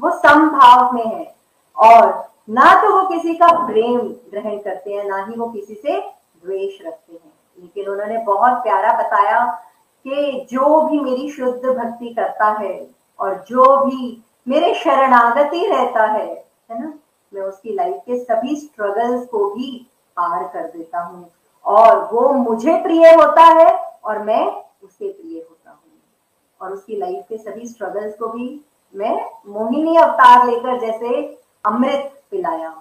वो 0.00 0.10
समभाव 0.10 0.92
में 0.94 1.06
है। 1.06 1.34
और 1.76 2.30
ना 2.50 2.74
तो 2.82 2.92
वो 2.92 3.08
किसी 3.08 3.34
का 3.34 3.46
प्रेम 3.66 3.98
ग्रहण 4.00 4.58
करते 4.58 4.92
हैं, 4.92 5.04
ना 5.04 5.24
ही 5.24 5.34
वो 5.34 5.46
किसी 5.46 5.74
से 5.74 6.00
द्वेष 6.00 6.80
रखते 6.86 7.12
हैं। 7.12 7.32
लेकिन 7.58 7.88
उन्होंने 7.88 8.18
बहुत 8.18 8.52
प्यारा 8.52 8.92
बताया 8.92 9.44
कि 10.06 10.46
जो 10.52 10.80
भी 10.80 11.00
मेरी 11.00 11.30
शुद्ध 11.30 11.66
भक्ति 11.66 12.14
करता 12.14 12.46
है 12.60 12.90
और 13.18 13.44
जो 13.48 13.76
भी 13.86 14.22
मेरे 14.48 14.74
शरणागति 14.74 15.66
रहता 15.66 16.04
है 16.06 16.26
है 16.70 16.80
ना, 16.82 16.92
मैं 17.32 17.42
उसकी 17.42 17.74
लाइफ 17.74 17.96
के 18.06 18.18
सभी 18.18 18.56
स्ट्रगल्स 18.56 19.26
को 19.26 19.44
भी 19.50 19.86
पार 20.16 20.46
कर 20.48 20.66
देता 20.68 21.00
हूँ। 21.00 21.30
और 21.64 22.08
वो 22.12 22.32
मुझे 22.32 22.74
प्रिय 22.82 23.14
होता 23.14 23.44
है 23.44 23.70
और 24.04 24.22
मैं 24.22 24.44
उसे 24.82 25.08
प्रिय 25.08 25.38
होता 25.38 25.70
हूँ। 25.70 25.78
और 26.60 26.72
उसकी 26.72 26.96
लाइफ 26.96 27.24
के 27.28 27.38
सभी 27.38 27.68
स्ट्रगल्स 27.68 28.14
को 28.18 28.28
भी 28.28 28.48
मैं 28.94 29.14
मोहिनी 29.48 29.96
अवतार 29.96 30.46
लेकर 30.46 30.80
जैसे 30.80 31.22
अमृत 31.66 32.12
पिलाया 32.30 32.74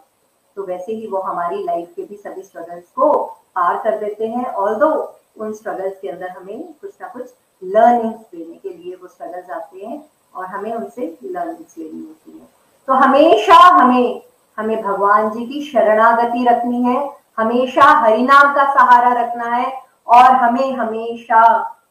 तो 0.57 0.63
वैसे 0.65 0.93
ही 0.93 1.07
वो 1.07 1.19
हमारी 1.21 1.63
लाइफ 1.63 1.93
के 1.95 2.03
भी 2.03 2.15
सभी 2.15 2.43
स्ट्रगल्स 2.43 2.85
को 2.95 3.11
पार 3.55 3.77
कर 3.83 3.97
देते 3.99 4.27
हैं 4.27 4.45
ऑल 4.45 4.75
दो 4.75 4.91
उन 5.37 5.53
स्ट्रगल्स 5.53 5.99
के 6.01 6.07
अंदर 6.09 6.29
हमें 6.29 6.63
कुछ 6.81 6.91
ना 7.01 7.07
कुछ 7.07 7.33
लर्निंग्स 7.61 8.19
देने 8.35 8.55
के 8.55 8.69
लिए 8.69 8.95
वो 8.95 9.07
स्ट्रगल्स 9.07 9.49
आते 9.49 9.85
हैं 9.85 10.03
और 10.35 10.45
हमें 10.45 10.73
उनसे 10.73 11.05
लर्निंग्स 11.23 11.77
लेनी 11.77 11.99
होती 11.99 12.37
है। 12.37 12.47
तो 12.87 12.93
हमेशा 12.93 13.55
हमें 13.55 14.21
हमें 14.57 14.81
भगवान 14.83 15.29
जी 15.31 15.45
की 15.45 15.61
शरणागति 15.65 16.45
रखनी 16.47 16.83
है 16.83 16.99
हमेशा 17.39 17.85
हरिनाम 17.99 18.53
का 18.55 18.63
सहारा 18.73 19.11
रखना 19.21 19.55
है 19.55 19.71
और 20.07 20.31
हमें 20.35 20.71
हमेशा 20.75 21.41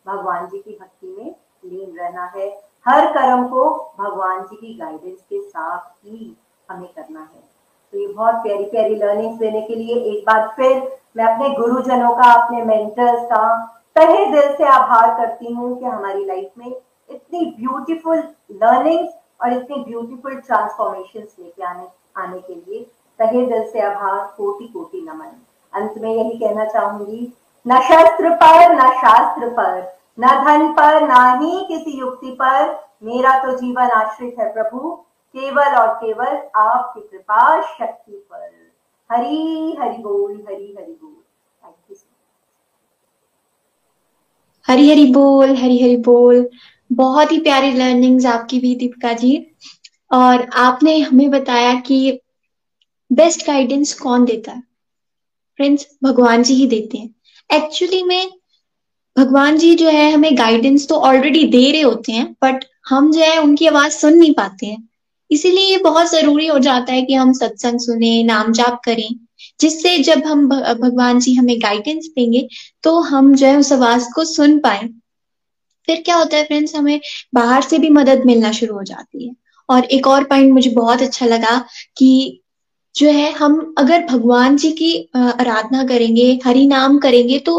भगवान 0.07 0.47
जी 0.47 0.59
की 0.59 0.79
भक्ति 0.81 1.17
में 1.19 1.35
लीन 1.65 1.97
रहना 1.99 2.25
है। 2.37 2.49
हर 2.87 3.07
कर्म 3.13 3.47
को 3.49 3.69
भगवान 4.01 4.43
जी 4.43 4.57
की 4.57 4.75
गाइडेंस 4.79 5.19
के 5.21 5.41
साथ 5.41 5.79
ही 6.05 6.37
हमें 6.69 6.89
करना 6.89 7.21
है। 7.21 7.47
तो 7.93 7.99
ये 7.99 8.07
बहुत 8.09 8.35
प्यारी 8.43 8.65
प्यारी 8.71 8.95
लर्निंग्स 8.97 9.39
देने 9.39 9.61
के 9.61 9.75
लिए 9.75 9.97
एक 10.13 10.25
बार 10.27 10.47
फिर 10.57 10.77
मैं 11.17 11.25
अपने 11.25 11.49
गुरुजनों 11.57 12.15
का, 12.17 12.33
अपने 12.33 12.63
मेंटर्स 12.65 13.25
का 13.25 13.57
तहे 13.97 14.25
दिल 14.33 14.55
से 14.57 14.65
आभार 14.69 15.15
करती 15.17 15.53
हूँ 15.53 15.79
कि 15.79 15.85
हमारी 15.85 16.25
लाइफ 16.25 16.51
में 16.59 16.67
इतनी 16.67 17.45
ब्यूटीफुल 17.59 18.19
लर्निंग्स 18.63 19.15
और 19.43 19.53
इतनी 19.53 19.85
ब्यूटीफुल 19.85 20.35
ट्रांसफॉर्मेशन 20.37 21.21
लेके 21.21 21.63
आने 21.65 21.87
आने 22.17 22.39
के 22.41 22.55
लिए 22.55 22.87
तहे 23.19 23.47
दिल 23.47 23.71
से 23.71 23.81
आभार 23.81 24.35
कोटि 24.37 24.65
कोटि 24.65 25.01
नमन। 25.01 25.45
अंत 25.73 25.95
में 25.99 26.15
यही 26.15 26.39
कहना 26.39 26.65
चाहूँगी, 26.65 27.33
न 27.69 27.81
शस्त्र 27.81 28.31
पर, 28.31 28.75
न 28.75 28.91
शास्त्र 28.91 29.49
पर, 29.49 29.99
न 30.21 30.27
धन 30.45 30.73
पर, 30.73 31.09
ना 31.09 31.39
ही 31.43 31.65
किसी 31.69 31.99
युक्ति 31.99 32.31
पर, 32.31 32.89
मेरा 33.03 33.39
तो 33.43 33.59
जीवन 33.59 33.91
आश्रित 33.91 34.37
है 34.39 34.53
प्रभु, 34.53 34.91
केवल 35.37 35.75
और 35.77 35.89
केवल 35.89 36.39
आपकी 36.57 37.01
कृपा 37.01 37.61
शक्ति 37.63 38.13
पर। 38.13 38.69
हरी, 39.13 39.77
हरि 39.81 40.03
बोल, 40.03 40.33
हरी, 40.33 40.77
हरि 40.79 40.99
बोल। 41.03 41.25
थैंक 41.65 41.77
यू 41.91 41.97
हरी 44.69 44.91
हरी 44.91 45.13
बोल, 45.13 45.57
हरी, 45.57 45.83
हरि 45.83 45.97
बोल। 45.97 46.51
बहुत 46.93 47.33
ही 47.33 47.41
प्यारी 47.41 47.73
लर्निंग्स 47.73 48.27
आपकी 48.27 48.61
भी 48.61 48.75
दीपिका 48.75 49.13
जी। 49.13 49.57
और 50.13 50.47
आपने 50.55 50.99
हमें 50.99 51.31
बताया 51.31 51.75
कि 51.75 52.21
बेस्ट 53.11 53.47
गाइडेंस 53.47 53.93
कौन 53.95 54.25
देता 54.25 54.53
है? 54.53 54.63
फ्रेंड्स 55.59 55.87
भगवान 56.05 56.43
जी 56.43 56.55
ही 56.55 56.67
देते 56.67 56.99
हैं। 56.99 57.15
एक्चुअली 57.51 58.03
में, 58.03 58.31
भगवान 59.17 59.59
जी 59.59 59.75
जो 59.75 59.89
है, 59.89 60.11
हमें 60.13 60.37
गाइडेंस 60.39 60.89
तो 60.89 60.95
ऑलरेडी 60.95 61.45
दे 61.45 61.71
रहे 61.73 61.81
होते 61.81 62.13
हैं 62.13 62.27
बट 62.45 62.65
हम 62.89 63.11
जो 63.13 63.21
है, 63.21 63.39
उनकी 63.39 63.67
आवाज़ 63.67 63.93
सुन 63.93 64.15
नहीं 64.15 64.35
पाते 64.35 64.67
हैं। 64.67 64.89
इसीलिए 65.31 65.65
ये 65.65 65.79
बहुत 65.79 66.11
ज़रूरी 66.11 66.47
हो 66.47 66.59
जाता 66.59 66.93
है 66.93 67.03
कि 67.03 67.15
हम 67.15 67.33
सत्संग 67.33 67.81
सुने, 67.81 68.23
नाम 68.23 68.53
जाप 68.53 68.81
करें, 68.85 69.09
जिससे 69.61 69.97
जब 69.99 70.23
हम 70.27 70.49
भगवान 70.49 71.21
जी 71.21 71.35
हमें 71.35 71.59
गाइडेंस 71.63 72.07
देंगे 72.07 72.49
तो 72.83 72.99
हम 73.01 73.35
जो 73.35 73.47
है, 73.47 73.57
उस 73.57 73.73
आवाज़ 73.73 74.09
को 74.15 74.25
सुन 74.25 74.59
पाए। 74.59 74.89
फिर 75.87 76.03
क्या 76.03 76.17
होता 76.17 76.37
है 76.37 76.45
फ्रेंड्स 76.45 76.75
हमें 76.77 77.01
बाहर 77.35 77.63
से 77.63 77.79
भी 77.79 77.91
मदद 77.91 78.25
मिलना 78.27 78.53
शुरू 78.53 78.75
हो 78.75 78.83
जाती 78.85 79.27
है। 79.27 79.35
और 79.69 79.85
एक 79.85 80.07
और 80.07 80.25
पॉइंट 80.25 80.53
मुझे 80.53 80.71
बहुत 80.71 81.03
अच्छा 81.03 81.27
लगा 81.27 81.59
कि 81.97 82.41
जो 82.95 83.11
है, 83.11 83.31
हम 83.33 83.75
अगर 83.79 84.05
भगवान 84.07 84.57
जी 84.57 84.71
की 84.73 84.93
आराधना 85.17 85.85
करेंगे, 85.87 86.39
हरि 86.45 86.67
नाम 86.67 86.99
करेंगे 86.99 87.39
तो 87.39 87.59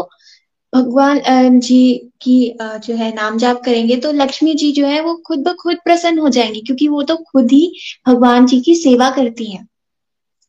भगवान 0.72 1.58
जी 1.60 1.94
की 2.22 2.54
जो 2.60 2.94
है, 2.96 3.12
नाम 3.14 3.38
जाप 3.38 3.62
करेंगे 3.64 3.96
तो 3.96 4.12
लक्ष्मी 4.12 4.54
जी 4.54 4.70
जो 4.72 4.86
है, 4.86 5.00
वो 5.00 5.14
खुद 5.26 5.38
ब 5.38 5.54
खुद 5.54 5.76
प्रसन्न 5.84 6.18
हो 6.18 6.28
जाएँगी, 6.28 6.60
क्योंकि 6.60 6.88
वो 6.88 7.02
तो 7.02 7.16
खुद 7.32 7.52
ही 7.52 7.72
भगवान 8.08 8.46
जी 8.46 8.60
की 8.60 8.74
सेवा 8.74 9.10
करती 9.10 9.50
हैं। 9.52 9.66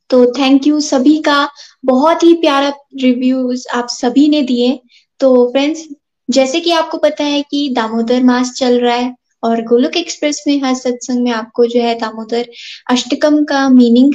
तो 0.09 0.25
थैंक 0.33 0.67
यू 0.67 0.79
सभी 0.81 1.17
का 1.19 1.47
बहुत 1.85 2.23
ही 2.23 2.33
प्यारा 2.33 2.73
रिव्यूज़ 3.01 3.67
आप 3.73 3.87
सभी 3.91 4.27
ने 4.29 4.41
दिए। 4.43 4.79
तो 5.19 5.47
फ्रेंड्स 5.51 5.87
जैसे 6.29 6.59
कि 6.59 6.71
आपको 6.71 6.97
पता 6.97 7.23
है 7.23 7.41
कि 7.41 7.67
दामोदर 7.69 8.23
मास 8.23 8.51
चल 8.53 8.79
रहा 8.79 8.95
है, 8.95 9.15
और 9.43 9.61
गोलोक 9.65 9.97
एक्सप्रेस 9.97 10.43
में, 10.47 10.61
हर 10.63 10.73
सत्संग 10.75 11.23
में 11.23 11.31
आपको 11.31 11.65
जो 11.65 11.81
है 11.81 11.95
दामोदर 11.99 12.49
अष्टकम 12.89 13.43
का 13.45 13.67
मीनिंग 13.69 14.13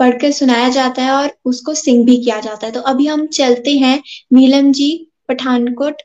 पढ़कर 0.00 0.30
सुनाया 0.32 0.68
जाता 0.68 1.02
है 1.02 1.10
और 1.10 1.30
उसको 1.44 1.74
सिंग 1.74 2.04
भी 2.06 2.16
किया 2.24 2.40
जाता 2.40 2.66
है। 2.66 2.72
तो 2.72 2.80
अभी 2.80 3.06
हम 3.06 3.26
चलते 3.26 3.70
हैं 3.78 4.02
नीलम 4.32 4.72
जी 4.72 4.90
पठानकोट। 5.28 6.02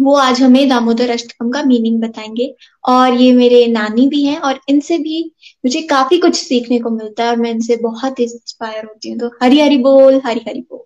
वो 0.00 0.14
आज 0.16 0.40
हमें 0.40 0.68
दामोदर 0.68 1.10
अष्टकम 1.10 1.50
का 1.50 1.62
मीनिंग 1.62 2.00
बताएँगे 2.02 2.54
और 2.84 3.14
ये 3.14 3.32
मेरे 3.32 3.66
नानी 3.66 4.06
भी 4.08 4.22
हैं 4.24 4.38
और 4.38 4.60
इनसे 4.68 4.98
भी 4.98 5.22
मुझे 5.64 5.82
काफ़ी 5.82 6.18
कुछ 6.18 6.34
सीखने 6.34 6.78
को 6.78 6.90
मिलता 6.90 7.24
है 7.24 7.30
और 7.30 7.36
मैं 7.36 7.50
इनसे 7.50 7.76
बहुत 7.76 8.20
इंस्पायर 8.20 8.84
होती 8.84 9.10
हूँ। 9.10 9.18
तो 9.18 9.28
हरी 9.42 9.60
हरी 9.60 9.78
बोल, 9.78 10.20
हरी 10.26 10.40
हरी 10.48 10.60
बोल। 10.60 10.84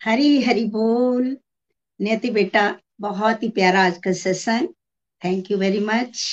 हरी 0.00 0.42
हरी 0.42 0.64
बोल। 0.64 1.36
नियति 2.00 2.30
बेटा, 2.30 2.74
बहुत 3.00 3.42
ही 3.42 3.48
प्यारा 3.48 3.86
आज 3.86 3.98
का 3.98 4.12
session 4.12 4.68
thank 5.22 5.50
you 5.50 5.58
very 5.58 5.80
much 5.80 6.24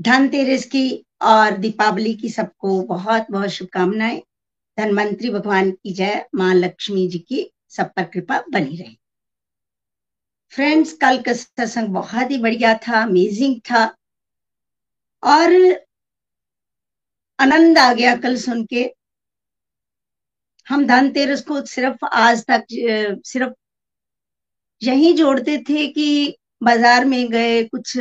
Dhanteras 0.00 0.64
की 0.64 1.04
और 1.20 1.56
दीपावली 1.58 2.14
की 2.14 2.28
सबको 2.30 2.80
बहुत 2.86 3.26
बहुत 3.30 3.48
शुभकामनाएँ। 3.50 4.20
धनवंतरी 4.78 5.30
भगवान 5.30 5.70
की 5.72 5.92
जय, 5.94 6.24
माँ 6.34 6.54
लक्ष्मी 6.54 7.06
जी 7.08 7.18
की 7.20 7.50
सब 7.70 7.92
पर 7.96 8.04
कृपा 8.04 8.42
बनी 8.52 8.76
रहे। 8.76 8.96
फ्रेंड्स 10.52 10.92
कल 10.92 11.20
का 11.22 11.32
सत्संग 11.34 11.88
बहुत 11.94 12.30
ही 12.30 12.38
बढ़िया 12.38 12.74
था 12.78 13.02
अमेजिंग 13.02 13.60
था। 13.70 13.84
और 15.22 15.52
आनंद 17.38 17.78
आ 17.78 17.92
गया 17.92 18.14
कल 18.16 18.36
सुन 18.38 18.64
के। 18.66 18.84
हम 20.66 20.86
धनतेरस 20.86 21.42
को 21.42 21.60
सिर्फ़ 21.66 22.04
आज 22.06 22.44
तक, 22.46 22.64
सिर्फ़ 23.26 23.52
यही 24.82 25.12
जोड़ते 25.12 25.56
थे 25.68 25.86
कि 25.88 26.34
बाज़ार 26.62 27.04
में 27.04 27.30
गए, 27.30 27.62
कुछ 27.64 27.96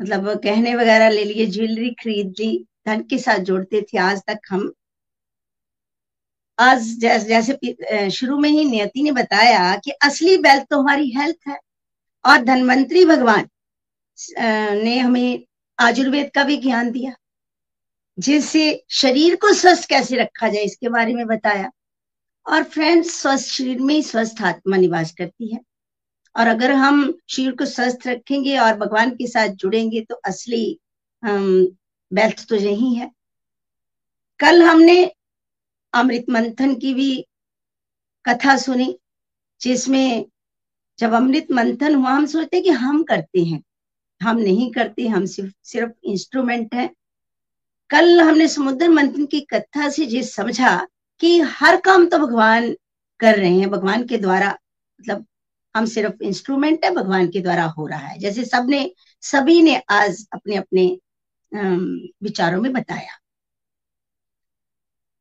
मतलब 0.00 0.28
गहने 0.44 0.74
वगैरह 0.74 1.08
ले 1.10 1.24
लिए, 1.24 1.46
ज्वेलरी 1.46 1.90
खरीद 1.94 2.34
ली, 2.38 2.66
धन 2.86 3.02
के 3.10 3.18
साथ 3.18 3.38
जोड़ते 3.44 3.82
थे। 3.82 3.98
आज 4.00 4.22
तक 4.28 4.38
हम, 4.50 4.72
आज 6.58 6.86
जैसे 7.00 7.28
जैसे 7.28 8.10
शुरू 8.10 8.38
में 8.38 8.48
ही 8.50 8.64
नियति 8.64 9.02
ने 9.02 9.12
बताया 9.12 9.76
कि 9.76 9.90
असली 10.04 10.36
वेल्थ 10.38 10.66
तो 10.70 10.80
हमारी 10.80 11.10
हेल्थ 11.10 11.48
है। 11.48 11.58
और 12.24 12.42
धनवंतरी 12.44 13.04
भगवान 13.04 13.48
ने 14.76 14.98
हमें 14.98 15.44
आयुर्वेद 15.78 16.30
का 16.34 16.44
भी 16.44 16.56
ज्ञान 16.56 16.90
दिया 16.90 17.14
जिससे 18.18 18.62
शरीर 18.90 19.36
को 19.36 19.52
स्वस्थ 19.54 19.88
कैसे 19.88 20.16
रखा 20.16 20.48
जाए, 20.48 20.62
इसके 20.62 20.88
बारे 20.88 21.14
में 21.14 21.26
बताया। 21.26 21.70
और 22.46 22.62
फ्रेंड्स 22.64 23.14
स्वस्थ 23.20 23.46
शरीर 23.48 23.80
में 23.80 23.94
ही 23.94 24.02
स्वस्थ 24.02 24.42
आत्मा 24.42 24.76
निवास 24.76 25.12
करती 25.14 25.54
है। 25.54 25.60
और 26.36 26.46
अगर 26.46 26.72
हम 26.72 27.02
शरीर 27.28 27.52
को 27.52 27.64
स्वस्थ 27.66 28.06
रखेंगे 28.06 28.56
और 28.58 28.76
भगवान 28.78 29.10
के 29.10 29.26
साथ 29.26 29.54
जुड़ेंगे 29.56 30.00
तो 30.00 30.14
असली 30.26 30.78
वेल्थ 31.22 32.46
तो 32.48 32.56
यही 32.56 32.94
है। 32.94 33.10
कल 34.40 34.62
हमने 34.62 35.04
अमृत 35.92 36.26
मंथन 36.30 36.74
की 36.74 36.92
भी 36.94 37.24
कथा 38.24 38.56
सुनी, 38.56 38.94
जिसमें 39.60 40.24
जब 40.98 41.12
अमृत 41.12 41.46
मंथन 41.52 41.94
हुआ, 41.94 42.10
हम 42.10 42.26
सोचते 42.26 42.60
कि 42.60 42.70
हम 42.70 43.02
करते 43.02 43.44
हैं। 43.44 43.62
हम 44.20 44.38
नहीं 44.38 44.70
करते, 44.72 45.06
हम 45.08 45.26
सिर्फ़ 45.26 45.52
सिर्फ़ 45.64 45.92
इंस्ट्रूमेंट 46.04 46.74
है। 46.74 46.88
कल 47.90 48.20
हमने 48.20 48.48
समुद्र 48.48 48.88
मंथन 48.88 49.26
की 49.26 49.40
कथा 49.52 49.88
से 49.90 50.04
ये 50.04 50.22
समझा 50.22 50.76
कि 51.20 51.38
हर 51.40 51.76
काम 51.80 52.06
तो 52.06 52.18
भगवान 52.18 52.70
कर 53.20 53.38
रहे 53.38 53.50
हैं, 53.50 53.70
भगवान 53.70 54.06
के 54.06 54.18
द्वारा 54.18 54.50
मतलब 55.00 55.24
हम 55.74 55.86
सिर्फ़ 55.86 56.22
इंस्ट्रूमेंट 56.22 56.84
है, 56.84 56.90
भगवान 56.94 57.28
के 57.30 57.40
द्वारा 57.40 57.64
हो 57.68 57.86
रहा 57.86 57.98
है। 57.98 58.18
जैसे 58.18 58.44
सबने, 58.44 58.92
सभी 59.22 59.60
ने 59.62 59.76
आज 59.90 60.26
अपने 60.32 60.56
अपने 60.56 60.86
विचारों 62.22 62.60
में 62.62 62.72
बताया। 62.72 63.18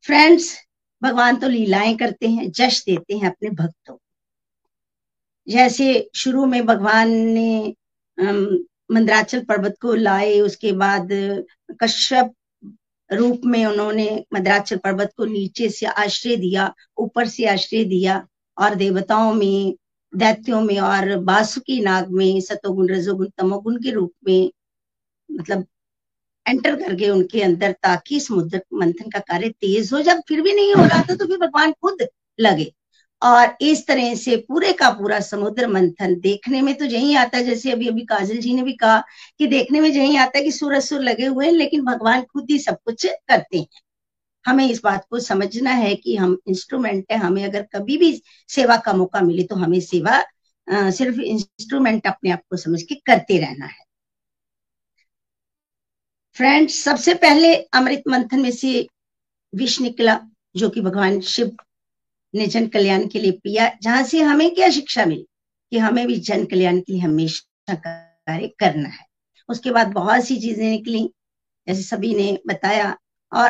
फ्रेंड्स 0.06 0.56
भगवान 1.02 1.36
तो 1.36 1.48
लीलाएँ 1.48 1.96
करते 1.98 2.28
हैं, 2.30 2.52
जश 2.52 2.84
देते 2.86 3.18
हैं 3.18 3.28
अपने 3.28 3.50
भक्तों 3.50 3.98
जैसे 5.48 6.10
शुरू 6.16 6.46
में 6.46 6.66
भगवान 6.66 7.10
ने 7.10 7.76
मंदराचल 8.92 9.44
पर्वत 9.44 9.76
को 9.82 9.94
लाए, 9.94 10.40
उसके 10.40 10.72
बाद 10.72 11.10
कश्यप 11.84 12.34
रूप 13.10 13.42
में 13.46 13.66
उन्होंने 13.66 14.26
मंदराचल 14.34 14.78
पर्वत 14.78 15.14
को 15.18 15.26
नीचे 15.26 15.70
से 15.70 15.86
आश्रय 15.86 16.36
दिया, 16.36 16.74
ऊपर 16.98 17.28
से 17.28 17.46
आश्रय 17.46 17.84
दिया 17.86 18.26
और 18.58 18.76
देवताओं 18.76 19.34
में 19.34 19.76
दैत्यों 20.14 20.62
में 20.62 20.80
और 20.80 21.16
बासुकी 21.24 21.80
नाग 21.82 22.12
में, 22.12 22.40
सतोगुण, 22.42 22.90
रजोगुण, 22.90 23.28
तमोगुण 23.38 23.78
के 23.78 23.92
रूप 23.92 24.14
में 24.28 24.50
मतलब 25.30 25.66
एंटर 26.46 26.76
करके 26.76 27.10
उनके 27.10 27.42
अंदर 27.42 27.72
ताकि 27.84 28.20
समुद्र 28.20 28.62
मंथन 28.74 29.10
का 29.10 29.20
कार्य 29.20 29.50
तेज 29.52 29.94
हो। 29.94 30.02
जब 30.02 30.22
फिर 30.28 30.42
भी 30.42 30.54
नहीं 30.54 30.74
हो 30.76 30.84
रहा 30.84 31.02
था 31.02 31.16
तो 31.16 31.26
फिर 31.26 31.38
भगवान 31.38 31.72
खुद 31.72 32.08
लगे। 32.40 32.72
और 33.22 33.56
इस 33.62 33.86
तरह 33.88 34.14
से 34.16 34.36
पूरे 34.48 34.72
का 34.74 34.90
पूरा 34.90 35.20
समुद्र 35.20 35.68
मंथन 35.68 36.16
देखने 36.20 36.62
में 36.62 36.74
तो 36.78 36.86
यही 36.86 37.16
आता 37.16 37.38
है। 37.38 37.44
जैसे 37.44 37.72
अभी 37.72 37.88
अभी 37.88 38.06
काजल 38.06 38.38
जी 38.38 38.54
ने 38.54 38.64
भी 38.64 38.74
कहा 38.74 39.00
कि 39.40 39.48
देखने 39.48 39.80
में 39.82 39.90
यही 39.90 40.16
आता 40.18 40.38
है 40.38 40.44
कि 40.44 40.52
सूरज 40.52 40.84
सुर 40.84 41.02
लगे 41.02 41.26
हुए 41.26 41.46
हैं, 41.46 41.54
लेकिन 41.54 41.84
भगवान 41.86 42.22
खुद 42.24 42.48
ही 42.52 42.60
सब 42.60 42.78
कुछ 42.86 43.06
करते 43.06 43.58
हैं। 43.58 43.68
हमें 44.46 44.70
इस 44.70 44.82
बात 44.84 45.06
को 45.10 45.20
समझना 45.20 45.72
है 45.72 45.96
कि 45.96 46.16
हम 46.16 46.38
इंस्ट्रूमेंट 46.48 47.06
है 47.12 47.18
हमें 47.18 47.44
अगर 47.46 47.62
कभी 47.74 47.98
भी 47.98 48.12
सेवा 48.50 48.78
का 48.78 48.94
मौका 48.94 49.22
मिले 49.22 49.44
तो 49.44 49.56
हमें 49.56 49.80
सेवा 49.80 50.24
आ, 50.68 50.90
सिर्फ़ 50.92 51.20
इंस्ट्रूमेंट 51.22 52.08
अपने 52.08 52.32
आप 52.32 52.42
को 52.50 52.58
समझ 52.58 52.82
के 52.84 52.96
करते 52.96 53.38
रहना 53.40 53.66
है। 53.66 53.86
फ्रेंड्स 56.36 56.84
सबसे 56.84 57.14
पहले 57.14 57.56
अमृत 57.74 58.04
मंथन 58.08 58.40
में 58.40 58.52
से 58.52 58.88
विष 59.54 59.80
निकला 59.82 60.20
जो 60.56 60.70
कि 60.70 60.82
भगवान 60.82 61.20
शिव 61.22 61.56
ने 62.34 62.48
जन 62.48 62.68
कल्याण 62.68 63.08
के 63.08 63.20
लिए 63.20 63.32
पिया 63.32 63.70
जहाँ 63.84 64.04
से 64.04 64.22
हमें 64.22 64.54
क्या 64.56 64.70
शिक्षा 64.70 65.06
मिली? 65.06 65.26
कि 65.72 65.78
हमें 65.78 66.06
भी 66.08 66.16
जन 66.20 66.46
कल्याण 66.46 66.80
के 66.80 66.94
लिए 66.94 67.02
हमेशा 67.02 67.76
कार्य 67.76 68.48
करना 68.60 68.90
है। 68.90 69.06
उसके 69.50 69.72
बाद 69.72 69.88
बहुत 69.88 70.26
सी 70.26 70.38
चीज़ें 70.38 70.70
निकली 70.70 71.10
जैसे 71.68 71.84
सभी 71.84 72.14
ने 72.16 72.38
बताया 72.48 72.96
और 73.32 73.50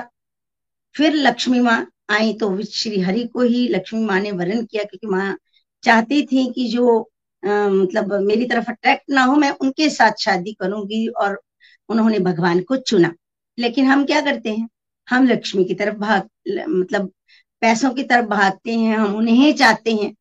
फिर 0.99 1.13
लक्ष्मी 1.15 1.59
माँ 1.59 1.77
आई 2.11 2.33
तो 2.33 2.47
श्री 2.63 2.99
हरि 3.01 3.23
को 3.27 3.41
ही 3.41 3.67
लक्ष्मी 3.67 4.03
माँ 4.05 4.19
ने 4.21 4.31
वर्ण 4.31 4.63
किया 4.65 4.83
क्योंकि 4.83 5.07
माँ 5.07 5.35
चाहती 5.83 6.21
थी 6.27 6.45
कि 6.53 6.67
जो 6.67 6.99
आ, 7.43 7.67
मतलब 7.69 8.13
मेरी 8.21 8.45
तरफ़ 8.45 8.69
अट्रैक्ट 8.71 9.03
ना 9.11 9.23
हो 9.23 9.35
मैं 9.35 9.49
उनके 9.61 9.89
साथ 9.89 10.21
शादी 10.21 10.53
करूँगी 10.53 11.07
और 11.07 11.39
उन्होंने 11.89 12.19
भगवान 12.19 12.61
को 12.61 12.75
चुना। 12.77 13.13
लेकिन 13.57 13.85
हम 13.85 14.05
क्या 14.05 14.21
करते 14.21 14.49
हैं? 14.49 14.67
हम 15.07 15.27
लक्ष्मी 15.27 15.65
की 15.65 15.73
तरफ़ 15.73 15.95
भाग 15.97 16.29
मतलब 16.69 17.11
पैसों 17.61 17.91
की 17.93 18.03
तरफ़ 18.03 18.25
भागते 18.25 18.75
हैं 18.75 18.97
हम 18.97 19.15
उन्हें 19.15 19.53
चाहते 19.55 19.93
हैं। 19.95 20.13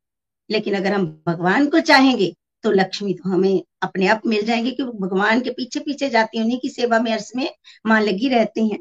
लेकिन 0.51 0.75
अगर 0.75 0.93
हम 0.93 1.07
भगवान 1.29 1.67
को 1.71 1.81
चाहेंगे 1.81 2.35
तो 2.65 2.71
लक्ष्मी 2.71 3.15
तो 3.15 3.31
हमें 3.31 3.63
अपने 3.83 4.09
आप 4.09 4.23
मिल 4.27 4.45
जाएँगे 4.47 4.71
क्योंकि 4.71 4.99
भगवान 4.99 5.41
के 5.41 5.51
पीछे 5.51 5.81
पीछे 5.81 6.09
जाती 6.11 6.39
है 6.39 6.45
उन्हीं 6.45 6.59
की 6.61 6.69
सेवा 6.71 6.99
में 7.01 7.13
अर्थ 7.13 7.33
में 7.37 7.49
माँ 7.87 8.01
लगी 8.01 8.29
रहती 8.29 8.69
हैं। 8.69 8.79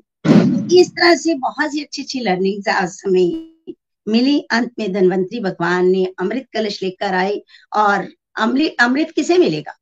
इस 0.72 0.92
तरह 0.92 1.16
से 1.16 1.34
बहुत 1.34 1.74
ही 1.74 1.84
अच्छी 1.84 2.02
अच्छी 2.02 2.20
लर्निंग 2.20 2.68
आज 2.68 3.02
हमें 3.06 3.74
मिली। 4.08 4.40
अंत 4.40 4.72
में 4.80 4.92
धनवंतरी 4.94 5.40
भगवान 5.40 5.88
ने 5.88 6.14
अमृत 6.20 6.48
कलश 6.54 6.84
लेकर 6.84 7.14
आए 7.14 7.42
और 7.76 8.08
अमृत 8.40 8.76
अमृत 8.80 9.12
किसे 9.12 9.38
मिलेगा? 9.38 9.78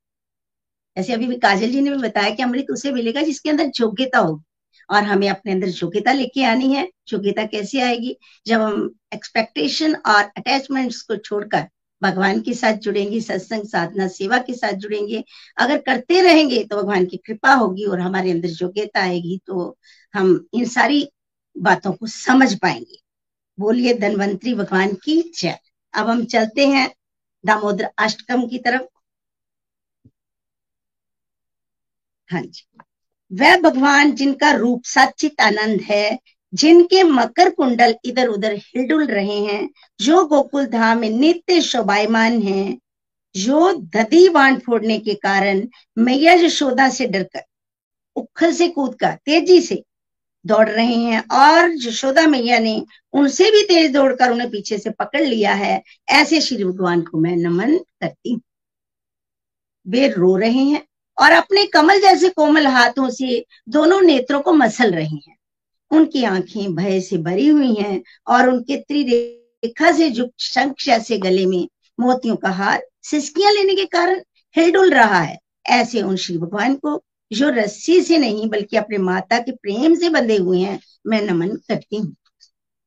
ऐसे 0.98 1.14
अभी 1.14 1.28
भी 1.28 1.36
काजल 1.36 1.72
जी 1.72 1.82
ने 1.82 1.92
भी 1.92 1.98
बताया 1.98 2.30
कि 2.30 2.44
अमृत 2.44 2.66
उसे 2.72 2.92
मिलेगा 2.92 3.22
जिसके 3.22 3.50
अंदर 3.50 3.72
योग्यता 3.80 4.20
होगी 4.20 4.44
और 4.90 5.04
हमें 5.04 5.30
अपने 5.30 5.52
अंदर 5.52 5.68
योग्यता 5.68 6.12
लेके 6.12 6.44
आनी 6.44 6.74
है। 6.74 6.90
योग्यता 7.14 7.46
कैसे 7.46 7.82
आएगी? 7.82 8.18
जब 8.48 8.62
हम 8.62 8.96
एक्सपेक्टेशन 9.14 9.96
और 9.96 10.24
अटैचमेंट्स 10.38 11.02
को 11.02 11.16
छोड़कर 11.16 11.68
भगवान 12.02 12.42
के 12.42 12.54
साथ 12.54 12.74
जुड़ेंगे, 12.74 13.22
सत्संग, 13.22 13.64
साधना, 13.64 14.08
सेवा 14.08 14.38
के 14.38 14.54
साथ 14.54 14.74
जुड़ेंगे, 14.74 15.24
अगर 15.58 15.78
करते 15.78 16.22
रहेंगे 16.22 16.64
तो 16.64 16.78
भगवान 16.78 17.06
की 17.06 17.18
कृपा 17.18 17.54
होगी 17.54 17.86
और 17.86 18.00
हमारे 18.00 18.32
अंदर 18.32 18.50
योग्यता 18.50 19.02
आएगी 19.02 19.40
तो 19.48 19.78
हम 20.16 20.48
इन 20.54 20.66
सारी 20.66 21.10
बातों 21.58 21.94
को 21.94 22.08
समझ 22.08 22.60
पाएँगे। 22.60 22.98
बोलिए 23.60 23.94
धनवंतरी 23.94 24.54
भगवान 24.54 24.94
की 24.94 25.34
जय। 25.38 25.60
अब 25.94 26.10
हम 26.10 26.26
चलते 26.26 26.68
हैं 26.68 26.94
दामोदर 27.46 27.90
अष्टकम 27.98 28.48
की 28.48 28.58
तरफ़। 28.58 28.82
हाँ 32.30 32.42
जी। 32.42 32.68
वह 33.32 33.58
भगवान 33.58 34.12
जिनका 34.12 34.52
रूप 34.52 34.82
सचित 34.86 35.42
आनंद 35.42 35.82
है, 35.82 36.20
जिनके 36.54 37.04
मकर 37.04 37.50
कुंडल 37.50 37.96
इधर 38.06 38.28
उधर 38.28 38.54
हिलडुल 38.54 39.06
रहे 39.06 39.40
हैं, 39.40 39.70
जो 40.02 40.26
गोकुल 40.26 40.66
धाम 40.66 40.98
में 40.98 41.10
नित्य 41.10 41.62
शोभायमान 41.62 42.42
हैं, 42.42 42.80
जो 43.36 43.74
दधी 43.74 44.30
बाँध 44.30 44.62
फोड़ने 44.62 45.00
के 45.00 45.14
कारण 45.14 45.68
मैया 45.98 46.34
यशोदा 46.34 46.90
से 46.90 47.08
डरकर, 47.08 47.42
उखल 48.16 48.54
से 48.54 48.68
कूद 48.68 48.96
कर 48.96 49.12
तेज़ी 49.12 49.62
से 49.62 49.84
दौड़ 50.46 50.68
रहे 50.70 50.96
हैं 50.96 51.20
और 51.32 51.72
यशोदा 51.86 52.26
मैया 52.28 52.60
ने 52.60 52.82
उनसे 53.14 53.52
भी 53.52 53.62
तेज 53.64 53.92
दौड़कर 53.94 54.32
उन्हें 54.32 54.50
पीछे 54.50 54.78
से 54.78 54.90
पकड़ 54.90 55.22
लिया 55.22 55.54
है। 55.54 55.82
ऐसे 56.10 56.42
श्री 56.42 56.64
भगवान 56.64 57.02
को 57.02 57.20
मैं 57.20 57.36
नमन 57.38 57.78
करती 57.78 58.40
वे 59.86 60.08
रो 60.08 60.36
रहे 60.36 60.64
हैं 60.64 60.82
और 61.18 61.32
अपने 61.32 61.66
कमल 61.66 62.00
जैसे 62.00 62.30
कोमल 62.30 62.68
हाथों 62.68 63.10
से 63.10 63.46
दोनों 63.70 64.02
नेत्रों 64.02 64.40
को 64.42 64.54
मसल 64.54 64.92
रहे 64.92 65.06
हैं। 65.06 65.36
उनकी 65.92 66.24
आँखें 66.24 66.76
भय 66.76 67.00
से 67.02 67.18
भरी 67.18 67.48
हुई 67.48 67.74
हैं 67.74 68.02
और 68.28 68.50
उनके 68.50 68.78
त्रिरेखा 68.78 69.92
से 69.92 70.08
युक्त 70.08 70.34
शंख 70.40 70.76
जैसे 70.86 71.18
गले 71.18 71.46
में 71.46 71.68
मोतियों 72.00 72.36
का 72.36 72.50
हार 72.50 72.86
सिस्कियाँ 73.02 73.52
लेने 73.54 73.76
के 73.76 73.86
कारण 73.86 74.22
हिलडुल 74.56 74.94
रहा 74.94 75.20
है। 75.20 75.38
ऐसे 75.70 76.02
उन 76.02 76.16
श्री 76.16 76.38
भगवान 76.38 76.76
को 76.76 76.96
जो 77.32 77.50
रस्सी 77.52 78.02
से 78.02 78.18
नहीं, 78.18 78.50
बल्कि 78.50 78.78
अपने 78.78 78.98
माता 79.00 79.40
के 79.40 79.52
प्रेम 79.54 79.96
से 79.96 80.10
बंधे 80.10 80.38
हुए 80.38 80.60
हैं, 80.60 80.80
मैं 81.08 81.22
नमन 81.22 81.56
करती 81.70 81.98
हूँ। 81.98 82.16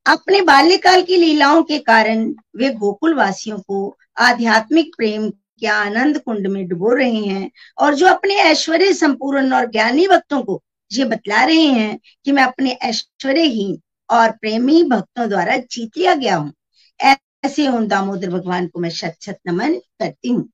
अपने 0.07 0.41
बाल्यकाल 0.43 1.03
की 1.03 1.17
लीलाओं 1.17 1.63
के 1.63 1.79
कारण 1.81 2.29
वे 2.57 2.71
गोकुल 2.75 3.15
वासियों 3.15 3.59
को 3.59 3.97
आध्यात्मिक 4.21 4.95
प्रेम 4.97 5.29
के 5.31 5.67
आनंद 5.67 6.19
कुंड 6.19 6.47
में 6.47 6.67
डुबो 6.69 6.93
रहे 6.95 7.25
हैं 7.25 7.51
और 7.79 7.95
जो 7.95 8.07
अपने 8.07 8.35
ऐश्वर्य 8.43 8.93
संपूर्ण 8.95 9.53
और 9.55 9.71
ज्ञानी 9.71 10.07
भक्तों 10.09 10.43
को 10.43 10.63
ये 10.91 11.05
बतला 11.05 11.43
रहे 11.45 11.65
हैं 11.65 11.99
कि 12.27 12.33
मैं 12.33 12.43
अपने 12.43 12.73
ऐश्वर्यहीन 12.83 13.79
और 14.11 14.31
प्रेमी 14.33 14.83
भक्तों 14.85 15.29
द्वारा 15.29 15.57
जीत 15.57 15.97
लिया 15.99 16.15
गया 16.15 16.37
हूँ, 16.37 16.53
ऐसे 17.01 17.67
उन 17.69 17.87
दामोदर 17.89 18.31
भगवान 18.31 18.67
को 18.67 18.81
मैं 18.81 18.91
शत 18.91 19.17
शत 19.23 19.39
नमन 19.47 19.75
करती 19.75 20.29
हूँ। 20.29 20.49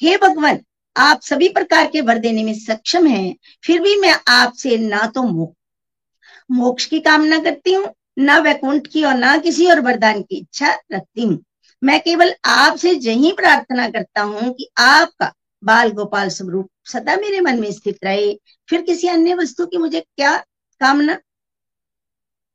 हे 0.00 0.16
भगवान 0.18 0.60
आप 0.96 1.20
सभी 1.22 1.48
प्रकार 1.48 1.86
के 1.86 2.00
वर 2.00 2.18
देने 2.18 2.44
में 2.44 2.54
सक्षम 2.54 3.06
हैं, 3.06 3.36
फिर 3.64 3.80
भी 3.80 3.96
मैं 3.96 4.14
आपसे 4.28 4.76
ना 4.78 5.06
तो 5.06 5.22
मोक्ष 6.50 6.84
की 6.86 7.00
कामना 7.00 7.38
करती 7.38 7.72
हूँ, 7.72 7.86
ना 8.18 8.38
वैकुंठ 8.38 8.86
की 8.86 9.02
और 9.04 9.14
ना 9.14 9.36
किसी 9.38 9.66
और 9.66 9.80
वरदान 9.80 10.22
की 10.22 10.36
इच्छा 10.36 10.72
रखती 10.92 11.22
हूँ। 11.22 11.38
मैं 11.82 12.00
केवल 12.00 12.34
आपसे 12.44 12.92
यही 12.92 13.32
प्रार्थना 13.32 13.88
करता 13.88 14.22
हूँ 14.22 14.52
कि 14.54 14.68
आपका 14.78 15.32
बाल 15.62 15.90
गोपाल 15.90 16.28
स्वरूप 16.28 16.68
सदा 16.86 17.16
मेरे 17.16 17.40
मन 17.40 17.60
में 17.60 17.70
स्थित 17.72 17.98
रहे। 18.04 18.32
फिर 18.68 18.82
किसी 18.82 19.08
अन्य 19.08 19.34
वस्तु 19.34 19.66
की 19.66 19.78
मुझे 19.78 20.00
क्या 20.00 20.36
कामना? 20.80 21.18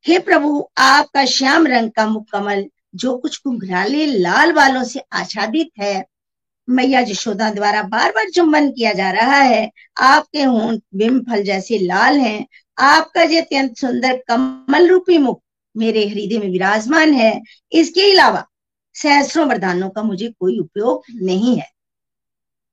हे 0.06 0.20
प्रभु, 0.20 0.70
आपका 0.78 1.26
श्याम 1.26 1.68
रंग 1.68 1.92
का 1.92 2.06
मुख 2.08 2.26
कमल 2.32 2.66
जो 2.96 3.18
कुछ 3.18 3.42
घुंघराले 3.48 4.06
लाल 4.06 4.52
बालों 4.52 4.84
से 4.84 5.02
आच्छादित 5.14 5.70
है 5.80 6.06
मैया 6.72 7.02
जशोदा 7.02 7.50
द्वारा 7.52 7.82
बार 7.84 8.12
बार 8.12 8.30
चुंबन 8.30 8.70
किया 8.72 8.92
जा 8.94 9.10
रहा 9.12 9.38
है, 9.38 9.70
आपके 9.98 10.44
होंठ 10.44 10.82
बिम 10.96 11.20
फल 11.22 11.44
जैसे 11.44 11.78
लाल 11.80 12.18
हैं। 12.18 12.46
आपका 12.78 13.26
जो 13.26 13.38
अत्यंत 13.38 13.78
सुंदर 13.78 14.22
कमल 14.28 14.88
रूपी 14.90 15.18
मुख 15.18 15.42
मेरे 15.76 16.08
हृदय 16.08 16.38
में 16.38 16.50
विराजमान 16.50 17.14
है। 17.14 17.42
इसके 17.72 18.12
अलावा 18.12 18.46
सहस्रों 18.96 19.48
वरदानों 19.48 19.90
का 19.90 20.04
मुझे 20.04 20.30
कोई 20.30 20.60
उपयोग 20.60 21.04
नहीं 21.22 21.58
है। 21.58 21.70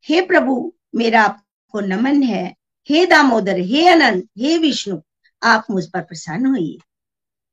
हे 0.07 0.21
प्रभु, 0.21 0.73
मेरा 0.95 1.23
आपको 1.23 1.81
नमन 1.81 2.23
है। 2.23 2.47
हे 2.89 3.05
दामोदर, 3.07 3.59
हे 3.59 3.87
अनंत, 3.89 4.25
हे 4.39 4.57
विष्णु, 4.59 5.01
आप 5.43 5.67
मुझ 5.71 5.85
पर 5.87 6.01
प्रसन्न 6.01 6.47
होइए, 6.47 6.79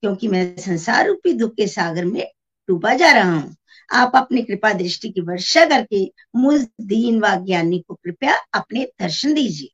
क्योंकि 0.04 0.28
मैं 0.28 0.58
संसार 0.58 1.08
रूपी 1.08 1.34
दुख 1.34 1.54
के 1.56 1.68
सागर 1.68 2.06
में 2.06 2.26
डूबा 2.70 2.94
जा 2.94 3.12
रहा 3.12 3.32
हूँ। 3.32 3.56
आप 3.92 4.12
अपनी 4.16 4.42
कृपा 4.42 4.74
दृष्टि 4.74 5.10
की 5.10 5.22
वर्षा 5.22 5.66
करके 5.66 6.14
मुझ 6.36 6.62
दीन 6.82 7.20
व 7.20 7.36
ज्ञानी 7.46 7.80
को 7.80 7.94
कृपया 7.94 8.36
अपने 8.54 8.86
दर्शन 9.02 9.34
दीजिए। 9.34 9.70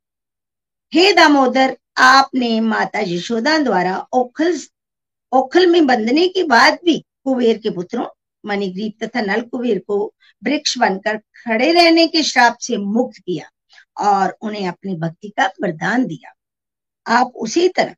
हे 0.94 1.14
दामोदर, 1.14 1.78
आपने 1.98 2.60
माता 2.60 3.00
यशोदा 3.00 3.58
द्वारा 3.58 4.08
ओखल 4.14 4.60
ओखल 5.32 5.68
में 5.68 5.88
बंधने 5.88 6.28
के 6.28 6.44
बाद 6.44 6.80
भी 6.86 7.06
कुबेर 7.24 7.58
के 7.58 7.70
पुत्रों, 7.70 8.06
मणिग्रीप 8.46 9.04
तथा 9.04 9.22
नल 9.22 9.42
कुबेर 9.42 9.80
को 9.80 10.14
वृक्ष 10.44 10.78
बनकर 10.78 11.18
खड़े 11.18 11.72
रहने 11.72 12.08
के 12.08 12.24
श्राप 12.24 12.58
से 12.58 12.78
मुक्त 12.78 13.18
किया 13.18 13.50
और 13.98 14.38
उन्हें 14.42 14.68
अपनी 14.68 14.96
भक्ति 14.96 15.30
का 15.30 15.46
वरदान 15.62 16.06
दिया। 16.06 16.34
आप 17.08 17.34
उसी 17.36 17.68
तरह, 17.70 17.96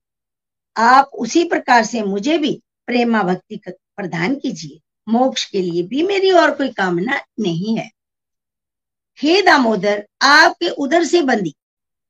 आप 0.78 1.10
उसी 1.14 1.44
प्रकार 1.44 1.86
से 1.86 2.02
मुझे 2.02 2.38
भी 2.38 2.62
प्रेमा 2.88 3.24
भक्ति 3.24 3.62
प्रदान 3.68 4.36
कीजिए। 4.36 4.80
मोक्ष 5.10 5.46
के 5.46 5.62
लिए 5.62 5.84
भी 5.84 6.04
मेरी 6.04 6.32
और 6.32 6.52
कोई 6.52 6.70
कामना 6.70 7.20
नहीं 7.40 7.78
है। 7.78 7.92
हे 9.18 9.42
दामोदर, 9.42 10.08
आपके 10.22 10.70
उदर 10.70 11.04
से 11.04 11.22
बंदी 11.22 11.56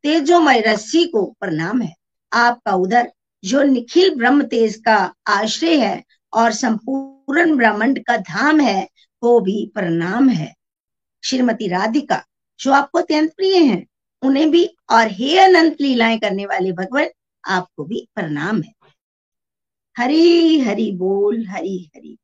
तेजोमय 0.03 0.59
रस्सी 0.59 1.05
को 1.05 1.25
प्रणाम 1.25 1.81
है। 1.81 1.95
आपका 2.33 2.71
उदर, 2.71 3.11
जो 3.43 3.63
निखिल 3.63 4.15
ब्रह्म 4.15 4.43
तेज 4.43 4.75
का 4.75 5.13
आश्रय 5.27 5.77
है 5.77 6.03
और 6.33 6.51
संपूर्ण 6.51 7.57
ब्रह्मांड 7.57 7.99
का 7.99 8.17
धाम 8.17 8.59
है, 8.59 8.89
वो 9.23 9.39
भी 9.39 9.71
प्रणाम 9.75 10.29
है। 10.29 10.55
श्रीमती 11.23 11.67
राधिका, 11.67 12.25
जो 12.59 12.71
आपको 12.71 12.99
अत्यंत 12.99 13.33
प्रिय 13.37 13.57
हैं, 13.57 13.87
उन्हें 14.21 14.51
भी 14.51 14.75
और 14.89 15.07
हे 15.07 15.39
अनंत 15.39 15.77
लीलाएँ 15.81 16.19
करने 16.19 16.45
वाले 16.45 16.71
भगवान, 16.71 17.07
आपको 17.45 17.83
भी 17.83 18.07
प्रणाम 18.15 18.61
है। 18.61 18.73
हरी 19.97 20.59
हरी 20.59 20.91
बोल, 20.91 21.47
हरी 21.47 21.91
हरि 21.95 22.17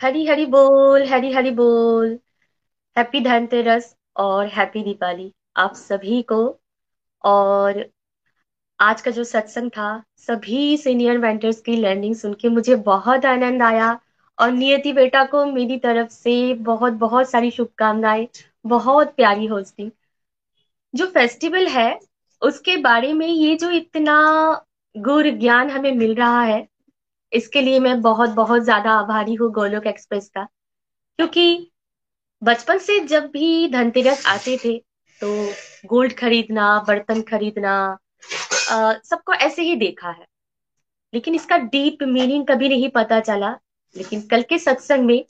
हरी 0.00 0.26
हरी 0.26 0.46
बोल, 0.46 1.02
हरी 1.06 1.32
हरी 1.32 1.50
बोल। 1.50 2.18
हैप्पी 2.98 3.20
धनतेरस 3.20 3.96
और 4.16 4.46
हैप्पी 4.46 4.82
दीपावली 4.82 5.32
आप 5.56 5.74
सभी 5.74 6.22
को। 6.22 6.60
और 7.24 7.90
आज 8.80 9.00
का 9.00 9.10
जो 9.10 9.24
सत्संग 9.24 9.70
था, 9.70 10.02
सभी 10.16 10.76
सीनियर 10.76 11.18
वेंटर्स 11.18 11.60
की 11.60 11.76
लर्निंग 11.76 12.14
सुन 12.14 12.34
के 12.34 12.48
मुझे 12.48 12.76
बहुत 12.76 13.26
आनंद 13.26 13.62
आया। 13.62 14.00
और 14.38 14.50
नियति 14.50 14.92
बेटा 14.92 15.24
को 15.24 15.46
मेरी 15.46 15.76
तरफ़ 15.76 16.08
से 16.08 16.54
बहुत 16.54 16.92
बहुत 16.92 17.30
सारी 17.30 17.50
शुभकामनाएँ, 17.50 18.28
बहुत 18.66 19.14
प्यारी 19.14 19.46
होस्टिंग 19.46 19.90
जो 20.94 21.06
फेस्टिवल 21.06 21.66
है, 21.66 21.98
उसके 22.42 22.76
बारे 22.76 23.12
में 23.12 23.26
ये 23.26 23.56
जो 23.56 23.70
इतना 23.70 24.16
गुर 24.96 25.30
ज्ञान 25.30 25.70
हमें 25.70 25.92
मिल 25.92 26.14
रहा 26.14 26.42
है 26.42 26.68
इसके 27.32 27.60
लिए 27.62 27.78
मैं 27.80 28.00
बहुत 28.02 28.30
बहुत 28.30 28.62
ज़्यादा 28.62 28.92
आभारी 28.92 29.34
हूँ 29.34 29.50
गोलोक 29.52 29.86
एक्सप्रेस 29.86 30.28
का। 30.28 30.44
क्योंकि 31.18 31.70
बचपन 32.42 32.78
से 32.78 32.98
जब 33.06 33.26
भी 33.26 33.68
धनतेरस 33.68 34.26
आते 34.26 34.56
थे 34.64 34.76
तो 35.20 35.28
गोल्ड 35.86 36.12
खरीदना, 36.12 36.78
बर्तन 36.88 37.22
खरीदना 37.22 37.98
सबको 39.04 39.34
ऐसे 39.34 39.62
ही 39.62 39.76
देखा 39.76 40.10
है। 40.10 40.26
लेकिन 41.12 41.34
इसका 41.34 41.56
डीप 41.58 42.02
मीनिंग 42.04 42.46
कभी 42.46 42.68
नहीं 42.68 42.88
पता 42.88 43.20
चला। 43.20 43.50
लेकिन 43.96 44.20
कल 44.22 44.42
के 44.42 44.58
सत्संग 44.58 45.06
में 45.06 45.24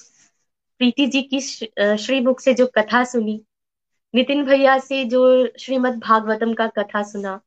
प्रीति 0.81 1.07
जी 1.07 1.23
की 1.25 1.41
श्रीमुख 1.41 2.41
से 2.41 2.55
जो 2.55 2.67
कथा 2.77 3.03
सुनी, 3.05 3.41
नितिन 4.15 4.45
भैया 4.45 4.79
से 4.79 5.05
जो 5.05 5.23
श्रीमद् 5.59 5.99
भागवतम 5.99 6.53
का 6.55 6.67
कथा 6.79 7.03
सुना, 7.03 7.41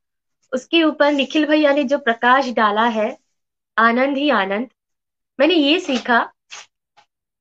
उसके 0.54 0.84
ऊपर 0.84 1.12
निखिल 1.12 1.46
भैया 1.46 1.74
ने 1.74 1.84
जो 1.84 1.98
प्रकाश 2.00 2.50
डाला 2.52 2.86
है 2.90 3.10
आनंद 3.78 4.18
ही 4.18 4.30
आनंद। 4.30 4.70
मैंने 5.40 5.54
ये 5.54 5.80
सीखा 5.80 6.34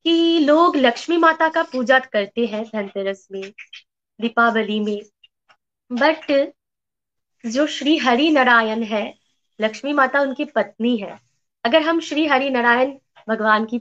कि 0.05 0.39
लोग 0.39 0.77
लक्ष्मी 0.77 1.17
माता 1.17 1.49
का 1.49 1.63
पूजा 1.63 1.99
करते 1.99 2.47
हैं 2.47 2.65
धनतेरस 2.65 3.29
में, 3.33 3.53
दीपावली 4.21 4.81
में। 4.81 5.03
बट 5.93 6.53
जो 7.47 7.67
श्री 7.67 7.99
हरि 7.99 8.31
नारायण 8.31 8.83
है, 8.83 9.15
लक्ष्मी 9.61 9.93
माता 9.93 10.21
उनकी 10.21 10.45
पत्नी 10.45 10.97
है। 10.97 11.21
अगर 11.65 11.83
हम 11.83 12.01
श्री 12.01 12.27
हरि 12.27 12.51
नारायण 12.51 12.99
भगवान 13.29 13.65
की 13.65 13.79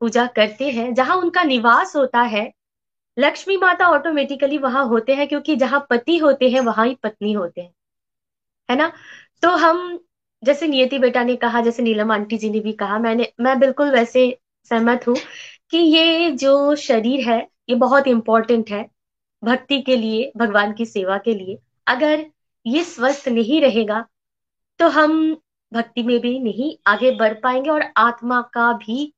पूजा 0.00 0.26
करते 0.26 0.70
हैं, 0.70 0.94
जहाँ 0.94 1.16
उनका 1.16 1.42
निवास 1.42 1.96
होता 1.96 2.20
है, 2.20 2.52
लक्ष्मी 3.18 3.56
माता 3.56 3.88
ऑटोमेटिकली 3.88 4.58
वहाँ 4.58 4.86
होते 4.86 5.14
हैं, 5.14 5.28
क्योंकि 5.28 5.56
जहाँ 5.56 5.86
पति 5.90 6.18
होते 6.18 6.50
हैं, 6.50 6.60
वहाँ 6.60 6.86
ही 6.86 6.94
पत्नी 6.94 7.32
होते 7.32 7.60
हैं। 7.60 7.74
है 8.70 8.76
ना? 8.76 8.92
तो 9.42 9.50
हम 9.50 10.04
जैसे 10.44 10.66
नियति 10.68 10.98
बेटा 10.98 11.22
ने 11.24 11.36
कहा, 11.36 11.60
जैसे 11.60 11.82
नीलम 11.82 12.12
आंटी 12.12 12.38
जी 12.38 12.50
ने 12.50 12.60
भी 12.60 12.72
कहा, 12.72 12.98
मैंने, 12.98 13.32
मैं 13.40 13.58
बिल्कुल 13.60 13.90
वैसे 13.90 14.38
सहमत 14.70 15.06
हूँ 15.08 15.16
कि 15.70 15.78
ये 15.78 16.30
जो 16.30 16.74
शरीर 16.76 17.28
है, 17.28 17.40
ये 17.68 17.74
बहुत 17.76 18.06
इंपॉर्टेंट 18.06 18.70
है 18.70 18.88
भक्ति 19.42 19.80
के 19.82 19.96
लिए, 19.96 20.32
भगवान 20.36 20.72
की 20.72 20.86
सेवा 20.86 21.18
के 21.18 21.34
लिए। 21.34 21.58
अगर 21.86 22.24
ये 22.66 22.84
स्वस्थ 22.84 23.28
नहीं 23.28 23.60
रहेगा 23.60 24.04
तो 24.80 24.88
हम 24.88 25.36
भक्ति 25.72 26.02
में 26.02 26.18
भी 26.20 26.38
नहीं 26.38 26.76
आगे 26.86 27.10
बढ़ 27.10 27.34
पाएँगे 27.34 27.70
और 27.70 27.84
आत्मा 27.96 28.40
का 28.54 28.72
भी, 28.72 29.14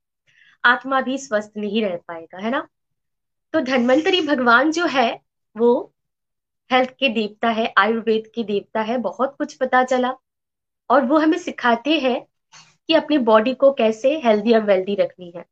आत्मा 0.64 1.00
भी 1.00 1.18
स्वस्थ 1.18 1.52
नहीं 1.56 1.82
रह 1.82 1.96
पाएगा, 2.08 2.38
है 2.38 2.50
ना? 2.50 2.66
तो 3.54 3.60
धन्वंतरी 3.60 4.20
भगवान 4.20 4.70
जो 4.70 4.86
है, 4.86 5.20
वो 5.56 5.92
हेल्थ 6.70 6.90
के 6.90 7.08
देवता 7.08 7.48
है, 7.48 7.72
आयुर्वेद 7.78 8.30
के 8.34 8.42
देवता 8.42 8.80
है, 8.80 8.98
बहुत 8.98 9.34
कुछ 9.38 9.54
पता 9.54 9.82
चला। 9.84 10.14
और 10.90 11.04
वो 11.04 11.18
हमें 11.18 11.38
सिखाते 11.38 11.98
हैं 11.98 12.26
कि 12.88 12.94
अपनी 12.94 13.18
बॉडी 13.18 13.54
को 13.54 13.72
कैसे 13.72 14.20
हेल्दी 14.24 14.54
और 14.54 14.62
वेल्दी 14.62 14.94
रखनी 14.94 15.32
है। 15.36 15.44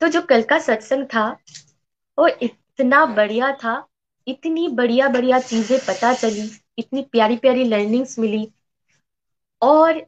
तो 0.00 0.08
जो 0.08 0.22
कल 0.22 0.42
का 0.42 0.58
सत्संग 0.58 1.04
था, 1.04 1.28
वो 2.18 2.26
इतना 2.26 3.06
बढ़िया 3.06 3.52
था, 3.52 3.86
इतनी 4.26 4.68
बढ़िया 4.68 5.08
बढ़िया 5.08 5.38
चीज़ें 5.38 5.78
पता 5.78 6.12
चली, 6.14 6.50
इतनी 6.78 7.02
प्यारी 7.02 7.36
प्यारी 7.36 7.64
लर्निंग्स 7.64 8.18
मिली। 8.18 8.52
और 9.62 10.06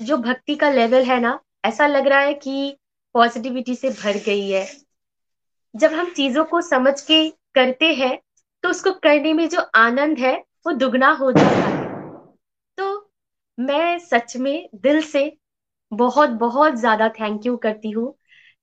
जो 0.00 0.16
भक्ति 0.16 0.54
का 0.54 0.70
लेवल 0.70 1.02
है 1.02 1.20
ना, 1.20 1.38
ऐसा 1.64 1.86
लग 1.86 2.06
रहा 2.06 2.20
है 2.20 2.34
कि 2.34 2.76
पॉजिटिविटी 3.14 3.74
से 3.74 3.90
भर 3.90 4.16
गई 4.26 4.48
है। 4.50 4.66
जब 5.74 5.92
हम 5.92 6.10
चीज़ों 6.10 6.44
को 6.44 6.60
समझ 6.60 7.00
के 7.00 7.28
करते 7.54 7.86
हैं 7.94 8.18
तो 8.62 8.68
उसको 8.68 8.92
करने 8.92 9.32
में 9.32 9.48
जो 9.48 9.60
आनंद 9.74 10.18
है, 10.18 10.34
वो 10.66 10.72
दुगना 10.72 11.10
हो 11.10 11.32
जाता 11.32 11.68
है। 11.68 11.69
मैं 13.58 13.98
सच 13.98 14.36
में 14.36 14.68
दिल 14.74 15.02
से 15.02 15.36
बहुत 15.92 16.30
बहुत 16.30 16.74
ज़्यादा 16.74 17.08
थैंक 17.08 17.46
यू 17.46 17.56
करती 17.56 17.90
हूँ 17.90 18.14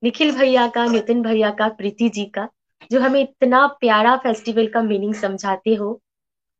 निखिल 0.03 0.31
भैया 0.31 0.67
का, 0.67 0.85
नितिन 0.85 1.21
भैया 1.21 1.51
का, 1.51 1.67
प्रीति 1.67 2.09
जी 2.09 2.25
का, 2.25 2.49
जो 2.91 2.99
हमें 2.99 3.21
इतना 3.21 3.67
प्यारा 3.67 4.17
फेस्टिवल 4.17 4.67
का 4.67 4.81
मीनिंग 4.81 5.13
समझाते 5.13 5.75
हो 5.75 6.01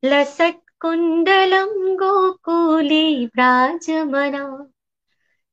लसत्कुण्डलं 0.04 1.96
गोकुले 1.96 3.26
भ्राजमना। 3.26 4.72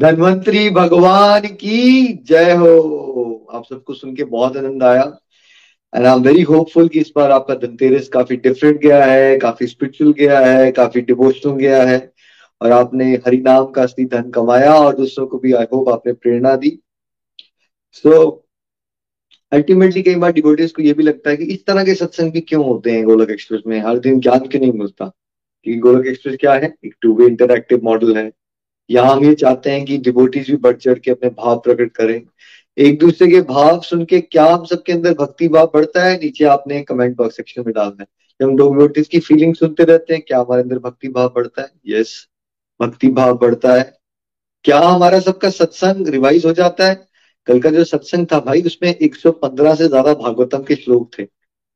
धनवंतरी 0.00 0.70
भगवान 0.70 1.40
की 1.40 2.12
जय 2.12 2.52
हो। 2.52 3.46
आप 3.52 3.64
सबको 3.64 3.94
सुन 3.94 4.14
के 4.14 4.24
बहुत 4.24 4.56
आनंद 4.56 4.82
आया। 4.82 5.18
And 5.96 6.06
I 6.06 6.16
am 6.16 6.22
very 6.22 6.42
hopeful 6.42 6.88
कि 6.88 7.00
इस 7.00 7.12
बार 7.16 7.30
आपका 7.30 7.54
धनतेरस 7.54 8.08
काफ़ी 8.08 8.36
डिफरेंट 8.36 8.80
गया 8.80 9.04
है 9.04 9.38
काफ़ी 9.38 9.66
स्पिरिचुअल 9.66 10.12
गया 10.12 10.40
है 10.40 10.72
काफ़ी 10.72 11.00
डिवोशनल 11.00 11.52
गया 11.52 11.82
है। 11.82 12.12
और 12.62 12.72
आपने 12.72 13.14
हरि 13.14 13.36
नाम 13.36 13.66
का 13.66 13.82
असली 13.82 14.04
धन 14.04 14.30
कमाया 14.30 14.74
और 14.74 14.96
दूसरों 14.96 15.26
को 15.26 15.38
भी 15.38 15.52
आई 15.52 15.64
होप 15.72 15.88
आपने 15.88 16.12
प्रेरणा 16.12 16.56
दी। 16.56 16.80
सो 17.92 18.24
so, 18.24 18.50
अल्टीमेटली 19.52 20.02
कई 20.02 20.14
बार 20.14 20.32
डिवोटीज 20.32 20.72
को 20.72 20.82
ये 20.82 20.92
भी 20.92 21.02
लगता 21.02 21.30
है 21.30 21.36
कि 21.36 21.44
इस 21.44 21.66
तरह 21.66 21.84
के 21.84 21.94
सत्संग 21.94 22.32
भी 22.32 22.40
क्यों 22.40 22.64
होते 22.64 22.90
हैं 22.90 23.04
गोलक 23.04 23.30
एक्सप्रेस 23.30 23.60
में? 23.66 23.80
हर 23.80 23.98
दिन 23.98 24.20
ज्ञान 24.20 24.38
क्यों 24.38 24.62
नहीं 24.62 24.72
मिलता? 24.72 25.12
क्योंकि 25.62 25.80
गोलक 25.80 26.06
एक्सप्रेस 26.06 26.36
क्या 26.40 26.52
है? 26.52 26.74
एक 26.84 26.94
टू 27.00 27.14
वे 27.14 27.26
इंटरक्टिव 27.26 27.80
मॉडल 27.84 28.16
है। 28.16 28.32
यहाँ 28.92 29.16
हम 29.16 29.24
ये 29.24 29.34
चाहते 29.34 29.70
हैं 29.70 29.84
कि 29.84 29.98
डिबोटीज 29.98 30.50
भी 30.50 30.56
बढ़ 30.56 30.76
चढ़ 30.76 30.98
के 30.98 31.10
अपने 31.10 31.30
भाव 31.30 31.58
प्रकट 31.58 31.92
करें। 31.92 32.22
एक 32.78 32.98
दूसरे 32.98 33.28
के 33.28 33.40
भाव 33.40 33.80
सुन 33.80 34.04
के 34.04 34.20
क्या 34.20 34.44
हम 34.46 34.64
सबके 34.64 34.92
अंदर 34.92 35.14
भक्ति 35.14 35.48
भाव 35.48 35.70
बढ़ता 35.74 36.04
है? 36.04 36.16
नीचे 36.16 36.44
आपने 36.44 36.82
कमेंट 36.82 37.16
बॉक्स 37.16 37.36
सेक्शन 37.36 37.62
में 37.66 37.74
डालना 37.74 37.96
है। 38.00 38.06
जब 38.40 38.48
हम 38.48 38.56
डिवोटीज 38.56 39.08
की 39.08 39.18
फीलिंग 39.18 39.54
सुनते 39.54 39.84
रहते 39.84 40.14
हैं, 40.14 40.22
क्या 40.22 40.38
हमारे 40.38 40.62
अंदर 40.62 40.78
भक्ति 40.78 41.08
भाव 41.08 41.28
बढ़ता 41.28 41.62
है? 41.62 41.68
यस 41.86 42.28
भक्ति 42.80 43.08
भाव 43.08 43.38
बढ़ता 43.38 43.74
है। 43.74 43.98
क्या 44.64 44.78
हमारा 44.78 45.20
सबका 45.20 45.50
सत्संग 45.50 46.08
रिवाइज 46.08 46.46
हो 46.46 46.52
जाता 46.52 46.86
है? 46.86 47.08
कल 47.46 47.60
का 47.60 47.70
जो 47.70 47.84
सत्संग 47.84 48.26
था 48.32 48.40
भाई, 48.40 48.62
उसमें 48.62 48.94
115 48.94 49.74
से 49.74 49.88
ज़्यादा 49.88 50.14
भागवतम 50.14 50.62
के 50.62 50.74
श्लोक 50.74 51.10
थे। 51.18 51.22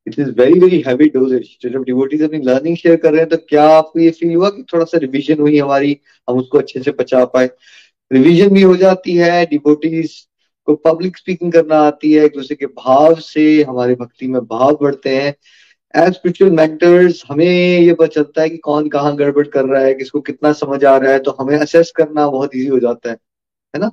It 0.07 0.19
is 0.19 0.29
very 0.31 0.59
very 0.59 0.83
heavy 0.87 1.07
doses 1.09 1.57
तो 1.63 1.69
जब 1.69 1.83
डिवोटीज 1.83 2.21
अपनी 2.23 2.39
लर्निंग 2.43 2.77
शेयर 2.77 2.95
कर 2.95 3.11
रहे 3.11 3.21
हैं 3.21 3.29
तो 3.29 3.37
क्या 3.49 3.67
आपको 3.69 3.99
ये 3.99 4.09
फील 4.11 4.35
हुआ 4.35 4.49
कि 4.49 4.63
थोड़ा 4.73 4.85
सा 4.85 4.97
रिविजन 4.97 5.39
हुई 5.41 5.57
हमारी? 5.57 5.97
हम 6.27 6.37
उसको 6.39 6.57
अच्छे 6.57 6.81
से 6.83 6.91
पचा 6.91 7.23
पाए। 7.25 7.49
रिविजन 8.11 8.49
भी 8.49 8.61
हो 8.61 8.75
जाती 8.77 9.15
है 9.15 9.45
डिवोटीज 9.45 10.15
को 10.67 10.75
पब्लिक 10.75 11.17
स्पीकिंग 11.17 11.51
करना 11.53 11.75
आती 11.81 12.11
है, 12.13 12.23
एक 12.25 12.33
दूसरे 12.35 12.55
के 12.55 12.65
भाव 12.65 13.15
से 13.15 13.63
हमारे 13.63 13.95
भक्ति 13.95 14.27
में 14.27 14.41
भाव 14.43 14.77
बढ़ते 14.81 15.15
हैं। 15.15 15.33
एज 15.93 16.13
स्पिरिचुअल 16.13 16.51
मेंटर्स 16.51 17.23
हमें 17.29 17.45
ये 17.45 17.93
पता 17.93 18.07
चलता 18.07 18.41
है 18.41 18.49
कि 18.49 18.57
कौन 18.57 18.87
कहाँ 18.89 19.15
गड़बड़ 19.15 19.47
कर 19.47 19.65
रहा 19.65 19.81
है, 19.81 19.93
किसको 19.93 20.21
कितना 20.21 20.51
समझ 20.53 20.83
आ 20.85 20.97
रहा 20.97 21.11
है 21.11 21.19
तो 21.19 21.35
हमें 21.39 21.57
असेस 21.57 21.91
करना 21.95 22.27
बहुत 22.27 22.55
इजी 22.55 22.67
हो 22.67 22.79
जाता 22.79 23.09
है 23.09 23.17
है 23.73 23.79
ना? 23.81 23.87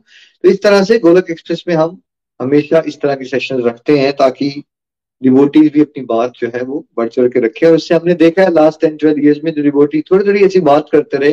तो 0.45 0.49
इस 0.49 0.63
तरह 0.63 0.85
से 0.85 0.99
गोलक 0.99 1.31
एक्सप्रेस 1.31 1.65
में 1.69 1.75
हम 1.75 2.01
हमेशा 2.41 2.83
इस 2.87 3.01
तरह 3.01 3.15
के 3.15 3.25
सेशन 3.25 3.63
रखते 3.63 3.99
हैं 3.99 4.13
ताकि 4.13 4.51
डिवोटीज 5.25 5.73
भी 5.73 5.81
अपनी 5.81 6.05
बात 6.05 6.33
जो 6.39 6.49
है 6.55 6.63
वो 6.65 6.85
बढ़ 6.97 7.09
चढ़ 7.09 7.29
के 7.29 7.41
रखे 7.41 7.67
और 7.67 7.75
उससे 7.75 7.95
हमने 7.95 8.15
देखा 8.23 8.43
है 8.43 8.53
लास्ट 8.53 8.81
टेन 8.81 8.97
ट्वेल्व 8.97 9.25
ईयर्स 9.25 9.41
में 9.45 9.53
जो 9.55 9.63
डिवोटी 9.63 10.01
थोड़ी 10.11 10.27
थोड़ी 10.27 10.45
ऐसी 10.45 10.61
बात 10.63 10.89
करते 10.93 11.17
रहे, 11.17 11.33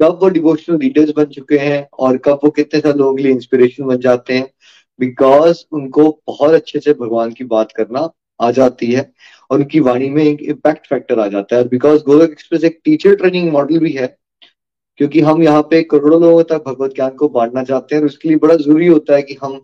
कब 0.00 0.18
वो 0.22 0.28
डिवोशनल 0.30 0.78
लीडर्स 0.78 1.10
बन 1.16 1.24
चुके 1.34 1.58
हैं 1.58 1.86
और 1.98 2.16
कब 2.24 2.40
वो 2.44 2.50
कितने 2.50 2.80
सारे 2.80 2.98
लोगों 2.98 3.14
के 3.16 3.22
लिए 3.22 3.32
इंस्पिरेशन 3.32 3.84
बन 3.84 3.98
जाते 4.00 4.34
हैं 4.34 4.46
बिकॉज़ 4.98 5.64
उनको 5.72 6.10
बहुत 6.26 6.52
अच्छे 6.54 6.80
से 6.80 6.92
भगवान 7.00 7.32
की 7.32 7.44
बात 7.46 7.72
करना 7.72 8.08
आ 8.40 8.50
जाती 8.50 8.90
है 8.92 9.10
और 9.50 9.58
उनकी 9.58 9.80
वाणी 9.80 10.08
में 10.10 10.22
एक 10.24 10.42
इम्पैक्ट 10.42 10.86
फैक्टर 10.86 11.18
आ 11.20 11.26
जाता 11.28 11.56
है 11.56 11.68
बिकॉज़ 11.68 12.02
गोलक 12.04 12.30
एक्सप्रेस 12.30 12.64
एक 12.64 12.80
टीचर 12.84 13.14
ट्रेनिंग 13.14 13.50
मॉडल 13.52 13.78
भी 13.78 13.92
है, 13.92 14.06
क्योंकि 15.00 15.20
हम 15.20 15.42
यहाँ 15.42 15.62
पे 15.62 15.82
करोड़ों 15.82 16.20
लोगों 16.22 16.42
तक 16.42 16.62
भगवत 16.66 16.94
ज्ञान 16.94 17.10
को 17.14 17.28
बांटना 17.28 17.62
चाहते 17.64 17.94
हैं 17.94 18.02
और 18.02 18.06
उसके 18.06 18.28
लिए 18.28 18.38
बड़ा 18.38 18.54
ज़रूरी 18.56 18.86
होता 18.86 19.14
है 19.14 19.22
कि 19.22 19.36
हम 19.42 19.60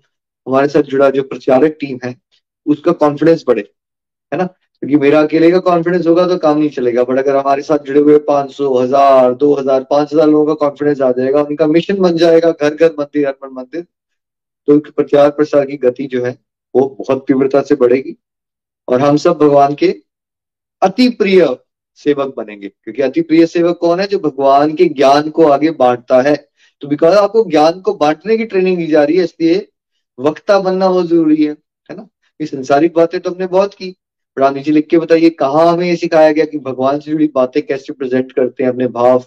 हमारे 0.47 0.69
साथ 0.69 0.83
जुड़ा 0.85 1.11
जो 1.11 1.23
प्रचारक 1.23 1.77
टीम 1.81 1.99
है 2.05 2.15
उसका 2.67 2.93
कॉन्फिडेंस 2.95 3.45
बढ़े, 3.49 3.63
है 4.33 4.39
ना? 4.39 4.45
क्योंकि 4.47 4.97
मेरा 4.99 5.21
अकेले 5.23 5.51
का 5.51 5.59
कॉन्फिडेंस 5.61 6.07
होगा 6.07 6.27
तो 6.29 6.37
काम 6.39 6.59
नहीं 6.59 6.69
चलेगा 6.71 7.03
बट 7.05 7.19
अगर 7.19 7.37
हमारे 7.37 7.63
साथ 7.63 7.85
जुड़े 7.87 8.01
हुए 8.01 8.19
पाँच 8.27 8.53
सौ, 8.53 8.73
हज़ार, 8.75 9.35
दो 9.35 9.53
हज़ार, 9.55 9.85
पाँच 9.91 10.13
हज़ार 10.13 10.29
लोगों 10.29 10.47
का 10.47 10.67
कॉन्फिडेंस 10.67 11.01
आ 11.03 11.11
जाएगा, 11.13 11.43
उनका 11.43 11.67
मिशन 11.69 11.97
बन 11.99 12.17
जाएगा 12.17 12.51
घर 12.53 12.75
घर, 12.75 12.95
मंदिर 12.99 13.27
अर्पण 13.27 13.51
मंदिर 13.53 13.87
तो 14.69 14.79
प्रचार 14.81 15.31
प्रसार 15.33 15.65
की 15.67 15.77
गति 15.79 16.07
जो 16.07 16.25
है, 16.25 16.37
वो 16.75 16.87
बहुत 16.99 17.25
तीव्रता 17.27 17.61
से 17.63 17.75
बढ़ेगी, 17.77 18.17
और 18.89 19.01
हम 19.01 19.17
सब 19.17 19.39
भगवान 19.39 19.75
के 19.75 19.95
अति 20.83 21.09
प्रिय 21.13 21.47
सेवक 21.99 22.35
बनेंगे, 22.37 22.69
क्योंकि 22.69 23.03
अति 23.03 23.23
प्रिय 23.23 23.47
सेवक 23.47 23.79
कौन 23.81 24.01
है? 24.01 24.07
जो 24.07 24.19
भगवान 24.21 24.75
के 24.75 24.85
ज्ञान 24.87 25.29
को 25.31 25.47
आगे 25.49 25.71
बांटता 25.73 26.21
है। 26.23 26.35
तो 26.83 26.89
बिकॉज़ 26.89 27.15
आपको 27.15 27.45
ज्ञान 27.51 27.81
को 27.81 27.95
बांटने 27.97 28.37
की 28.37 28.45
ट्रेनिंग 28.47 28.77
दी 28.79 28.87
जा 28.87 29.05
रही 29.05 29.17
है, 29.17 29.25
इसलिए 29.25 29.67
वक्ता 30.19 30.59
बनना 30.61 30.89
बहुत 30.89 31.07
ज़रूरी 31.07 31.45
है 31.45 31.53
है 31.89 31.97
ना? 31.97 32.09
ये 32.41 32.47
संसारिक 32.47 32.95
बातें 32.95 33.21
तो 33.21 33.31
हमने 33.31 33.47
बहुत 33.47 33.75
की। 33.75 33.91
बड़ा 34.37 34.51
नीचे 34.51 34.71
लिख 34.71 34.87
के 34.87 34.99
बताइए 34.99 35.31
कहाँ 35.31 35.67
हमें 35.73 35.87
ये 35.87 35.97
सिखाया 35.97 36.33
गया 36.33 36.45
कि 36.45 36.59
भगवान 36.59 36.99
से 37.01 37.11
जुड़ी 37.11 37.27
बातें 37.35 37.63
कैसे 37.67 37.93
प्रेजेंट 37.93 38.33
करते 38.33 38.65
हैं 38.65 38.71
अपने 38.71 38.87
भाव? 38.87 39.19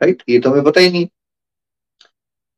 राइट 0.00 0.22
ये 0.28 0.38
तो 0.38 0.50
हमें 0.50 0.64
पता 0.64 0.80
ही 0.80 0.90
नहीं। 0.90 1.06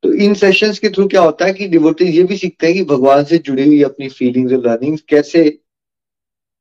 तो 0.03 0.11
इन 0.13 0.33
सेशंस 0.33 0.79
के 0.79 0.89
थ्रू 0.89 1.07
क्या 1.07 1.21
होता 1.21 1.45
है 1.45 1.53
कि 1.53 1.67
डिवोटीज 1.67 2.15
ये 2.15 2.23
भी 2.23 2.37
सीखते 2.37 2.67
हैं 2.67 2.75
कि 2.75 2.83
भगवान 2.83 3.23
से 3.23 3.37
जुड़ी 3.37 3.67
हुई 3.67 3.81
अपनी 3.83 4.09
फीलिंग्स 4.09 4.53
और 4.53 4.67
लर्निंग्स 4.67 5.01
कैसे 5.09 5.59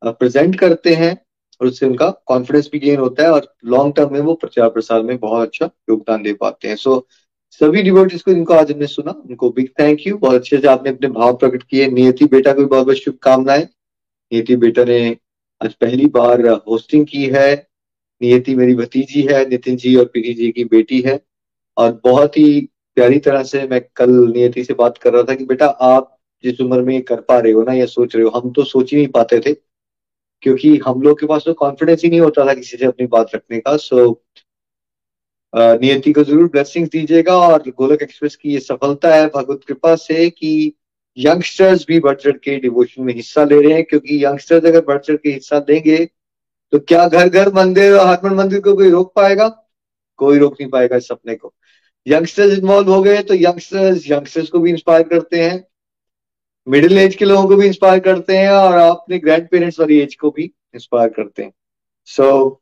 प्रेजेंट 0.03 0.59
करते 0.59 0.95
हैं 0.95 1.17
और 1.61 1.67
उससे 1.67 1.87
उनका 1.87 2.09
कॉन्फिडेंस 2.27 2.69
भी 2.73 2.79
गेन 2.79 2.99
होता 3.01 3.23
है 3.23 3.31
और 3.31 3.55
लॉन्ग 3.65 3.95
टर्म 3.97 4.13
में 4.13 4.21
वो 4.21 4.35
प्रचार 4.35 4.69
प्रसार 4.69 5.03
में 5.03 5.17
बहुत 5.19 5.47
अच्छा 5.47 5.67
योगदान 5.91 6.23
दे 6.23 6.33
पाते 6.33 6.69
हैं। 6.69 6.77
सो 6.77 6.95
so, 6.95 7.03
सभी 7.51 7.83
डिवोटीज 7.83 8.23
को 8.23 8.31
इनको 8.31 8.55
आज 8.55 8.73
हमने 8.73 8.87
सुना, 8.87 9.11
उनको 9.11 9.51
बिग 9.51 9.69
थैंक 9.81 10.07
यू 10.07 10.19
बहुत 10.19 10.35
अच्छे 10.35 10.59
से 10.59 10.69
आपने 10.69 10.91
अपने 10.91 11.09
भाव 11.09 11.37
प्रकट 11.37 11.63
किए। 11.63 11.87
नियति 11.87 12.25
बेटा 12.25 12.53
को 12.53 12.61
भी 12.61 12.67
बहुत 12.67 12.85
बहुत 12.85 12.97
शुभकामनाएँ। 12.97 13.63
नियति 14.33 14.57
बेटा 14.57 14.85
ने 14.85 15.17
आज 15.65 15.75
पहली 15.75 16.07
बार 16.07 16.47
होस्टिंग 16.47 17.07
की 17.07 17.27
है। 17.27 17.69
नियति 18.23 18.55
मेरी 18.55 18.75
भतीजी 18.75 19.23
है, 19.23 19.49
नितिन 19.49 19.77
जी 19.77 19.97
और 19.97 20.05
पीरी 20.05 20.35
जी 20.35 20.51
की 20.53 20.65
बेटी 20.65 21.01
है। 21.01 21.21
और 21.77 22.01
बहुत 22.05 22.39
ही 22.39 22.61
प्यारी 22.95 23.19
तरह 23.19 23.43
से 23.43 23.67
मैं 23.67 23.81
कल 23.97 24.11
नियति 24.11 24.65
से 24.65 24.75
बात 24.75 24.99
कर 24.99 25.13
रहा 25.13 25.23
था 25.23 25.35
कि 25.35 25.45
बेटा, 25.45 25.67
आप 25.67 26.19
जिस 26.45 26.61
उम्र 26.61 26.83
में 26.83 27.03
कर 27.03 27.21
पा 27.21 27.39
रहे 27.39 27.53
हो 27.53 27.63
ना, 27.63 27.73
या 27.73 27.87
सोच 27.87 28.17
रहे 28.17 28.25
हो, 28.25 28.31
हम 28.31 28.53
तो 28.53 28.65
सोच 28.65 28.91
ही 28.91 28.97
नहीं 28.97 29.09
पाते 29.09 29.41
थे। 29.41 29.53
क्योंकि 30.43 30.77
हम 30.77 31.03
लोग 31.03 31.21
के 31.21 31.27
पास 31.27 31.43
तो 31.47 31.55
कॉन्फिडेंस 31.55 32.05
ही 32.05 32.11
नहीं 32.11 32.21
होता 32.21 32.47
था 32.47 32.55
किसी 32.55 32.77
से 32.77 32.87
अपनी 32.87 33.07
बात 33.07 33.35
रखने 33.35 33.61
का। 33.61 33.77
सो 33.77 34.25
नियति 35.53 36.13
को 36.13 36.23
ज़रूर 36.25 36.49
ब्लेसिंग्स 36.49 36.91
दीजिएगा 36.91 37.37
और 37.39 37.63
गोलक 37.69 38.03
एक्सप्रेस 38.03 38.37
की 38.37 38.53
ये 38.53 38.61
सफलता 38.61 39.15
है। 39.15 39.27
भगवत 39.27 39.61
कृपा 39.69 39.95
से 39.97 40.29
कि 40.31 40.73
यंगस्टर्स 41.17 41.85
भी 41.89 41.99
बढ़ 42.01 42.17
चढ़ 42.17 42.37
के 42.39 42.57
डिवोशन 42.61 43.03
में 43.03 43.15
हिस्सा 43.15 43.45
ले 43.45 43.61
रहे 43.63 43.73
हैं 43.75 43.85
क्योंकि 43.85 44.25
यंगस्टर्स 44.25 44.65
अगर 44.67 44.85
बढ़ 44.85 44.99
चढ़ 44.99 45.17
के 45.17 45.31
हिस्सा 45.31 45.59
देंगे 45.61 46.05
तो 46.73 46.79
क्या 46.81 47.07
घर 47.09 47.29
घर 47.29 47.53
मंदिर 47.55 47.95
और 47.95 48.35
मंदिर 48.35 48.61
को 48.61 48.75
कोई 48.77 48.91
रोक 48.91 49.13
पाएगा? 49.17 49.49
कोई 50.19 50.39
रोक 50.39 50.57
नहीं 50.61 50.71
पाएगा 50.71 50.97
इस 50.97 51.09
सपने 51.09 51.35
को। 51.35 51.53
यंगस्टर्स 52.07 52.59
इन्वॉल्व 52.59 52.93
हो 52.93 53.01
गए 53.03 53.23
तो 53.23 53.35
यंगस्टर्स 53.35 54.11
यंगस्टर्स 54.11 54.49
को 54.49 54.59
भी 54.61 54.71
इंस्पायर 54.71 55.03
करते 55.09 55.43
हैं। 55.43 55.65
मिडिल 56.67 56.99
एज 56.99 57.15
के 57.17 57.25
लोगों 57.25 57.49
को 57.49 57.57
भी 57.57 57.67
इंस्पायर 57.67 57.99
करते 58.01 58.37
हैं 58.37 58.51
और 58.51 58.77
अपने 58.79 59.19
ग्रैंड 59.19 59.49
पेरेंट्स 59.49 59.81
वाली 59.81 59.99
एज 60.01 60.15
को 60.15 60.31
भी 60.31 60.45
इंस्पायर 60.75 61.09
करते 61.09 61.43
हैं। 61.43 61.53
सो 62.09 62.23
so, 62.25 62.57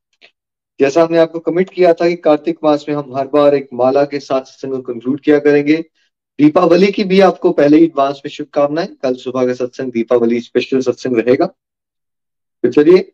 जैसा 0.81 1.03
हमने 1.03 1.19
आपको 1.19 1.39
कमिट 1.39 1.71
किया 1.71 1.93
था 1.93 2.09
कि 2.09 2.17
कार्तिक 2.17 2.59
मास 2.65 2.87
में 2.89 2.97
हम 2.97 3.17
हर 3.17 3.27
बार 3.27 3.55
एक 3.55 3.69
माला 3.75 4.05
के 4.05 4.21
साथ 4.21 4.41
सत्संग 4.41 4.73
को 4.73 4.79
कंक्लूड 4.79 5.21
किया 5.21 5.39
करेंगे। 5.39 5.77
दीपावली 6.39 6.87
की 6.87 7.05
भी 7.05 7.21
आपको 7.21 7.51
पहले 7.51 7.77
ही 7.77 7.85
एडवांस 7.85 8.23
में 8.27 8.31
शुभकामनाएँ। 8.31 8.87
कल 8.87 9.15
सुबह 9.15 9.47
का 9.47 9.55
सत्संग, 9.55 9.93
दीपावली 9.93 10.41
स्पेशल 10.41 10.81
सत्संग 10.81 11.17
रहेगा। 11.17 11.47
तो 12.63 12.69
चलिए। 12.73 13.13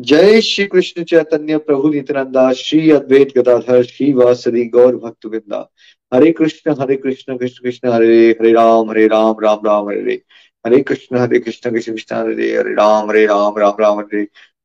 जय 0.00 0.40
श्री 0.40 0.66
कृष्ण 0.66 1.04
चैतन्य 1.04 1.58
प्रभु 1.58 1.88
नित्यानंदा, 1.88 2.52
श्री 2.52 2.90
अद्वैत 2.90 3.38
गदाधर, 3.38 3.82
श्री 3.82 4.12
वासरी 4.12 4.64
गौर 4.64 4.96
भक्त 4.96 5.26
वृंदा। 5.26 5.72
Hare 6.14 6.32
Krishna 6.32 6.74
Hare 6.80 6.96
Krishna 6.96 7.38
Krishna 7.38 7.62
Krishna, 7.62 7.88
Hare 7.88 8.30
Hare 8.30 8.52
Ram 8.52 8.90
Hare 8.90 9.06
Ram 9.06 9.36
Ram 9.42 9.60
Ram, 9.66 9.88
Hare 9.88 10.22
Hare. 10.66 10.82
Krishna 10.82 11.18
Hare 11.18 11.38
Krishna 11.38 11.70
Krishna 11.70 11.92
Krishna, 11.92 12.16
Hare 12.16 12.56
Hare. 12.56 12.74
Ram 12.74 13.10
Hare 13.10 13.26
Ram 13.26 13.58
Ram 13.58 13.76
Ram 13.80 13.98
Hare. 13.98 14.28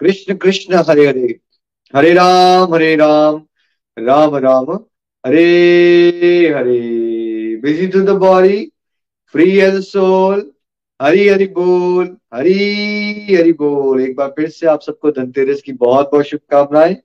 Krishna 0.00 0.34
Krishna, 0.34 0.74
Hare 0.88 1.06
Hare. 1.06 1.38
Hare 1.94 2.12
Ram 2.14 2.74
Hare 2.74 2.94
Ram. 2.96 3.42
Ram 3.98 4.36
Ram, 4.36 4.72
Hare 5.26 6.52
Hare. 6.56 7.56
Busy 7.56 7.86
to 7.86 8.00
the 8.00 8.10
body 8.10 8.72
free 9.32 9.58
as 9.60 9.82
soul 9.84 10.52
Hari, 11.02 11.28
Hari 11.28 11.46
बोल, 11.46 12.16
हरी, 12.34 13.34
हरि 13.34 13.52
बोल। 13.52 14.00
एक 14.00 14.16
बार 14.16 14.28
फिर 14.28 14.48
से 14.48 14.66
आप 14.66 14.82
सबको 14.82 15.10
धनतेरस 15.10 15.62
की 15.62 15.72
बहुत 15.72 16.10
बहुत 16.12 16.24
शुभकामनाएँ। 16.24 16.96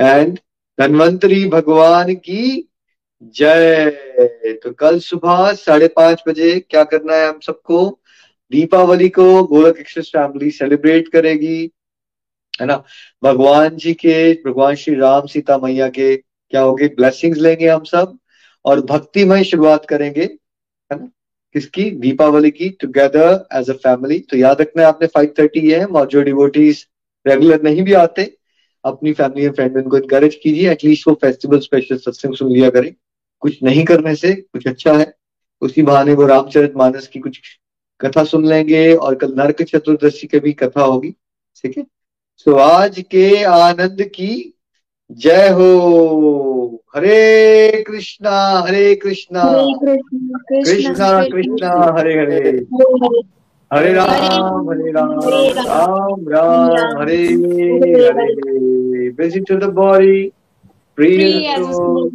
एंड 0.00 0.38
धनवंतरी 0.80 1.44
भगवान 1.48 2.14
की 2.14 2.68
जय। 3.22 3.90
तो 4.64 4.72
कल 4.72 4.98
सुबह 4.98 5.52
साढ़े 5.52 5.88
पाँच 5.88 6.22
बजे 6.28 6.60
क्या 6.60 6.84
करना 6.84 7.14
है 7.14 7.28
हम 7.28 7.40
सबको? 7.46 8.00
दीपावली 8.50 9.08
को 9.08 9.44
गोलक 9.44 9.76
एक्सप्रेस 9.78 10.08
फैमिली 10.08 10.50
सेलिब्रेट 10.50 11.08
करेगी। 11.08 11.70
है 12.58 12.66
ना? 12.66 12.82
भगवान 13.22 13.76
जी 13.76 13.92
के, 13.94 14.32
भगवान 14.42 14.74
श्री 14.74 14.94
राम 14.94 15.26
सीता 15.26 15.58
मैया 15.58 15.88
के 15.88 16.16
क्या 16.16 16.60
होगी? 16.60 16.88
ब्लेसिंग्स 16.88 17.38
लेंगे 17.38 17.68
हम 17.68 17.84
सब 17.84 18.18
और 18.64 18.80
भक्तिमय 18.86 19.44
शुरुआत 19.44 19.84
करेंगे, 19.86 20.22
है 20.22 20.98
ना? 20.98 21.08
किसकी? 21.54 21.90
दीपावली 21.90 22.50
की 22.50 22.68
टुगेदर 22.80 23.46
एज 23.54 23.70
अ 23.70 23.74
फैमिली 23.74 24.18
तो 24.20 24.36
याद 24.36 24.60
रखना 24.60 24.82
है, 24.82 24.88
आपने 24.88 25.06
फाइव 25.06 25.34
थर्टी 25.38 25.70
है 25.70 25.84
और 25.84 26.06
जो 26.06 26.22
डिवोटीज 26.22 26.86
रेगुलर 27.26 27.62
नहीं 27.62 27.82
भी 27.82 27.92
आते, 27.94 28.32
अपनी 28.84 29.12
फैमिली 29.12 29.44
एंड 29.46 29.54
फ्रेंड 29.54 29.76
उनको 29.76 29.96
इनकरेज 29.98 30.34
कीजिए 30.34 30.70
एटलीस्ट 30.72 31.08
वो 31.08 31.14
फेस्टिवल 31.14 31.58
स्पेशल 31.58 31.96
सत्संग 31.96 32.34
सुन 32.34 32.52
लिया 32.52 32.70
करें। 32.70 32.92
कुछ 33.42 33.62
नहीं 33.62 33.84
करने 33.84 34.14
से 34.14 34.34
कुछ 34.34 34.66
अच्छा 34.66 34.92
है। 34.92 35.12
उसी 35.62 35.82
बहाने 35.82 36.12
वो 36.14 36.26
रामचरित 36.26 36.76
मानस 36.76 37.06
की 37.08 37.18
कुछ 37.18 37.40
कथा 38.00 38.24
सुन 38.24 38.46
लेंगे 38.46 38.94
और 38.94 39.14
कल 39.14 39.34
नरक 39.34 39.62
चतुर्दशी 39.62 40.26
की 40.26 40.38
भी 40.40 40.52
कथा 40.52 40.82
होगी। 40.82 41.10
ठीक 41.56 41.78
है? 41.78 41.84
सो 42.38 42.54
आज 42.54 43.00
के 43.00 43.42
आनंद 43.42 43.96
की 44.00 44.54
जय 45.10 45.48
हो। 45.48 46.82
हरे 46.96 47.84
कृष्णा 47.86 48.64
हरे 48.66 48.94
कृष्णा। 48.94 49.42
कृष्णा 50.48 51.24
कृष्णा 51.24 51.94
हरे 51.98 52.20
हरे 52.20 52.36
हरे। 52.36 53.92
राम 53.92 54.70
हरे 54.70 54.92
राम 54.92 55.10
राम। 55.10 56.28
राम। 56.28 57.02
हरे 57.02 57.26
हरे 59.86 60.30
free 60.98 61.46
as 61.46 61.60
a 61.60 61.72
soul 61.72 62.10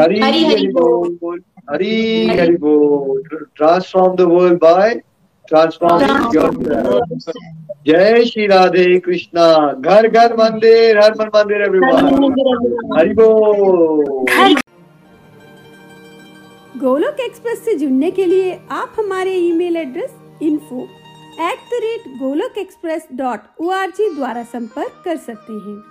Hari 0.00 0.20
Hari 0.20 0.66
बोल 0.66 1.40
हरि 1.70 2.26
हरि 2.40 2.56
बोल 2.56 3.22
transform 3.60 4.16
the 4.20 4.26
world 4.32 4.58
by 4.64 4.88
transforming 5.50 6.32
yourself 6.34 7.32
जय 7.86 8.24
श्री 8.24 8.46
राधे 8.46 8.98
कृष्णा 9.00 9.46
घर 9.72 10.08
घर 10.08 10.36
मंदिर 10.36 10.98
हर 10.98 11.12
मन 11.20 11.30
मंदिर 11.34 11.62
एवरीवन 11.62 12.96
हरि 12.98 13.14
बोल 13.14 14.54
गोलोक 16.80 17.20
एक्सप्रेस 17.20 17.64
से 17.64 17.74
जुड़ने 17.74 18.10
के 18.10 18.24
लिए 18.24 18.58
आप 18.70 18.96
हमारे 18.98 19.34
email 19.34 19.76
address 19.76 20.14
info 20.42 20.80
at 21.50 21.58
the 21.70 21.80
rate 21.84 22.08
Golok 22.18 22.58
express 22.58 23.06
dot 23.12 23.40
o 23.60 23.70
द्वारा 24.16 24.42
संपर्क 24.42 25.02
कर 25.04 25.16
सकते 25.16 25.52
हैं। 25.52 25.82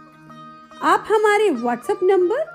आप 0.92 1.06
हमारे 1.12 1.50
व्हाट्सएप 1.50 2.00
नंबर 2.04 2.55